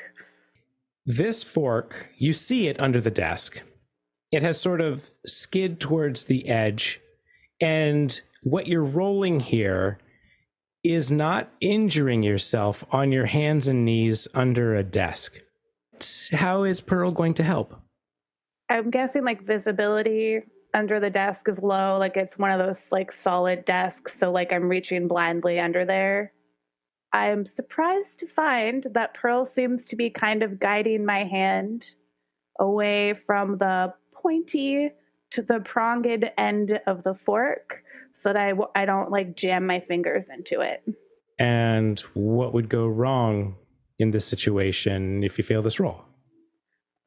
This 1.06 1.42
fork, 1.42 2.08
you 2.18 2.32
see 2.32 2.68
it 2.68 2.78
under 2.80 3.00
the 3.00 3.10
desk. 3.10 3.62
It 4.32 4.42
has 4.42 4.60
sort 4.60 4.80
of 4.80 5.10
skid 5.26 5.80
towards 5.80 6.26
the 6.26 6.48
edge. 6.48 7.00
And 7.60 8.20
what 8.42 8.66
you're 8.66 8.84
rolling 8.84 9.40
here 9.40 9.98
is 10.82 11.10
not 11.10 11.50
injuring 11.60 12.22
yourself 12.22 12.84
on 12.90 13.12
your 13.12 13.26
hands 13.26 13.68
and 13.68 13.84
knees 13.84 14.26
under 14.34 14.74
a 14.74 14.82
desk. 14.82 15.40
How 16.32 16.64
is 16.64 16.80
Pearl 16.80 17.10
going 17.10 17.34
to 17.34 17.42
help? 17.42 17.80
I'm 18.68 18.90
guessing 18.90 19.24
like 19.24 19.42
visibility 19.42 20.40
under 20.74 21.00
the 21.00 21.10
desk 21.10 21.48
is 21.48 21.62
low. 21.62 21.98
Like 21.98 22.16
it's 22.16 22.38
one 22.38 22.50
of 22.50 22.58
those 22.58 22.92
like 22.92 23.12
solid 23.12 23.64
desks. 23.64 24.18
So 24.18 24.30
like 24.30 24.52
I'm 24.52 24.68
reaching 24.68 25.08
blindly 25.08 25.58
under 25.58 25.84
there. 25.84 26.32
I'm 27.12 27.44
surprised 27.44 28.20
to 28.20 28.26
find 28.26 28.86
that 28.92 29.14
Pearl 29.14 29.44
seems 29.44 29.84
to 29.86 29.96
be 29.96 30.10
kind 30.10 30.42
of 30.42 30.60
guiding 30.60 31.04
my 31.04 31.24
hand 31.24 31.94
away 32.58 33.14
from 33.14 33.58
the 33.58 33.94
pointy 34.12 34.90
to 35.30 35.42
the 35.42 35.60
pronged 35.60 36.30
end 36.36 36.80
of 36.86 37.02
the 37.02 37.14
fork 37.14 37.82
so 38.12 38.32
that 38.32 38.40
I, 38.40 38.50
w- 38.50 38.70
I 38.74 38.84
don't 38.84 39.10
like 39.10 39.36
jam 39.36 39.66
my 39.66 39.80
fingers 39.80 40.28
into 40.28 40.60
it. 40.60 40.82
And 41.38 41.98
what 42.14 42.52
would 42.52 42.68
go 42.68 42.86
wrong 42.86 43.56
in 43.98 44.10
this 44.10 44.26
situation 44.26 45.24
if 45.24 45.38
you 45.38 45.44
fail 45.44 45.62
this 45.62 45.80
roll? 45.80 46.04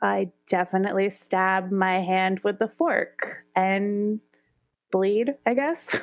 I 0.04 0.32
definitely 0.48 1.10
stab 1.10 1.72
my 1.72 2.00
hand 2.02 2.42
with 2.44 2.60
the 2.60 2.68
fork 2.68 3.46
and 3.56 4.20
bleed, 4.92 5.36
I 5.46 5.54
guess. 5.56 5.96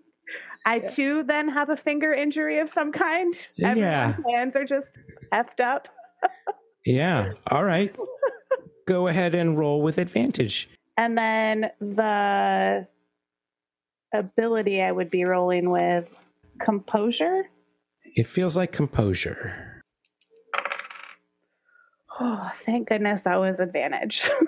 I 0.66 0.76
Yeah. 0.76 0.88
too 0.88 1.22
then 1.22 1.48
have 1.48 1.70
a 1.70 1.76
finger 1.76 2.12
injury 2.12 2.58
of 2.58 2.68
some 2.68 2.92
kind. 2.92 3.32
Yeah. 3.56 3.70
Everyone's 3.70 4.24
hands 4.36 4.56
are 4.56 4.64
just 4.64 4.92
effed 5.32 5.60
up. 5.60 5.88
Yeah. 6.86 7.32
All 7.50 7.64
right. 7.64 7.94
Go 8.86 9.08
ahead 9.08 9.34
and 9.34 9.58
roll 9.58 9.82
with 9.82 9.98
advantage. 9.98 10.70
And 10.96 11.18
then 11.18 11.70
the 11.80 12.86
ability 14.14 14.80
I 14.82 14.92
would 14.92 15.10
be 15.10 15.24
rolling 15.24 15.68
with 15.70 16.16
composure. 16.60 17.50
It 18.16 18.26
feels 18.26 18.56
like 18.56 18.72
composure. 18.72 19.77
Oh, 22.20 22.50
thank 22.54 22.88
goodness 22.88 23.24
that 23.24 23.38
was 23.38 23.60
advantage. 23.60 24.28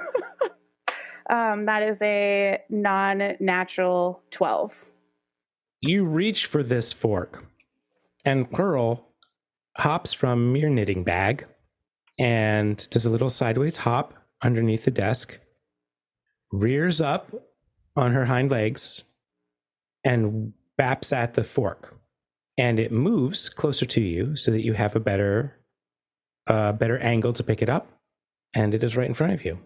Um, 1.30 1.66
that 1.66 1.84
is 1.84 2.02
a 2.02 2.58
non 2.68 3.36
natural 3.38 4.20
12. 4.32 4.90
You 5.80 6.04
reach 6.04 6.46
for 6.46 6.64
this 6.64 6.92
fork, 6.92 7.44
and 8.26 8.50
Pearl 8.50 9.06
hops 9.76 10.12
from 10.12 10.56
your 10.56 10.68
knitting 10.68 11.04
bag 11.04 11.46
and 12.18 12.86
does 12.90 13.06
a 13.06 13.10
little 13.10 13.30
sideways 13.30 13.78
hop 13.78 14.12
underneath 14.42 14.84
the 14.84 14.90
desk, 14.90 15.38
rears 16.50 17.00
up 17.00 17.32
on 17.94 18.12
her 18.12 18.24
hind 18.24 18.50
legs, 18.50 19.04
and 20.02 20.52
baps 20.76 21.12
at 21.12 21.34
the 21.34 21.44
fork. 21.44 21.96
And 22.58 22.80
it 22.80 22.90
moves 22.90 23.48
closer 23.48 23.86
to 23.86 24.00
you 24.00 24.34
so 24.34 24.50
that 24.50 24.64
you 24.64 24.72
have 24.72 24.96
a 24.96 25.00
better, 25.00 25.59
uh, 26.50 26.72
better 26.72 26.98
angle 26.98 27.32
to 27.34 27.42
pick 27.44 27.62
it 27.62 27.68
up. 27.68 27.86
And 28.54 28.74
it 28.74 28.82
is 28.82 28.96
right 28.96 29.06
in 29.06 29.14
front 29.14 29.32
of 29.32 29.44
you. 29.44 29.58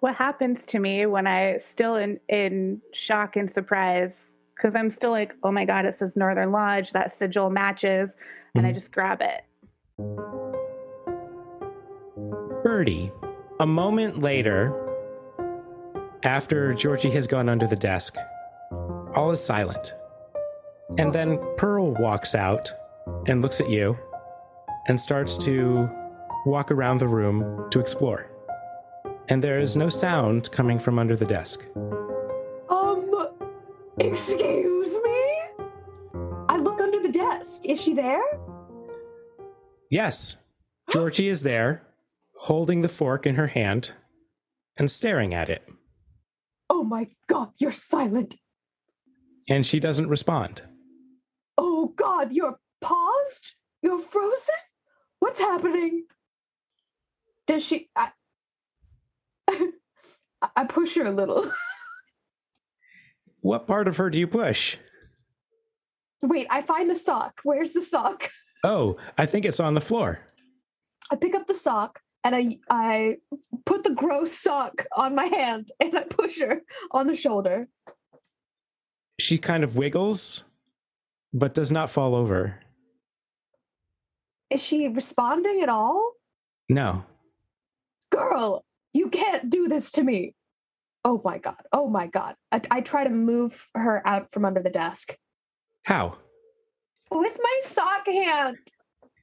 What 0.00 0.16
happens 0.16 0.66
to 0.66 0.80
me 0.80 1.06
when 1.06 1.28
I 1.28 1.58
still 1.58 1.94
in 1.94 2.18
in 2.28 2.82
shock 2.92 3.36
and 3.36 3.48
surprise 3.48 4.34
because 4.56 4.74
I'm 4.74 4.90
still 4.90 5.12
like, 5.12 5.36
oh 5.44 5.52
my 5.52 5.64
god, 5.64 5.86
it 5.86 5.94
says 5.94 6.16
Northern 6.16 6.50
Lodge. 6.50 6.90
That 6.90 7.12
sigil 7.12 7.48
matches, 7.48 8.16
and 8.56 8.66
I 8.66 8.72
Mhm. 8.72 8.74
just 8.74 8.90
grab 8.90 9.22
it. 9.22 9.42
Birdie, 12.64 13.12
a 13.60 13.66
moment 13.66 14.20
later, 14.20 14.74
after 16.24 16.74
Georgie 16.74 17.10
has 17.10 17.28
gone 17.28 17.48
under 17.48 17.68
the 17.68 17.76
desk, 17.76 18.16
all 19.14 19.30
is 19.30 19.42
silent. 19.42 19.94
And 20.98 21.12
then 21.12 21.38
Pearl 21.56 21.92
walks 21.94 22.34
out 22.34 22.72
and 23.28 23.42
looks 23.42 23.60
at 23.60 23.70
you 23.70 23.96
and 24.88 25.00
starts 25.00 25.36
to 25.36 25.88
walk 26.46 26.70
around 26.70 26.98
the 26.98 27.06
room 27.06 27.68
to 27.70 27.78
explore. 27.78 28.30
And 29.28 29.44
there 29.44 29.58
is 29.58 29.76
no 29.76 29.88
sound 29.88 30.50
coming 30.50 30.78
from 30.78 30.98
under 30.98 31.14
the 31.14 31.26
desk. 31.26 31.66
Um, 32.70 33.10
excuse 33.98 34.98
me? 35.04 35.38
I 36.48 36.56
look 36.56 36.80
under 36.80 37.00
the 37.00 37.12
desk. 37.12 37.66
Is 37.66 37.80
she 37.80 37.92
there? 37.92 38.22
Yes, 39.90 40.36
Georgie 40.90 41.28
is 41.28 41.42
there, 41.42 41.86
holding 42.36 42.80
the 42.80 42.88
fork 42.88 43.26
in 43.26 43.34
her 43.36 43.48
hand 43.48 43.92
and 44.76 44.90
staring 44.90 45.34
at 45.34 45.50
it. 45.50 45.66
Oh 46.70 46.82
my 46.82 47.08
god, 47.26 47.50
you're 47.58 47.72
silent. 47.72 48.36
And 49.50 49.66
she 49.66 49.80
doesn't 49.80 50.08
respond. 50.08 50.62
Oh 51.56 51.92
god, 51.96 52.32
you're 52.32 52.58
paused? 52.80 53.56
You're 53.82 53.98
frozen? 53.98 54.54
What's 55.20 55.40
happening? 55.40 56.04
Does 57.46 57.64
she 57.64 57.88
I 57.96 58.10
I 60.56 60.64
push 60.64 60.96
her 60.96 61.04
a 61.04 61.10
little. 61.10 61.50
What 63.40 63.66
part 63.66 63.88
of 63.88 63.96
her 63.96 64.10
do 64.10 64.18
you 64.18 64.26
push? 64.26 64.76
Wait, 66.22 66.46
I 66.50 66.60
find 66.60 66.90
the 66.90 66.94
sock. 66.94 67.40
Where's 67.44 67.72
the 67.72 67.82
sock? 67.82 68.30
Oh, 68.64 68.96
I 69.16 69.26
think 69.26 69.44
it's 69.44 69.60
on 69.60 69.74
the 69.74 69.80
floor. 69.80 70.26
I 71.10 71.16
pick 71.16 71.34
up 71.34 71.46
the 71.46 71.54
sock 71.54 72.00
and 72.24 72.34
I 72.34 72.58
I 72.68 73.16
put 73.64 73.84
the 73.84 73.94
gross 73.94 74.32
sock 74.32 74.86
on 74.96 75.14
my 75.14 75.26
hand 75.26 75.70
and 75.80 75.96
I 75.96 76.02
push 76.02 76.40
her 76.40 76.62
on 76.90 77.06
the 77.06 77.16
shoulder. 77.16 77.68
She 79.20 79.38
kind 79.38 79.64
of 79.64 79.76
wiggles, 79.76 80.44
but 81.32 81.54
does 81.54 81.72
not 81.72 81.90
fall 81.90 82.14
over. 82.14 82.60
Is 84.50 84.62
she 84.62 84.88
responding 84.88 85.60
at 85.62 85.68
all? 85.68 86.12
No. 86.68 87.04
Girl, 88.10 88.64
you 88.92 89.08
can't 89.08 89.50
do 89.50 89.68
this 89.68 89.90
to 89.92 90.02
me. 90.02 90.34
Oh 91.04 91.20
my 91.24 91.38
god. 91.38 91.62
Oh 91.72 91.88
my 91.88 92.06
god. 92.06 92.34
I, 92.50 92.60
I 92.70 92.80
try 92.80 93.04
to 93.04 93.10
move 93.10 93.68
her 93.74 94.02
out 94.06 94.32
from 94.32 94.44
under 94.44 94.62
the 94.62 94.70
desk 94.70 95.16
How? 95.84 96.18
with 97.10 97.38
my 97.42 97.60
sock 97.62 98.06
hand. 98.06 98.58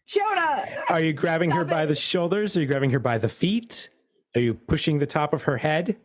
Jonah. 0.08 0.66
Are 0.90 1.02
you 1.02 1.14
grabbing 1.14 1.52
her 1.52 1.66
Stop 1.66 1.70
by 1.70 1.86
the 1.86 1.96
shoulders? 1.96 2.56
Are 2.58 2.62
you 2.62 2.68
grabbing 2.68 2.92
her 2.92 3.00
by 3.00 3.18
the 3.18 3.30
feet? 3.30 3.90
Are 4.36 4.42
you 4.42 4.54
pushing 4.54 5.00
the 5.00 5.08
top 5.08 5.34
of 5.34 5.44
her 5.44 5.58
head? 5.58 5.98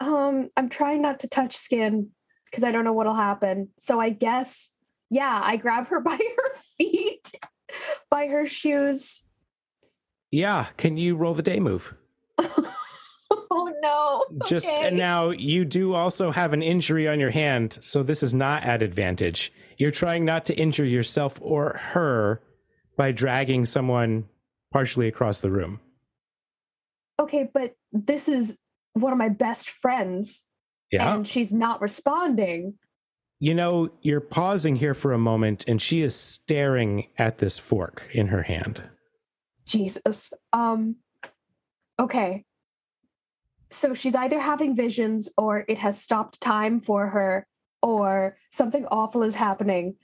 Um, 0.00 0.50
I'm 0.56 0.68
trying 0.68 1.02
not 1.02 1.20
to 1.20 1.28
touch 1.28 1.56
skin 1.56 2.10
because 2.50 2.64
I 2.64 2.72
don't 2.72 2.84
know 2.84 2.92
what'll 2.92 3.14
happen. 3.14 3.68
So 3.78 4.00
I 4.00 4.10
guess, 4.10 4.72
yeah, 5.08 5.40
I 5.42 5.56
grab 5.56 5.88
her 5.88 6.00
by 6.02 6.16
her 6.16 6.60
feet, 6.78 7.19
by 8.10 8.26
her 8.26 8.46
shoes. 8.46 9.24
Yeah. 10.30 10.66
Can 10.76 10.96
you 10.96 11.16
roll 11.16 11.34
the 11.34 11.42
day 11.42 11.60
move? 11.60 11.94
oh 12.38 13.72
no. 13.82 14.24
Just 14.46 14.68
Okay. 14.68 14.88
and 14.88 14.96
now 14.96 15.30
you 15.30 15.64
do 15.64 15.94
also 15.94 16.30
have 16.30 16.52
an 16.52 16.62
injury 16.62 17.08
on 17.08 17.20
your 17.20 17.30
hand, 17.30 17.78
so 17.80 18.02
this 18.02 18.22
is 18.22 18.34
not 18.34 18.64
at 18.64 18.82
advantage. 18.82 19.52
You're 19.76 19.90
trying 19.90 20.24
not 20.24 20.44
to 20.46 20.54
injure 20.54 20.84
yourself 20.84 21.38
or 21.40 21.78
her 21.92 22.42
by 22.96 23.12
dragging 23.12 23.64
someone 23.64 24.24
partially 24.72 25.08
across 25.08 25.40
the 25.40 25.50
room. 25.50 25.80
Okay, 27.18 27.48
but 27.52 27.74
this 27.92 28.28
is 28.28 28.58
one 28.94 29.12
of 29.12 29.18
my 29.18 29.28
best 29.28 29.70
friends 29.70 30.44
Yeah. 30.90 31.14
and 31.14 31.26
she's 31.26 31.52
not 31.52 31.80
responding. 31.80 32.74
You 33.42 33.54
know, 33.54 33.88
you're 34.02 34.20
pausing 34.20 34.76
here 34.76 34.92
for 34.92 35.12
a 35.12 35.18
moment 35.18 35.64
and 35.66 35.80
she 35.80 36.02
is 36.02 36.14
staring 36.14 37.08
at 37.16 37.38
this 37.38 37.58
fork 37.58 38.06
in 38.12 38.28
her 38.28 38.42
hand. 38.42 38.82
Jesus. 39.64 40.32
Um 40.52 40.96
okay. 41.98 42.44
So 43.70 43.94
she's 43.94 44.14
either 44.14 44.38
having 44.38 44.76
visions 44.76 45.30
or 45.38 45.64
it 45.68 45.78
has 45.78 45.98
stopped 45.98 46.40
time 46.42 46.80
for 46.80 47.08
her 47.08 47.46
or 47.82 48.36
something 48.52 48.84
awful 48.86 49.22
is 49.22 49.34
happening. 49.36 49.96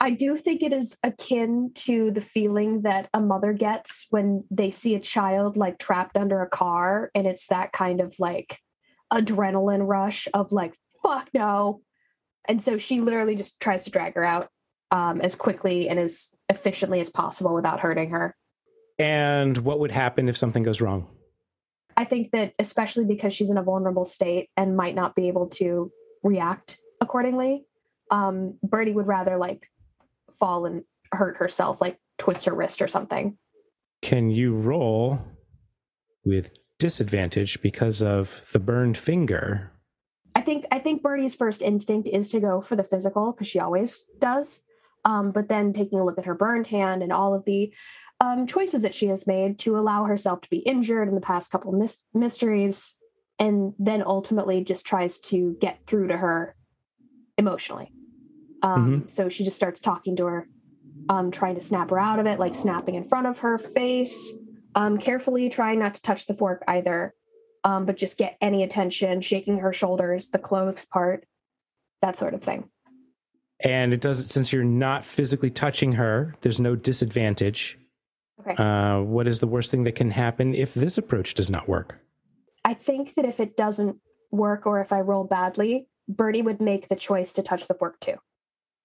I 0.00 0.12
do 0.12 0.34
think 0.38 0.62
it 0.62 0.72
is 0.72 0.96
akin 1.02 1.72
to 1.74 2.10
the 2.10 2.22
feeling 2.22 2.80
that 2.82 3.10
a 3.12 3.20
mother 3.20 3.52
gets 3.52 4.06
when 4.08 4.44
they 4.50 4.70
see 4.70 4.94
a 4.94 5.00
child 5.00 5.58
like 5.58 5.78
trapped 5.78 6.16
under 6.16 6.40
a 6.40 6.48
car 6.48 7.10
and 7.14 7.26
it's 7.26 7.48
that 7.48 7.72
kind 7.72 8.00
of 8.00 8.14
like 8.18 8.58
adrenaline 9.12 9.86
rush 9.86 10.28
of 10.32 10.50
like 10.50 10.74
fuck 11.02 11.28
no. 11.34 11.82
And 12.48 12.60
so 12.60 12.78
she 12.78 13.00
literally 13.00 13.36
just 13.36 13.60
tries 13.60 13.84
to 13.84 13.90
drag 13.90 14.14
her 14.14 14.24
out 14.24 14.48
um, 14.90 15.20
as 15.20 15.34
quickly 15.34 15.88
and 15.88 15.98
as 15.98 16.30
efficiently 16.48 17.00
as 17.00 17.10
possible 17.10 17.54
without 17.54 17.80
hurting 17.80 18.10
her. 18.10 18.34
And 18.98 19.56
what 19.58 19.78
would 19.80 19.92
happen 19.92 20.28
if 20.28 20.36
something 20.36 20.62
goes 20.62 20.80
wrong? 20.80 21.08
I 21.96 22.04
think 22.04 22.30
that 22.32 22.54
especially 22.58 23.04
because 23.04 23.32
she's 23.32 23.50
in 23.50 23.58
a 23.58 23.62
vulnerable 23.62 24.04
state 24.04 24.48
and 24.56 24.76
might 24.76 24.94
not 24.94 25.14
be 25.14 25.28
able 25.28 25.48
to 25.50 25.90
react 26.22 26.78
accordingly, 27.00 27.66
um, 28.10 28.58
Birdie 28.62 28.92
would 28.92 29.06
rather 29.06 29.36
like 29.36 29.68
fall 30.32 30.66
and 30.66 30.84
hurt 31.12 31.36
herself, 31.36 31.80
like 31.80 31.98
twist 32.18 32.44
her 32.46 32.54
wrist 32.54 32.82
or 32.82 32.88
something. 32.88 33.38
Can 34.02 34.30
you 34.30 34.54
roll 34.54 35.20
with 36.24 36.52
disadvantage 36.78 37.60
because 37.62 38.02
of 38.02 38.48
the 38.52 38.58
burned 38.58 38.96
finger? 38.96 39.72
I 40.40 40.42
think 40.42 40.64
I 40.72 40.78
think 40.78 41.02
Birdie's 41.02 41.34
first 41.34 41.60
instinct 41.60 42.08
is 42.08 42.30
to 42.30 42.40
go 42.40 42.62
for 42.62 42.74
the 42.74 42.82
physical 42.82 43.32
because 43.32 43.46
she 43.46 43.58
always 43.58 44.06
does. 44.18 44.62
Um, 45.04 45.32
but 45.32 45.48
then 45.48 45.74
taking 45.74 45.98
a 45.98 46.04
look 46.04 46.16
at 46.16 46.24
her 46.24 46.34
burned 46.34 46.68
hand 46.68 47.02
and 47.02 47.12
all 47.12 47.34
of 47.34 47.44
the 47.44 47.74
um, 48.20 48.46
choices 48.46 48.80
that 48.80 48.94
she 48.94 49.08
has 49.08 49.26
made 49.26 49.58
to 49.58 49.76
allow 49.76 50.04
herself 50.04 50.40
to 50.40 50.48
be 50.48 50.60
injured 50.60 51.08
in 51.08 51.14
the 51.14 51.20
past 51.20 51.52
couple 51.52 51.72
mys- 51.72 52.04
mysteries, 52.14 52.96
and 53.38 53.74
then 53.78 54.02
ultimately 54.02 54.64
just 54.64 54.86
tries 54.86 55.20
to 55.20 55.58
get 55.60 55.80
through 55.86 56.08
to 56.08 56.16
her 56.16 56.56
emotionally. 57.36 57.92
Um, 58.62 59.04
So 59.08 59.28
she 59.28 59.44
just 59.44 59.56
starts 59.56 59.82
talking 59.82 60.16
to 60.16 60.24
her, 60.24 60.48
um, 61.10 61.30
trying 61.30 61.56
to 61.56 61.60
snap 61.60 61.90
her 61.90 61.98
out 61.98 62.18
of 62.18 62.24
it, 62.24 62.38
like 62.38 62.54
snapping 62.54 62.94
in 62.94 63.04
front 63.04 63.26
of 63.26 63.40
her 63.40 63.58
face, 63.58 64.32
um, 64.74 64.96
carefully 64.96 65.50
trying 65.50 65.80
not 65.80 65.96
to 65.96 66.02
touch 66.02 66.26
the 66.26 66.34
fork 66.34 66.62
either, 66.66 67.14
um, 67.64 67.86
but 67.86 67.96
just 67.96 68.18
get 68.18 68.36
any 68.40 68.62
attention, 68.62 69.20
shaking 69.20 69.58
her 69.58 69.72
shoulders, 69.72 70.28
the 70.28 70.38
clothes 70.38 70.84
part, 70.84 71.26
that 72.02 72.16
sort 72.16 72.34
of 72.34 72.42
thing. 72.42 72.68
And 73.62 73.92
it 73.92 74.00
doesn't, 74.00 74.28
since 74.28 74.52
you're 74.52 74.64
not 74.64 75.04
physically 75.04 75.50
touching 75.50 75.92
her, 75.92 76.34
there's 76.40 76.60
no 76.60 76.74
disadvantage. 76.74 77.78
Okay. 78.40 78.54
Uh, 78.62 79.00
what 79.00 79.26
is 79.26 79.40
the 79.40 79.46
worst 79.46 79.70
thing 79.70 79.84
that 79.84 79.94
can 79.94 80.10
happen 80.10 80.54
if 80.54 80.72
this 80.72 80.96
approach 80.96 81.34
does 81.34 81.50
not 81.50 81.68
work? 81.68 82.00
I 82.64 82.72
think 82.72 83.14
that 83.14 83.26
if 83.26 83.38
it 83.38 83.56
doesn't 83.56 83.98
work 84.30 84.66
or 84.66 84.80
if 84.80 84.92
I 84.92 85.00
roll 85.00 85.24
badly, 85.24 85.88
Birdie 86.08 86.42
would 86.42 86.60
make 86.60 86.88
the 86.88 86.96
choice 86.96 87.32
to 87.34 87.42
touch 87.42 87.66
the 87.68 87.74
fork 87.74 88.00
too, 88.00 88.16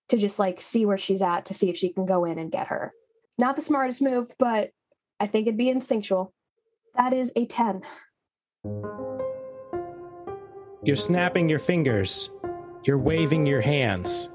to 0.10 0.18
just 0.18 0.40
like 0.40 0.62
see 0.62 0.86
where 0.86 0.98
she's 0.98 1.22
at, 1.22 1.46
to 1.46 1.54
see 1.54 1.70
if 1.70 1.78
she 1.78 1.94
can 1.94 2.06
go 2.06 2.26
in 2.26 2.38
and 2.38 2.52
get 2.52 2.68
her. 2.68 2.94
Not 3.38 3.56
the 3.56 3.62
smartest 3.62 4.02
move, 4.02 4.32
but 4.38 4.72
I 5.20 5.28
think 5.28 5.48
it'd 5.48 5.58
be 5.58 5.70
instinctual. 5.70 6.34
That 6.96 7.14
is 7.14 7.32
a 7.36 7.46
10. 7.46 7.82
You're 10.84 10.96
snapping 10.96 11.50
your 11.50 11.60
fingers. 11.60 12.30
You're 12.84 13.00
waving 13.00 13.48
your 13.48 13.62
hands. 13.62 14.30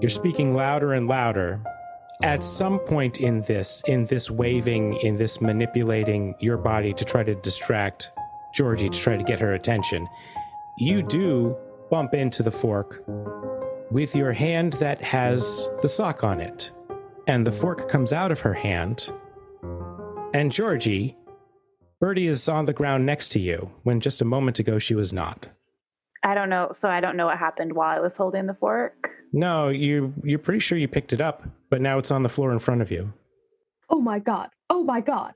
You're 0.00 0.08
speaking 0.08 0.54
louder 0.54 0.94
and 0.94 1.08
louder. 1.08 1.62
At 2.22 2.42
some 2.42 2.78
point 2.78 3.20
in 3.20 3.42
this, 3.42 3.82
in 3.86 4.06
this 4.06 4.30
waving, 4.30 4.94
in 5.00 5.16
this 5.16 5.40
manipulating 5.40 6.34
your 6.40 6.56
body 6.56 6.94
to 6.94 7.04
try 7.04 7.22
to 7.22 7.34
distract 7.34 8.10
Georgie 8.54 8.88
to 8.88 8.98
try 8.98 9.16
to 9.16 9.22
get 9.22 9.40
her 9.40 9.54
attention. 9.54 10.08
You 10.78 11.02
do 11.02 11.56
bump 11.90 12.14
into 12.14 12.42
the 12.42 12.50
fork 12.50 13.04
with 13.90 14.16
your 14.16 14.32
hand 14.32 14.74
that 14.74 15.02
has 15.02 15.68
the 15.82 15.88
sock 15.88 16.24
on 16.24 16.40
it. 16.40 16.70
And 17.26 17.46
the 17.46 17.52
fork 17.52 17.90
comes 17.90 18.12
out 18.12 18.32
of 18.32 18.40
her 18.40 18.54
hand. 18.54 19.12
And 20.32 20.50
Georgie, 20.50 21.17
Birdie 22.00 22.28
is 22.28 22.48
on 22.48 22.66
the 22.66 22.72
ground 22.72 23.04
next 23.06 23.28
to 23.30 23.40
you 23.40 23.70
when 23.82 24.00
just 24.00 24.20
a 24.22 24.24
moment 24.24 24.58
ago 24.58 24.78
she 24.78 24.94
was 24.94 25.12
not. 25.12 25.48
I 26.22 26.34
don't 26.34 26.48
know. 26.50 26.70
So 26.72 26.88
I 26.88 27.00
don't 27.00 27.16
know 27.16 27.26
what 27.26 27.38
happened 27.38 27.72
while 27.72 27.96
I 27.96 28.00
was 28.00 28.16
holding 28.16 28.46
the 28.46 28.54
fork. 28.54 29.10
No, 29.32 29.68
you 29.68 30.14
you're 30.24 30.38
pretty 30.38 30.60
sure 30.60 30.78
you 30.78 30.88
picked 30.88 31.12
it 31.12 31.20
up, 31.20 31.44
but 31.70 31.80
now 31.80 31.98
it's 31.98 32.10
on 32.10 32.22
the 32.22 32.28
floor 32.28 32.52
in 32.52 32.58
front 32.58 32.82
of 32.82 32.90
you. 32.90 33.12
Oh 33.90 34.00
my 34.00 34.18
god. 34.18 34.48
Oh 34.70 34.84
my 34.84 35.00
god. 35.00 35.32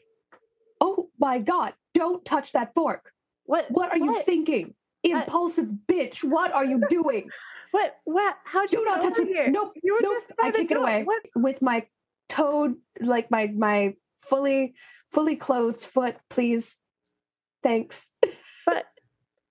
Oh 0.81 1.09
my 1.19 1.39
god. 1.39 1.75
Don't 1.95 2.25
touch 2.25 2.53
that 2.53 2.75
fork. 2.75 3.13
What? 3.45 3.67
What 3.71 3.91
are 3.91 3.99
you 3.99 4.23
thinking? 4.23 4.75
Impulsive 5.05 5.69
bitch. 5.89 6.23
What 6.23 6.53
are 6.53 6.65
you 6.65 6.83
doing? 6.89 7.29
What? 7.73 7.97
What? 8.05 8.37
How'd 8.45 8.71
you 8.71 8.85
not 8.85 9.01
touch 9.01 9.19
over 9.19 9.23
it. 9.23 9.35
here? 9.35 9.51
Nope. 9.51 9.73
You 9.83 9.95
were 9.95 10.01
nope. 10.03 10.13
just 10.13 10.37
by 10.37 10.49
I 10.49 10.51
the 10.51 10.59
kick 10.59 10.73
it 10.73 10.77
away 10.77 11.05
What? 11.05 11.23
with 11.35 11.63
my 11.63 11.87
toad 12.29 12.75
like 13.01 13.31
my 13.31 13.47
my 13.47 13.95
fully 14.21 14.75
fully 15.13 15.37
clothed 15.37 15.81
foot, 15.83 16.17
please. 16.31 16.77
Thanks. 17.63 18.11
But 18.67 18.85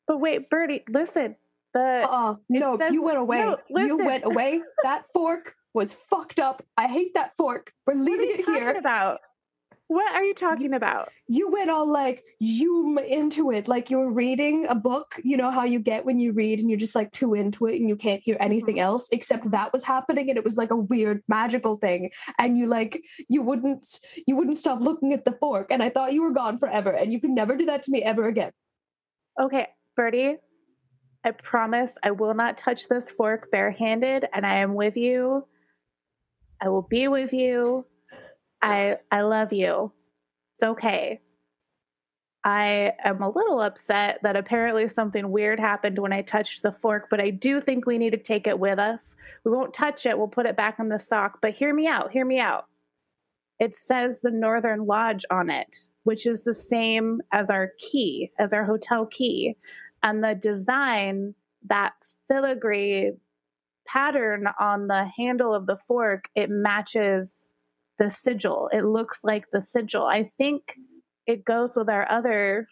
but 0.07 0.18
wait, 0.20 0.49
Birdie, 0.49 0.84
listen. 0.89 1.36
The 1.74 2.05
Uh, 2.09 2.36
no, 2.49 2.78
says- 2.78 2.91
you 2.91 3.03
went 3.03 3.18
away. 3.18 3.39
no, 3.39 3.57
you 3.70 3.97
went 3.97 4.26
away. 4.26 4.62
That 4.84 5.05
fork 5.14 5.55
was 5.74 5.93
fucked 6.09 6.39
up. 6.39 6.64
I 6.78 6.88
hate 6.88 7.14
that 7.14 7.36
fork. 7.38 7.72
We're 7.88 7.93
leaving 7.93 8.30
it 8.32 8.45
here. 8.45 8.72
about? 8.72 9.20
What 9.91 10.15
are 10.15 10.23
you 10.23 10.33
talking 10.33 10.73
about? 10.73 11.09
You 11.27 11.51
went 11.51 11.69
all 11.69 11.85
like 11.85 12.23
you 12.39 12.97
into 12.99 13.51
it, 13.51 13.67
like 13.67 13.89
you 13.89 13.97
were 13.97 14.09
reading 14.09 14.65
a 14.69 14.73
book. 14.73 15.19
You 15.21 15.35
know 15.35 15.51
how 15.51 15.65
you 15.65 15.79
get 15.79 16.05
when 16.05 16.17
you 16.17 16.31
read 16.31 16.61
and 16.61 16.69
you're 16.69 16.79
just 16.79 16.95
like 16.95 17.11
too 17.11 17.33
into 17.33 17.65
it 17.65 17.75
and 17.75 17.89
you 17.89 17.97
can't 17.97 18.21
hear 18.23 18.37
anything 18.39 18.75
Mm-hmm. 18.75 18.85
else 18.85 19.09
except 19.11 19.51
that 19.51 19.73
was 19.73 19.83
happening 19.83 20.29
and 20.29 20.37
it 20.37 20.45
was 20.45 20.55
like 20.55 20.71
a 20.71 20.77
weird 20.77 21.23
magical 21.27 21.75
thing. 21.75 22.11
And 22.39 22.57
you 22.57 22.67
like 22.67 23.03
you 23.27 23.41
wouldn't 23.41 23.99
you 24.25 24.37
wouldn't 24.37 24.59
stop 24.59 24.79
looking 24.79 25.11
at 25.11 25.25
the 25.25 25.33
fork. 25.33 25.67
And 25.73 25.83
I 25.83 25.89
thought 25.89 26.13
you 26.13 26.21
were 26.21 26.31
gone 26.31 26.57
forever 26.57 26.91
and 26.91 27.11
you 27.11 27.19
could 27.19 27.31
never 27.31 27.57
do 27.57 27.65
that 27.65 27.83
to 27.83 27.91
me 27.91 28.01
ever 28.01 28.29
again. 28.29 28.53
Okay, 29.41 29.67
Birdie, 29.97 30.37
I 31.25 31.31
promise 31.31 31.97
I 32.01 32.11
will 32.11 32.33
not 32.33 32.57
touch 32.57 32.87
this 32.87 33.11
fork 33.11 33.51
barehanded, 33.51 34.25
and 34.31 34.45
I 34.45 34.59
am 34.59 34.73
with 34.73 34.95
you. 34.95 35.47
I 36.61 36.69
will 36.69 36.87
be 36.89 37.09
with 37.09 37.33
you. 37.33 37.87
I 38.62 38.97
I 39.12 39.22
love 39.22 39.53
you. 39.53 39.91
It's 40.53 40.64
okay. 40.64 41.22
I 42.43 42.93
am 43.03 43.22
a 43.22 43.30
little 43.30 43.62
upset 43.62 44.20
that 44.24 44.36
apparently 44.36 44.88
something 44.88 45.30
weird 45.30 45.59
happened 45.59 45.99
when 45.99 46.12
I 46.12 46.24
touched 46.24 46.64
the 46.64 46.72
fork, 46.72 47.07
but 47.09 47.22
I 47.22 47.30
do 47.30 47.62
think 47.62 47.86
we 47.86 47.99
need 47.99 48.12
to 48.12 48.18
take 48.18 48.47
it 48.47 48.57
with 48.57 48.80
us. 48.80 49.16
We 49.43 49.51
won't 49.51 49.76
touch 49.76 50.05
it, 50.07 50.18
we'll 50.18 50.28
put 50.28 50.47
it 50.47 50.57
back 50.57 50.80
in 50.80 50.89
the 50.89 50.97
sock. 50.97 51.39
But 51.39 51.53
hear 51.53 51.74
me 51.74 51.88
out, 51.88 52.12
hear 52.12 52.26
me 52.26 52.39
out. 52.39 52.66
It 53.59 53.76
says 53.76 54.22
the 54.22 54.32
Northern 54.32 54.88
Lodge 54.88 55.24
on 55.30 55.51
it, 55.51 55.88
which 56.03 56.26
is 56.26 56.43
the 56.43 56.53
same 56.53 57.22
as 57.32 57.51
our 57.51 57.74
key, 57.78 58.32
as 58.39 58.53
our 58.53 58.66
hotel 58.66 59.05
key. 59.05 59.55
And 60.01 60.24
the 60.24 60.34
design, 60.34 61.36
that 61.68 61.93
filigree 62.28 63.12
pattern 63.86 64.47
on 64.59 64.88
the 64.88 65.12
handle 65.16 65.53
of 65.53 65.68
the 65.68 65.78
fork, 65.78 66.30
it 66.34 66.49
matches 66.49 67.49
the 67.97 68.09
sigil. 68.09 68.69
It 68.73 68.83
looks 68.83 69.23
like 69.23 69.45
the 69.51 69.61
sigil. 69.61 70.05
I 70.05 70.23
think 70.23 70.77
it 71.27 71.45
goes 71.45 71.75
with 71.75 71.89
our 71.89 72.09
other 72.09 72.67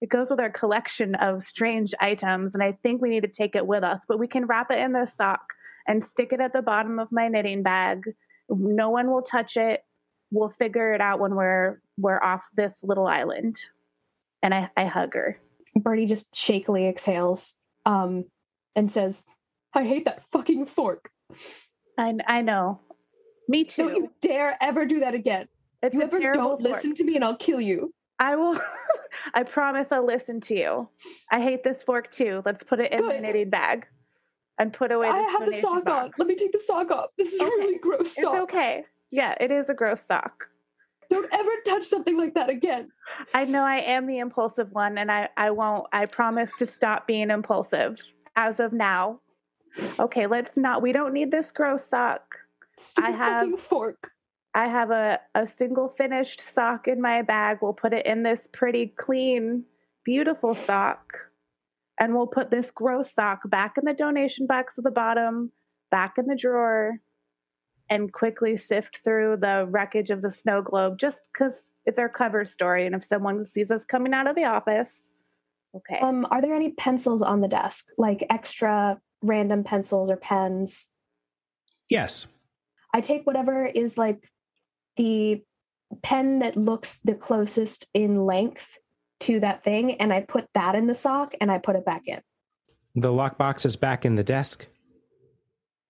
it 0.00 0.08
goes 0.08 0.30
with 0.30 0.38
our 0.38 0.50
collection 0.50 1.16
of 1.16 1.42
strange 1.42 1.92
items 2.00 2.54
and 2.54 2.62
i 2.62 2.70
think 2.70 3.02
we 3.02 3.08
need 3.08 3.24
to 3.24 3.28
take 3.28 3.56
it 3.56 3.66
with 3.66 3.82
us 3.82 4.04
but 4.06 4.20
we 4.20 4.28
can 4.28 4.46
wrap 4.46 4.70
it 4.70 4.78
in 4.78 4.92
the 4.92 5.04
sock 5.04 5.54
and 5.88 6.04
stick 6.04 6.32
it 6.32 6.40
at 6.40 6.52
the 6.52 6.62
bottom 6.62 7.00
of 7.00 7.08
my 7.10 7.26
knitting 7.26 7.64
bag 7.64 8.04
no 8.48 8.88
one 8.88 9.10
will 9.10 9.22
touch 9.22 9.56
it 9.56 9.82
we'll 10.30 10.48
figure 10.48 10.94
it 10.94 11.00
out 11.00 11.18
when 11.18 11.34
we're 11.34 11.80
we're 11.96 12.22
off 12.22 12.44
this 12.54 12.84
little 12.84 13.08
island 13.08 13.56
and 14.40 14.54
i, 14.54 14.70
I 14.76 14.84
hug 14.84 15.14
her 15.14 15.40
Birdie 15.78 16.06
just 16.06 16.34
shakily 16.34 16.86
exhales 16.86 17.54
um, 17.86 18.26
and 18.74 18.90
says, 18.90 19.24
I 19.74 19.84
hate 19.84 20.04
that 20.04 20.22
fucking 20.22 20.66
fork. 20.66 21.10
i, 21.98 22.14
I 22.26 22.42
know 22.42 22.80
me 23.48 23.64
too 23.64 23.88
Don't 23.88 23.96
you 23.96 24.10
dare 24.20 24.56
ever 24.60 24.84
do 24.86 25.00
that 25.00 25.14
again. 25.14 25.48
it's 25.82 25.94
you 25.94 26.02
a 26.02 26.04
ever 26.04 26.18
terrible 26.18 26.42
don't 26.56 26.60
listen 26.60 26.94
to 26.94 27.04
me 27.04 27.16
and 27.16 27.24
I'll 27.24 27.36
kill 27.36 27.60
you. 27.60 27.92
i 28.18 28.36
will 28.36 28.58
i 29.34 29.42
promise 29.42 29.90
i'll 29.92 30.06
listen 30.06 30.40
to 30.42 30.54
you 30.54 30.88
i 31.32 31.40
hate 31.40 31.64
this 31.64 31.82
fork 31.82 32.10
too 32.10 32.42
let's 32.44 32.62
put 32.62 32.78
it 32.80 32.92
in 32.92 33.04
my 33.06 33.14
Good. 33.14 33.22
knitting 33.22 33.50
bag 33.50 33.86
and 34.58 34.72
put 34.72 34.90
away 34.92 35.08
I 35.08 35.18
have 35.18 35.46
the 35.46 35.52
sock 35.52 35.88
on. 35.88 36.10
Let 36.18 36.26
me 36.28 36.34
take 36.34 36.50
the 36.52 36.58
sock 36.58 36.90
off. 36.90 37.10
This 37.16 37.32
is 37.32 37.40
Okay. 37.40 37.50
really 37.50 37.78
gross 37.78 38.00
It's 38.12 38.22
sock. 38.22 38.34
okay. 38.42 38.84
Yeah, 39.12 39.36
it 39.40 39.52
is 39.52 39.70
a 39.70 39.74
gross 39.74 40.00
sock. 40.00 40.50
Don't 41.08 41.32
ever 41.32 41.50
touch 41.64 41.84
something 41.84 42.18
like 42.18 42.34
that 42.34 42.50
again. 42.50 42.90
I 43.32 43.44
know 43.44 43.62
I 43.62 43.76
am 43.76 44.06
the 44.08 44.18
impulsive 44.18 44.72
one, 44.72 44.98
and 44.98 45.12
I, 45.12 45.28
I 45.36 45.52
won't. 45.52 45.86
I 45.92 46.06
promise 46.06 46.50
to 46.58 46.66
stop 46.66 47.06
being 47.06 47.30
impulsive 47.30 48.02
as 48.34 48.58
of 48.58 48.72
now. 48.72 49.20
Okay, 50.00 50.26
let's 50.26 50.58
not. 50.58 50.82
We 50.82 50.90
don't 50.92 51.14
need 51.14 51.30
this 51.30 51.52
gross 51.52 51.84
sock. 51.84 52.40
Stupid 52.78 53.14
have- 53.14 53.60
fork. 53.60 54.10
I 54.54 54.66
have 54.66 54.90
a, 54.90 55.20
a 55.34 55.46
single 55.46 55.88
finished 55.88 56.40
sock 56.40 56.88
in 56.88 57.00
my 57.00 57.22
bag. 57.22 57.58
We'll 57.60 57.74
put 57.74 57.92
it 57.92 58.06
in 58.06 58.22
this 58.22 58.48
pretty 58.50 58.86
clean, 58.86 59.64
beautiful 60.04 60.54
sock. 60.54 61.30
And 62.00 62.14
we'll 62.14 62.26
put 62.26 62.50
this 62.50 62.70
gross 62.70 63.12
sock 63.12 63.48
back 63.50 63.76
in 63.76 63.84
the 63.84 63.92
donation 63.92 64.46
box 64.46 64.78
at 64.78 64.84
the 64.84 64.90
bottom, 64.90 65.52
back 65.90 66.14
in 66.16 66.26
the 66.26 66.36
drawer, 66.36 67.00
and 67.90 68.12
quickly 68.12 68.56
sift 68.56 69.00
through 69.04 69.38
the 69.40 69.66
wreckage 69.68 70.10
of 70.10 70.22
the 70.22 70.30
snow 70.30 70.62
globe 70.62 70.98
just 70.98 71.22
because 71.32 71.70
it's 71.86 71.98
our 71.98 72.08
cover 72.08 72.44
story. 72.44 72.86
And 72.86 72.94
if 72.94 73.04
someone 73.04 73.46
sees 73.46 73.70
us 73.70 73.84
coming 73.84 74.14
out 74.14 74.26
of 74.26 74.36
the 74.36 74.44
office, 74.44 75.12
okay. 75.74 75.98
Um, 76.00 76.26
are 76.30 76.40
there 76.40 76.54
any 76.54 76.70
pencils 76.72 77.22
on 77.22 77.40
the 77.40 77.48
desk, 77.48 77.86
like 77.96 78.24
extra 78.30 79.00
random 79.22 79.64
pencils 79.64 80.10
or 80.10 80.16
pens? 80.16 80.88
Yes. 81.88 82.26
I 82.92 83.00
take 83.00 83.26
whatever 83.26 83.66
is 83.66 83.98
like 83.98 84.30
the 84.96 85.42
pen 86.02 86.40
that 86.40 86.56
looks 86.56 87.00
the 87.00 87.14
closest 87.14 87.86
in 87.94 88.24
length 88.24 88.78
to 89.20 89.40
that 89.40 89.62
thing, 89.62 89.94
and 89.94 90.12
I 90.12 90.20
put 90.20 90.46
that 90.54 90.74
in 90.74 90.86
the 90.86 90.94
sock 90.94 91.32
and 91.40 91.50
I 91.50 91.58
put 91.58 91.76
it 91.76 91.84
back 91.84 92.02
in. 92.06 92.20
The 92.94 93.08
lockbox 93.08 93.66
is 93.66 93.76
back 93.76 94.04
in 94.04 94.14
the 94.14 94.24
desk. 94.24 94.68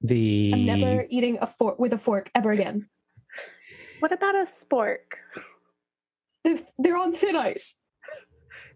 The 0.01 0.53
I'm 0.55 0.67
never 0.67 1.07
eating 1.11 1.39
a 1.41 1.47
fork 1.47 1.79
with 1.79 1.93
a 1.93 1.99
fork 1.99 2.31
ever 2.35 2.51
again. 2.51 2.89
what 4.01 4.13
about 4.13 4.35
a 4.35 4.45
spork? 4.45 4.99
They're, 6.45 6.59
they're 6.79 6.97
on 6.97 7.13
thin 7.13 7.37
ice. 7.37 7.81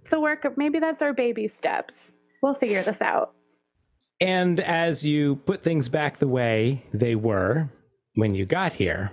So 0.04 0.20
work. 0.20 0.56
Maybe 0.56 0.78
that's 0.78 1.02
our 1.02 1.12
baby 1.12 1.48
steps. 1.48 2.18
We'll 2.42 2.54
figure 2.54 2.82
this 2.82 3.00
out. 3.00 3.34
And 4.20 4.60
as 4.60 5.06
you 5.06 5.36
put 5.36 5.62
things 5.62 5.88
back 5.88 6.18
the 6.18 6.28
way 6.28 6.84
they 6.92 7.14
were 7.14 7.70
when 8.14 8.34
you 8.34 8.44
got 8.44 8.74
here, 8.74 9.12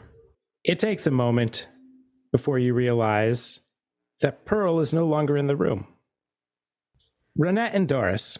it 0.63 0.79
takes 0.79 1.07
a 1.07 1.11
moment 1.11 1.67
before 2.31 2.59
you 2.59 2.73
realize 2.73 3.61
that 4.21 4.45
Pearl 4.45 4.79
is 4.79 4.93
no 4.93 5.05
longer 5.05 5.37
in 5.37 5.47
the 5.47 5.55
room. 5.55 5.87
Renette 7.37 7.73
and 7.73 7.87
Doris. 7.87 8.37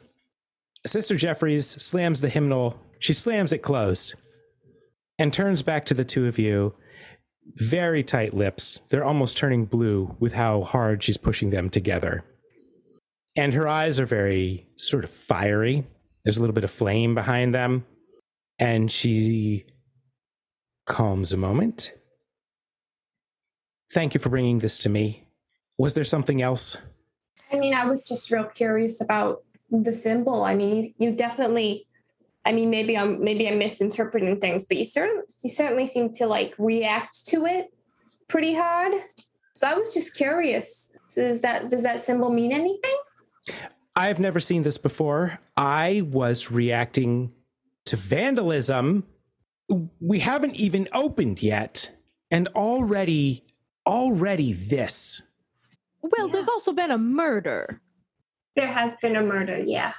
Sister 0.86 1.16
Jeffries 1.16 1.68
slams 1.68 2.22
the 2.22 2.30
hymnal. 2.30 2.80
She 3.00 3.14
slams 3.14 3.54
it 3.54 3.60
closed 3.60 4.16
and 5.18 5.34
turns 5.34 5.62
back 5.62 5.86
to 5.86 5.94
the 5.94 6.06
two 6.06 6.28
of 6.28 6.38
you. 6.38 6.74
Very 7.56 8.04
tight 8.04 8.34
lips. 8.34 8.82
They're 8.90 9.06
almost 9.06 9.38
turning 9.38 9.66
blue 9.66 10.16
with 10.20 10.34
how 10.34 10.64
hard 10.64 11.04
she's 11.04 11.18
pushing 11.18 11.50
them 11.50 11.70
together. 11.70 12.24
And 13.36 13.54
her 13.54 13.68
eyes 13.68 14.00
are 14.00 14.06
very 14.06 14.68
sort 14.76 15.04
of 15.04 15.10
fiery. 15.10 15.88
There's 16.24 16.38
a 16.38 16.42
little 16.42 16.54
bit 16.54 16.64
of 16.64 16.72
flame 16.72 17.16
behind 17.16 17.56
them. 17.56 17.86
And 18.60 18.92
she 18.92 19.66
calms 20.90 21.32
a 21.32 21.38
moment. 21.38 21.94
Thank 23.94 24.14
you 24.14 24.20
for 24.20 24.28
bringing 24.28 24.60
this 24.60 24.78
to 24.80 24.90
me. 24.90 25.24
Was 25.78 25.94
there 25.94 26.04
something 26.04 26.42
else? 26.42 26.76
I 27.52 27.58
mean, 27.58 27.74
I 27.74 27.86
was 27.86 28.06
just 28.06 28.30
real 28.30 28.44
curious 28.44 29.00
about 29.00 29.44
the 29.72 29.94
symbol. 29.94 30.44
I 30.44 30.56
mean, 30.56 30.94
you 30.98 31.12
definitely. 31.12 31.86
I 32.46 32.52
mean, 32.52 32.70
maybe 32.70 32.98
I'm 32.98 33.24
maybe 33.24 33.48
I'm 33.48 33.60
misinterpreting 33.60 34.40
things, 34.40 34.66
but 34.66 34.78
you 34.78 34.84
certainly 34.84 35.24
you 35.44 35.50
certainly 35.50 35.86
seem 35.86 36.12
to 36.14 36.28
like 36.28 36.54
react 36.58 37.26
to 37.28 37.46
it 37.46 37.68
pretty 38.28 38.54
hard. 38.54 38.94
So 39.54 39.68
I 39.68 39.76
was 39.76 39.94
just 39.94 40.16
curious. 40.16 40.96
So 41.06 41.22
is 41.22 41.42
that 41.42 41.70
does 41.70 41.84
that 41.84 42.00
symbol 42.00 42.30
mean 42.30 42.52
anything? 42.52 42.98
I've 43.96 44.20
never 44.20 44.40
seen 44.40 44.64
this 44.64 44.78
before. 44.78 45.40
I 45.58 46.04
was 46.06 46.52
reacting 46.52 47.34
to 47.86 47.96
vandalism. 47.96 49.06
We 50.00 50.20
haven't 50.20 50.56
even 50.56 50.88
opened 50.94 51.42
yet. 51.44 51.92
And 52.32 52.48
already, 52.50 53.44
already 53.88 54.54
this. 54.54 55.22
Well, 56.02 56.28
there's 56.30 56.48
also 56.48 56.72
been 56.74 56.92
a 56.92 56.98
murder. 56.98 57.82
There 58.56 58.68
has 58.68 58.96
been 58.98 59.16
a 59.16 59.24
murder, 59.24 59.60
yeah. 59.60 59.94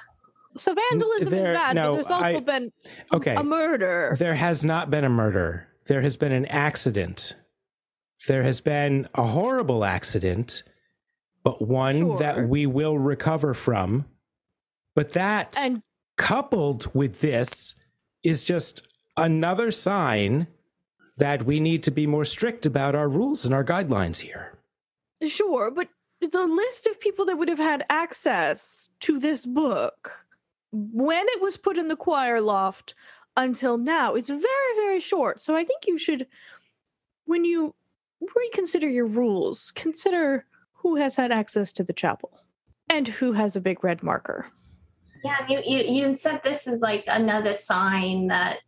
So 0.57 0.73
vandalism 0.73 1.29
There- 1.29 1.51
is 1.53 1.57
bad, 1.57 1.75
no, 1.75 1.89
but 1.91 1.95
there's 1.95 2.11
also 2.11 2.25
I- 2.37 2.39
been 2.39 2.71
Okay. 3.13 3.35
a 3.35 3.43
murder. 3.43 4.15
There 4.19 4.35
has 4.35 4.63
not 4.65 4.89
been 4.89 5.03
a 5.03 5.09
murder. 5.09 5.67
There 5.85 6.01
has 6.01 6.17
been 6.17 6.31
an 6.31 6.45
accident. 6.45 7.35
There 8.27 8.43
has 8.43 8.61
been 8.61 9.07
a 9.15 9.25
horrible 9.27 9.83
accident, 9.85 10.63
but 11.43 11.61
one 11.61 11.97
Sure. 11.99 12.17
that 12.19 12.47
we 12.47 12.65
will 12.65 12.97
recover 12.99 13.53
from. 13.53 14.05
But 14.95 15.11
that, 15.13 15.57
And 15.59 15.81
coupled 16.17 16.93
with 16.93 17.21
this, 17.21 17.75
is 18.23 18.43
just 18.43 18.87
another 19.17 19.71
sign 19.71 20.47
that 21.17 21.43
we 21.43 21.59
need 21.59 21.83
to 21.83 21.91
be 21.91 22.07
more 22.07 22.25
strict 22.25 22.65
about 22.65 22.95
our 22.95 23.07
rules 23.07 23.45
and 23.45 23.53
our 23.53 23.63
guidelines 23.63 24.19
here. 24.19 24.57
sure, 25.25 25.69
but 25.69 25.87
the 26.19 26.45
list 26.47 26.87
of 26.87 26.99
people 26.99 27.25
that 27.25 27.37
would 27.37 27.49
have 27.49 27.59
had 27.59 27.85
access 27.89 28.89
to 29.01 29.19
this 29.19 29.45
book 29.45 30.11
when 30.71 31.25
it 31.27 31.41
was 31.41 31.57
put 31.57 31.77
in 31.77 31.87
the 31.87 31.95
choir 31.95 32.41
loft 32.41 32.95
until 33.37 33.77
now 33.77 34.15
is 34.15 34.29
very, 34.29 34.75
very 34.75 34.99
short. 34.99 35.41
So 35.41 35.55
I 35.55 35.63
think 35.63 35.87
you 35.87 35.97
should, 35.97 36.27
when 37.25 37.43
you 37.45 37.73
reconsider 38.35 38.87
your 38.87 39.07
rules, 39.07 39.71
consider 39.71 40.45
who 40.73 40.95
has 40.95 41.15
had 41.15 41.31
access 41.31 41.73
to 41.73 41.83
the 41.83 41.93
chapel 41.93 42.31
and 42.89 43.07
who 43.07 43.31
has 43.33 43.55
a 43.55 43.61
big 43.61 43.83
red 43.83 44.03
marker. 44.03 44.47
Yeah, 45.23 45.45
you, 45.47 45.61
you 45.65 46.05
you 46.05 46.13
said 46.13 46.41
this 46.43 46.65
is 46.65 46.81
like 46.81 47.03
another 47.07 47.53
sign 47.53 48.27
that 48.27 48.59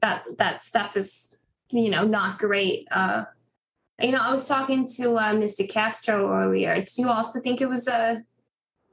that 0.00 0.24
that 0.38 0.62
stuff 0.62 0.96
is 0.96 1.36
you 1.70 1.90
know 1.90 2.04
not 2.04 2.38
great. 2.38 2.86
Uh, 2.90 3.24
you 4.00 4.12
know, 4.12 4.20
I 4.20 4.30
was 4.30 4.46
talking 4.46 4.86
to 4.96 5.14
uh, 5.16 5.32
Mr. 5.32 5.68
Castro 5.68 6.32
earlier. 6.32 6.76
Do 6.76 7.02
you 7.02 7.08
also 7.08 7.40
think 7.40 7.60
it 7.60 7.68
was 7.68 7.88
a 7.88 8.22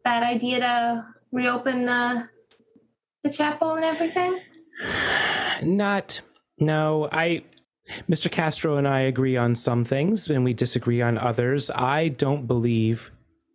bad 0.03 0.23
idea 0.23 0.59
to 0.59 1.05
reopen 1.31 1.85
the 1.85 2.29
the 3.23 3.29
chapel 3.29 3.73
and 3.73 3.83
everything? 3.83 4.39
Not, 5.63 6.21
no, 6.59 7.09
I, 7.11 7.43
Mr. 8.09 8.31
Castro 8.31 8.77
and 8.77 8.87
I 8.87 9.01
agree 9.01 9.35
on 9.35 9.55
some 9.55 9.83
things 9.83 10.29
and 10.29 10.43
we 10.43 10.53
disagree 10.53 11.01
on 11.01 11.17
others. 11.17 11.71
I 11.71 12.09
don't 12.09 12.45
believe 12.45 13.11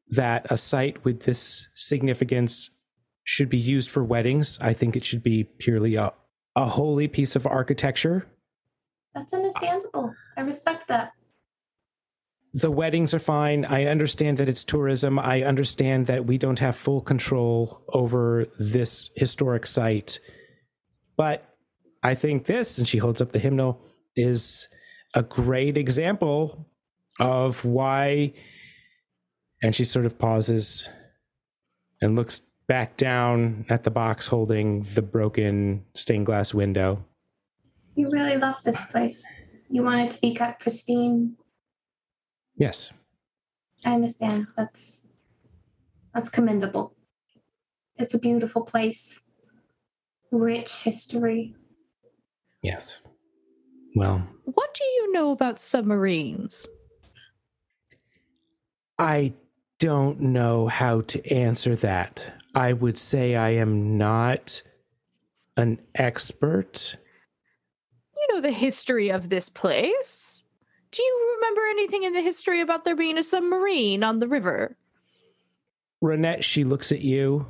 that 0.08 0.50
a 0.50 0.56
site 0.56 1.04
with 1.04 1.22
this 1.22 1.68
significance 1.74 2.70
should 3.22 3.48
be 3.48 3.58
used 3.58 3.90
for 3.90 4.02
weddings. 4.02 4.58
I 4.60 4.72
think 4.72 4.96
it 4.96 5.04
should 5.04 5.22
be 5.22 5.44
purely 5.44 5.94
a, 5.94 6.12
a 6.56 6.66
holy 6.66 7.08
piece 7.08 7.36
of 7.36 7.46
architecture. 7.46 8.26
That's 9.14 9.32
understandable. 9.32 10.14
I 10.36 10.42
respect 10.42 10.88
that. 10.88 11.12
The 12.52 12.70
weddings 12.70 13.14
are 13.14 13.20
fine. 13.20 13.64
I 13.64 13.84
understand 13.84 14.38
that 14.38 14.48
it's 14.48 14.64
tourism. 14.64 15.18
I 15.18 15.42
understand 15.42 16.06
that 16.06 16.26
we 16.26 16.36
don't 16.36 16.58
have 16.58 16.74
full 16.74 17.00
control 17.00 17.84
over 17.92 18.46
this 18.58 19.10
historic 19.14 19.66
site. 19.66 20.18
But 21.16 21.44
I 22.02 22.14
think 22.14 22.46
this, 22.46 22.78
and 22.78 22.88
she 22.88 22.98
holds 22.98 23.20
up 23.20 23.30
the 23.30 23.38
hymnal, 23.38 23.80
is 24.16 24.66
a 25.14 25.22
great 25.22 25.76
example 25.76 26.66
of 27.20 27.64
why. 27.64 28.32
And 29.62 29.76
she 29.76 29.84
sort 29.84 30.06
of 30.06 30.18
pauses 30.18 30.88
and 32.00 32.16
looks 32.16 32.42
back 32.70 32.96
down 32.96 33.66
at 33.68 33.82
the 33.82 33.90
box 33.90 34.28
holding 34.28 34.82
the 34.94 35.02
broken 35.02 35.84
stained 35.96 36.24
glass 36.24 36.54
window. 36.54 37.04
You 37.96 38.08
really 38.12 38.36
love 38.36 38.62
this 38.62 38.84
place. 38.92 39.44
You 39.68 39.82
want 39.82 40.02
it 40.02 40.10
to 40.12 40.20
be 40.20 40.36
kept 40.36 40.62
pristine. 40.62 41.36
Yes. 42.56 42.92
I 43.84 43.94
understand. 43.94 44.46
That's 44.56 45.08
that's 46.14 46.28
commendable. 46.28 46.94
It's 47.96 48.14
a 48.14 48.20
beautiful 48.20 48.62
place. 48.62 49.24
Rich 50.30 50.76
history. 50.84 51.56
Yes. 52.62 53.02
Well, 53.96 54.22
What 54.44 54.74
do 54.74 54.84
you 54.84 55.12
know 55.12 55.32
about 55.32 55.58
submarines? 55.58 56.68
I 58.96 59.32
don't 59.80 60.20
know 60.20 60.68
how 60.68 61.00
to 61.00 61.34
answer 61.34 61.74
that. 61.74 62.39
I 62.54 62.72
would 62.72 62.98
say 62.98 63.36
I 63.36 63.50
am 63.50 63.96
not 63.96 64.62
an 65.56 65.80
expert. 65.94 66.96
You 68.16 68.34
know 68.34 68.40
the 68.40 68.50
history 68.50 69.10
of 69.10 69.28
this 69.28 69.48
place. 69.48 70.42
Do 70.92 71.02
you 71.02 71.36
remember 71.36 71.60
anything 71.70 72.02
in 72.02 72.12
the 72.12 72.20
history 72.20 72.60
about 72.60 72.84
there 72.84 72.96
being 72.96 73.18
a 73.18 73.22
submarine 73.22 74.02
on 74.02 74.18
the 74.18 74.26
river? 74.26 74.76
Renette, 76.02 76.42
she 76.42 76.64
looks 76.64 76.90
at 76.90 77.00
you. 77.00 77.46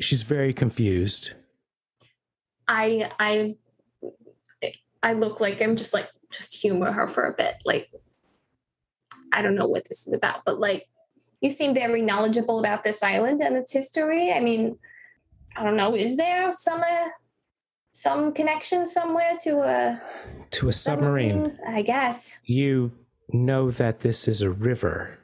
She's 0.00 0.22
very 0.22 0.54
confused. 0.54 1.32
I 2.68 3.10
I 3.18 3.56
I 5.02 5.12
look 5.12 5.40
like 5.40 5.60
I'm 5.60 5.76
just 5.76 5.92
like 5.92 6.08
just 6.30 6.56
humor 6.56 6.92
her 6.92 7.06
for 7.06 7.26
a 7.26 7.32
bit. 7.32 7.56
Like 7.64 7.90
I 9.32 9.42
don't 9.42 9.54
know 9.54 9.66
what 9.66 9.88
this 9.88 10.06
is 10.06 10.14
about, 10.14 10.44
but 10.44 10.58
like 10.58 10.88
you 11.46 11.50
seem 11.50 11.74
very 11.74 12.02
knowledgeable 12.02 12.58
about 12.58 12.82
this 12.84 13.02
island 13.02 13.40
and 13.40 13.56
its 13.56 13.72
history. 13.72 14.32
I 14.32 14.40
mean, 14.40 14.78
I 15.56 15.62
don't 15.64 15.76
know, 15.76 15.94
is 15.94 16.16
there 16.16 16.52
some 16.52 16.80
uh, 16.80 17.08
some 17.92 18.32
connection 18.32 18.86
somewhere 18.86 19.32
to 19.42 19.60
a 19.60 20.02
To 20.50 20.68
a 20.68 20.72
submarine, 20.72 21.52
I 21.66 21.82
guess. 21.82 22.40
you 22.44 22.92
know 23.32 23.70
that 23.70 24.00
this 24.00 24.28
is 24.28 24.42
a 24.42 24.50
river. 24.50 25.18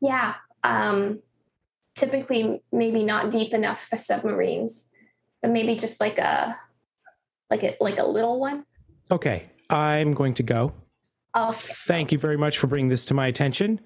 Yeah. 0.00 0.34
Um 0.64 1.20
typically 1.96 2.62
maybe 2.72 3.02
not 3.04 3.30
deep 3.30 3.52
enough 3.54 3.80
for 3.88 3.96
submarines, 3.96 4.88
but 5.42 5.50
maybe 5.50 5.76
just 5.76 6.00
like 6.00 6.18
a 6.18 6.56
like 7.50 7.62
a 7.62 7.76
like 7.80 7.98
a 7.98 8.04
little 8.06 8.40
one. 8.40 8.64
Okay, 9.10 9.50
I'm 9.68 10.12
going 10.12 10.34
to 10.34 10.42
go. 10.42 10.72
Oh, 11.34 11.52
Thank 11.52 12.10
you 12.12 12.18
very 12.18 12.36
much 12.36 12.58
for 12.58 12.66
bringing 12.66 12.88
this 12.88 13.04
to 13.06 13.14
my 13.14 13.26
attention. 13.28 13.80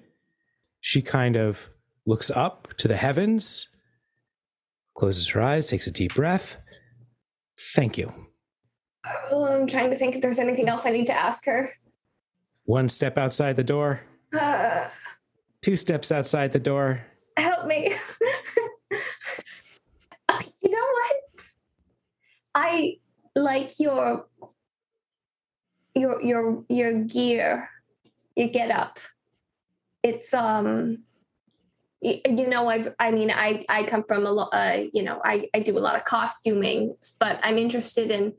She 0.87 1.01
kind 1.01 1.35
of 1.35 1.67
looks 2.05 2.29
up 2.29 2.75
to 2.77 2.87
the 2.87 2.95
heavens, 2.95 3.69
closes 4.95 5.27
her 5.29 5.41
eyes, 5.41 5.65
takes 5.67 5.87
a 5.87 5.91
deep 5.91 6.13
breath. 6.13 6.57
Thank 7.73 7.97
you. 7.97 8.13
I'm 9.03 9.65
trying 9.65 9.89
to 9.89 9.97
think 9.97 10.13
if 10.13 10.21
there's 10.21 10.37
anything 10.37 10.69
else 10.69 10.85
I 10.85 10.91
need 10.91 11.07
to 11.07 11.13
ask 11.13 11.43
her. 11.45 11.71
One 12.65 12.87
step 12.87 13.17
outside 13.17 13.55
the 13.55 13.63
door, 13.63 14.01
Uh, 14.39 14.87
two 15.63 15.75
steps 15.75 16.11
outside 16.11 16.53
the 16.53 16.59
door. 16.59 17.03
help 17.35 17.65
me. 17.65 17.91
Oh, 20.29 20.39
you 20.61 20.69
know 20.69 20.87
what? 20.93 21.15
I 22.53 22.97
like 23.35 23.79
your 23.79 24.27
your 25.95 26.21
your 26.21 26.63
your 26.69 26.93
gear, 27.05 27.69
your 28.35 28.49
get 28.49 28.69
up. 28.69 28.99
It's 30.05 30.35
um 30.35 31.03
you 32.01 32.47
know 32.47 32.67
I've 32.67 32.93
I 32.99 33.09
mean 33.09 33.31
I 33.31 33.65
I 33.67 33.81
come 33.83 34.03
from 34.03 34.27
a 34.27 34.31
lot 34.31 34.49
uh, 34.53 34.83
you 34.93 35.01
know 35.01 35.19
I 35.25 35.49
I 35.55 35.59
do 35.61 35.75
a 35.75 35.85
lot 35.87 35.95
of 35.95 36.05
costuming 36.05 36.95
but 37.19 37.39
I'm 37.41 37.57
interested 37.57 38.11
in 38.11 38.33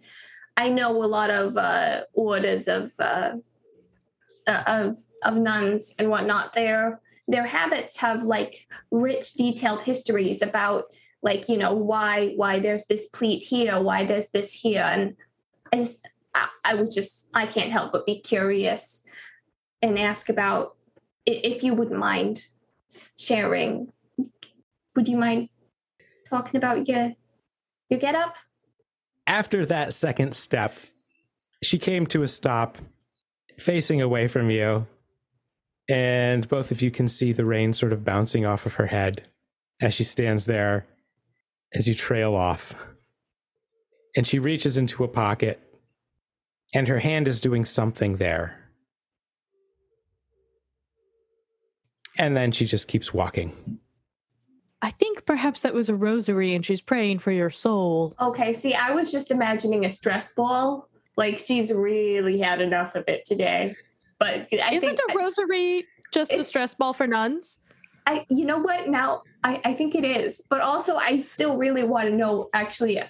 I 0.57 0.69
know 0.69 1.03
a 1.03 1.11
lot 1.19 1.31
of 1.31 1.57
uh 1.57 2.05
orders 2.15 2.69
of 2.69 2.93
uh 3.01 3.33
uh, 4.47 4.63
of 4.69 4.95
of 5.25 5.37
nuns 5.37 5.93
and 5.99 6.09
whatnot. 6.09 6.53
Their 6.53 7.01
their 7.27 7.47
habits 7.47 7.99
have 7.99 8.23
like 8.23 8.69
rich 8.93 9.33
detailed 9.33 9.83
histories 9.83 10.43
about 10.43 10.85
like 11.21 11.49
you 11.49 11.57
know 11.57 11.75
why 11.75 12.29
why 12.37 12.61
there's 12.61 12.85
this 12.85 13.09
pleat 13.09 13.43
here 13.43 13.81
why 13.81 14.05
there's 14.05 14.31
this 14.31 14.53
here. 14.53 14.85
And 14.85 15.17
i 15.73 15.79
just 15.79 16.07
I, 16.33 16.49
I 16.65 16.75
was 16.75 16.95
just 16.95 17.29
i 17.35 17.45
can't 17.45 17.73
help 17.73 17.91
but 17.91 18.07
be 18.07 18.21
curious 18.21 19.03
and 19.83 19.99
ask 19.99 20.29
about 20.29 20.77
if 21.27 21.63
you 21.63 21.75
wouldn't 21.75 21.99
mind 21.99 22.47
sharing 23.19 23.93
would 24.95 25.09
you 25.09 25.17
mind 25.17 25.49
talking 26.29 26.57
about 26.57 26.89
your 26.89 27.13
your 27.91 28.01
get 28.01 28.15
up 28.15 28.37
After 29.27 29.67
that 29.67 29.93
second 29.93 30.35
step, 30.35 30.73
she 31.63 31.79
came 31.79 32.07
to 32.07 32.23
a 32.23 32.29
stop, 32.29 32.79
facing 33.59 34.01
away 34.01 34.29
from 34.29 34.51
you, 34.51 34.87
and 35.89 36.47
both 36.49 36.71
of 36.71 36.83
you 36.83 36.91
can 36.91 37.09
see 37.09 37.33
the 37.33 37.45
rain 37.45 37.73
sort 37.73 37.93
of 37.93 38.05
bouncing 38.05 38.47
off 38.47 38.67
of 38.67 38.75
her 38.75 38.87
head 38.87 39.23
as 39.81 39.95
she 39.95 40.05
stands 40.05 40.47
there 40.47 40.87
as 41.75 41.89
you 41.89 41.95
trail 41.95 42.35
off. 42.35 42.75
And 44.17 44.27
she 44.27 44.39
reaches 44.39 44.77
into 44.77 45.05
a 45.05 45.09
pocket, 45.09 45.61
and 46.75 46.89
her 46.89 47.01
hand 47.01 47.29
is 47.29 47.41
doing 47.41 47.65
something 47.65 48.17
there. 48.17 48.66
And 52.19 52.37
then 52.37 52.53
she 52.53 52.67
just 52.67 52.89
keeps 52.89 53.13
walking. 53.13 53.79
I 54.83 54.91
think 54.91 55.27
perhaps 55.27 55.63
that 55.63 55.75
was 55.75 55.89
a 55.89 55.95
rosary 55.95 56.55
and 56.55 56.65
she's 56.65 56.81
praying 56.81 57.19
for 57.19 57.33
your 57.33 57.51
soul. 57.51 58.15
okay 58.21 58.53
see 58.53 58.75
i 58.75 58.91
was 58.91 59.11
just 59.11 59.31
imagining 59.31 59.85
a 59.85 59.89
stress 59.89 60.33
ball 60.35 60.89
like 61.17 61.39
she's 61.39 61.73
really 61.73 62.39
had 62.39 62.61
enough 62.61 62.95
of 62.95 63.03
it 63.09 63.25
today 63.25 63.75
but 64.19 64.49
I 64.53 64.75
Isn't 64.75 64.97
think 64.97 65.01
a 65.11 65.19
rosary 65.19 65.87
just 66.13 66.33
a 66.33 66.45
stress 66.45 66.75
ball 66.75 66.93
for 66.93 67.07
nuns? 67.07 67.59
I, 68.07 68.25
you 68.29 68.45
know 68.45 68.59
what? 68.59 68.89
Now 68.89 69.23
I, 69.45 69.61
I 69.65 69.75
think 69.75 69.95
it 69.95 70.05
is. 70.05 70.43
But 70.49 70.61
also, 70.61 70.97
I 70.97 71.19
still 71.19 71.57
really 71.57 71.83
want 71.83 72.09
to 72.09 72.15
know. 72.15 72.49
Actually, 72.55 73.01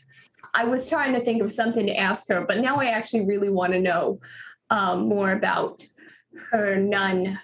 I 0.55 0.65
was 0.65 0.89
trying 0.89 1.13
to 1.15 1.21
think 1.21 1.43
of 1.43 1.53
something 1.53 1.87
to 1.87 1.97
ask 1.97 2.29
her, 2.29 2.45
but 2.47 2.59
now 2.59 2.77
I 2.77 2.87
actually 2.87 3.27
really 3.27 3.51
want 3.51 3.73
to 3.73 3.81
know 3.81 4.21
um, 4.71 5.09
more 5.09 5.33
about 5.33 5.87
her 6.51 6.77
nun 6.77 7.39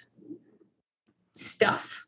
stuff, 1.34 2.04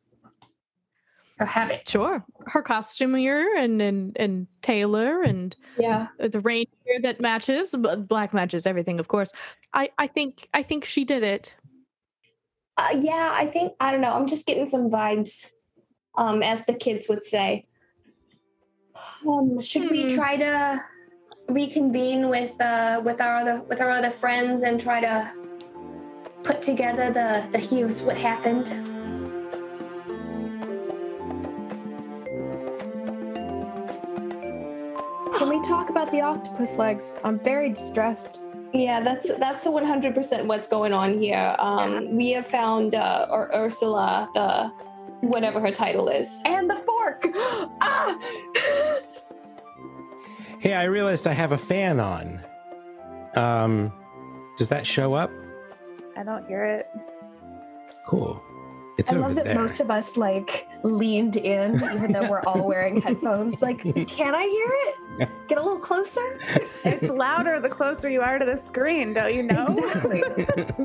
her 1.38 1.46
habit. 1.46 1.88
Sure. 1.88 2.24
Her 2.46 2.62
costumier 2.62 3.44
and 3.56 3.80
and 3.82 4.16
and 4.18 4.46
tailor 4.62 5.22
and 5.22 5.54
Yeah. 5.78 6.08
the 6.18 6.40
reindeer 6.40 7.00
that 7.02 7.20
matches, 7.20 7.74
black 8.08 8.32
matches 8.34 8.66
everything, 8.66 9.00
of 9.00 9.08
course. 9.08 9.32
I 9.72 9.90
I 9.98 10.06
think 10.06 10.48
I 10.54 10.62
think 10.62 10.84
she 10.84 11.04
did 11.04 11.22
it. 11.22 11.54
Uh, 12.76 12.96
yeah, 13.00 13.30
I 13.32 13.46
think 13.46 13.74
I 13.80 13.92
don't 13.92 14.00
know. 14.00 14.12
I'm 14.14 14.26
just 14.26 14.46
getting 14.46 14.66
some 14.66 14.90
vibes, 14.90 15.50
um, 16.16 16.42
as 16.42 16.64
the 16.66 16.74
kids 16.74 17.08
would 17.08 17.24
say. 17.24 17.66
Um, 19.26 19.60
should 19.60 19.90
we 19.90 20.02
Hmm. 20.08 20.14
try 20.14 20.36
to 20.36 20.80
reconvene 21.48 22.28
with 22.28 22.60
uh, 22.60 23.00
with 23.04 23.20
our 23.20 23.36
other 23.36 23.60
with 23.62 23.80
our 23.80 23.90
other 23.90 24.10
friends 24.10 24.62
and 24.62 24.80
try 24.80 25.00
to 25.00 25.32
put 26.42 26.62
together 26.62 27.10
the 27.10 27.48
the 27.52 27.58
here's 27.58 28.02
what 28.02 28.16
happened? 28.16 28.68
Talk 35.64 35.90
about 35.90 36.10
the 36.10 36.20
octopus 36.20 36.76
legs? 36.76 37.14
I'm 37.24 37.38
very 37.38 37.70
distressed. 37.70 38.38
Yeah, 38.72 39.00
that's 39.00 39.28
that's 39.38 39.66
a 39.66 39.68
100% 39.68 40.46
what's 40.46 40.66
going 40.66 40.92
on 40.92 41.18
here. 41.18 41.54
Um, 41.58 42.16
We 42.16 42.32
have 42.32 42.46
found 42.46 42.94
uh, 42.94 43.26
or 43.30 43.50
Ursula, 43.54 44.28
the 44.34 44.72
whatever 45.26 45.60
her 45.60 45.70
title 45.70 46.08
is. 46.08 46.42
And 46.44 46.68
the 46.68 46.76
fork! 46.76 47.24
ah! 47.80 48.18
Hey, 50.58 50.74
I 50.74 50.84
realized 50.84 51.26
I 51.26 51.32
have 51.32 51.52
a 51.52 51.58
fan 51.58 52.00
on. 52.00 52.40
Um, 53.36 53.92
does 54.56 54.68
that 54.70 54.86
show 54.86 55.14
up? 55.14 55.30
I 56.16 56.22
don't 56.22 56.46
hear 56.46 56.64
it. 56.64 56.86
Cool. 58.06 58.42
It's 58.98 59.12
I 59.12 59.16
over 59.16 59.26
love 59.26 59.34
that 59.36 59.44
there. 59.44 59.54
most 59.54 59.80
of 59.80 59.90
us 59.90 60.16
like 60.16 60.66
leaned 60.85 61.37
in, 61.37 61.76
even 61.76 62.12
though 62.12 62.30
we're 62.30 62.43
all 62.43 62.66
wearing 62.66 63.01
headphones. 63.01 63.62
Like, 63.62 63.82
can 64.07 64.35
I 64.35 64.43
hear 64.43 64.70
it? 65.28 65.49
Get 65.49 65.59
a 65.59 65.62
little 65.62 65.78
closer. 65.78 66.39
It's 66.85 67.09
louder 67.09 67.59
the 67.59 67.68
closer 67.68 68.09
you 68.09 68.20
are 68.20 68.39
to 68.39 68.45
the 68.45 68.57
screen, 68.57 69.14
don't 69.14 69.35
you 69.35 69.43
know? 69.43 69.66
Exactly. 69.66 70.22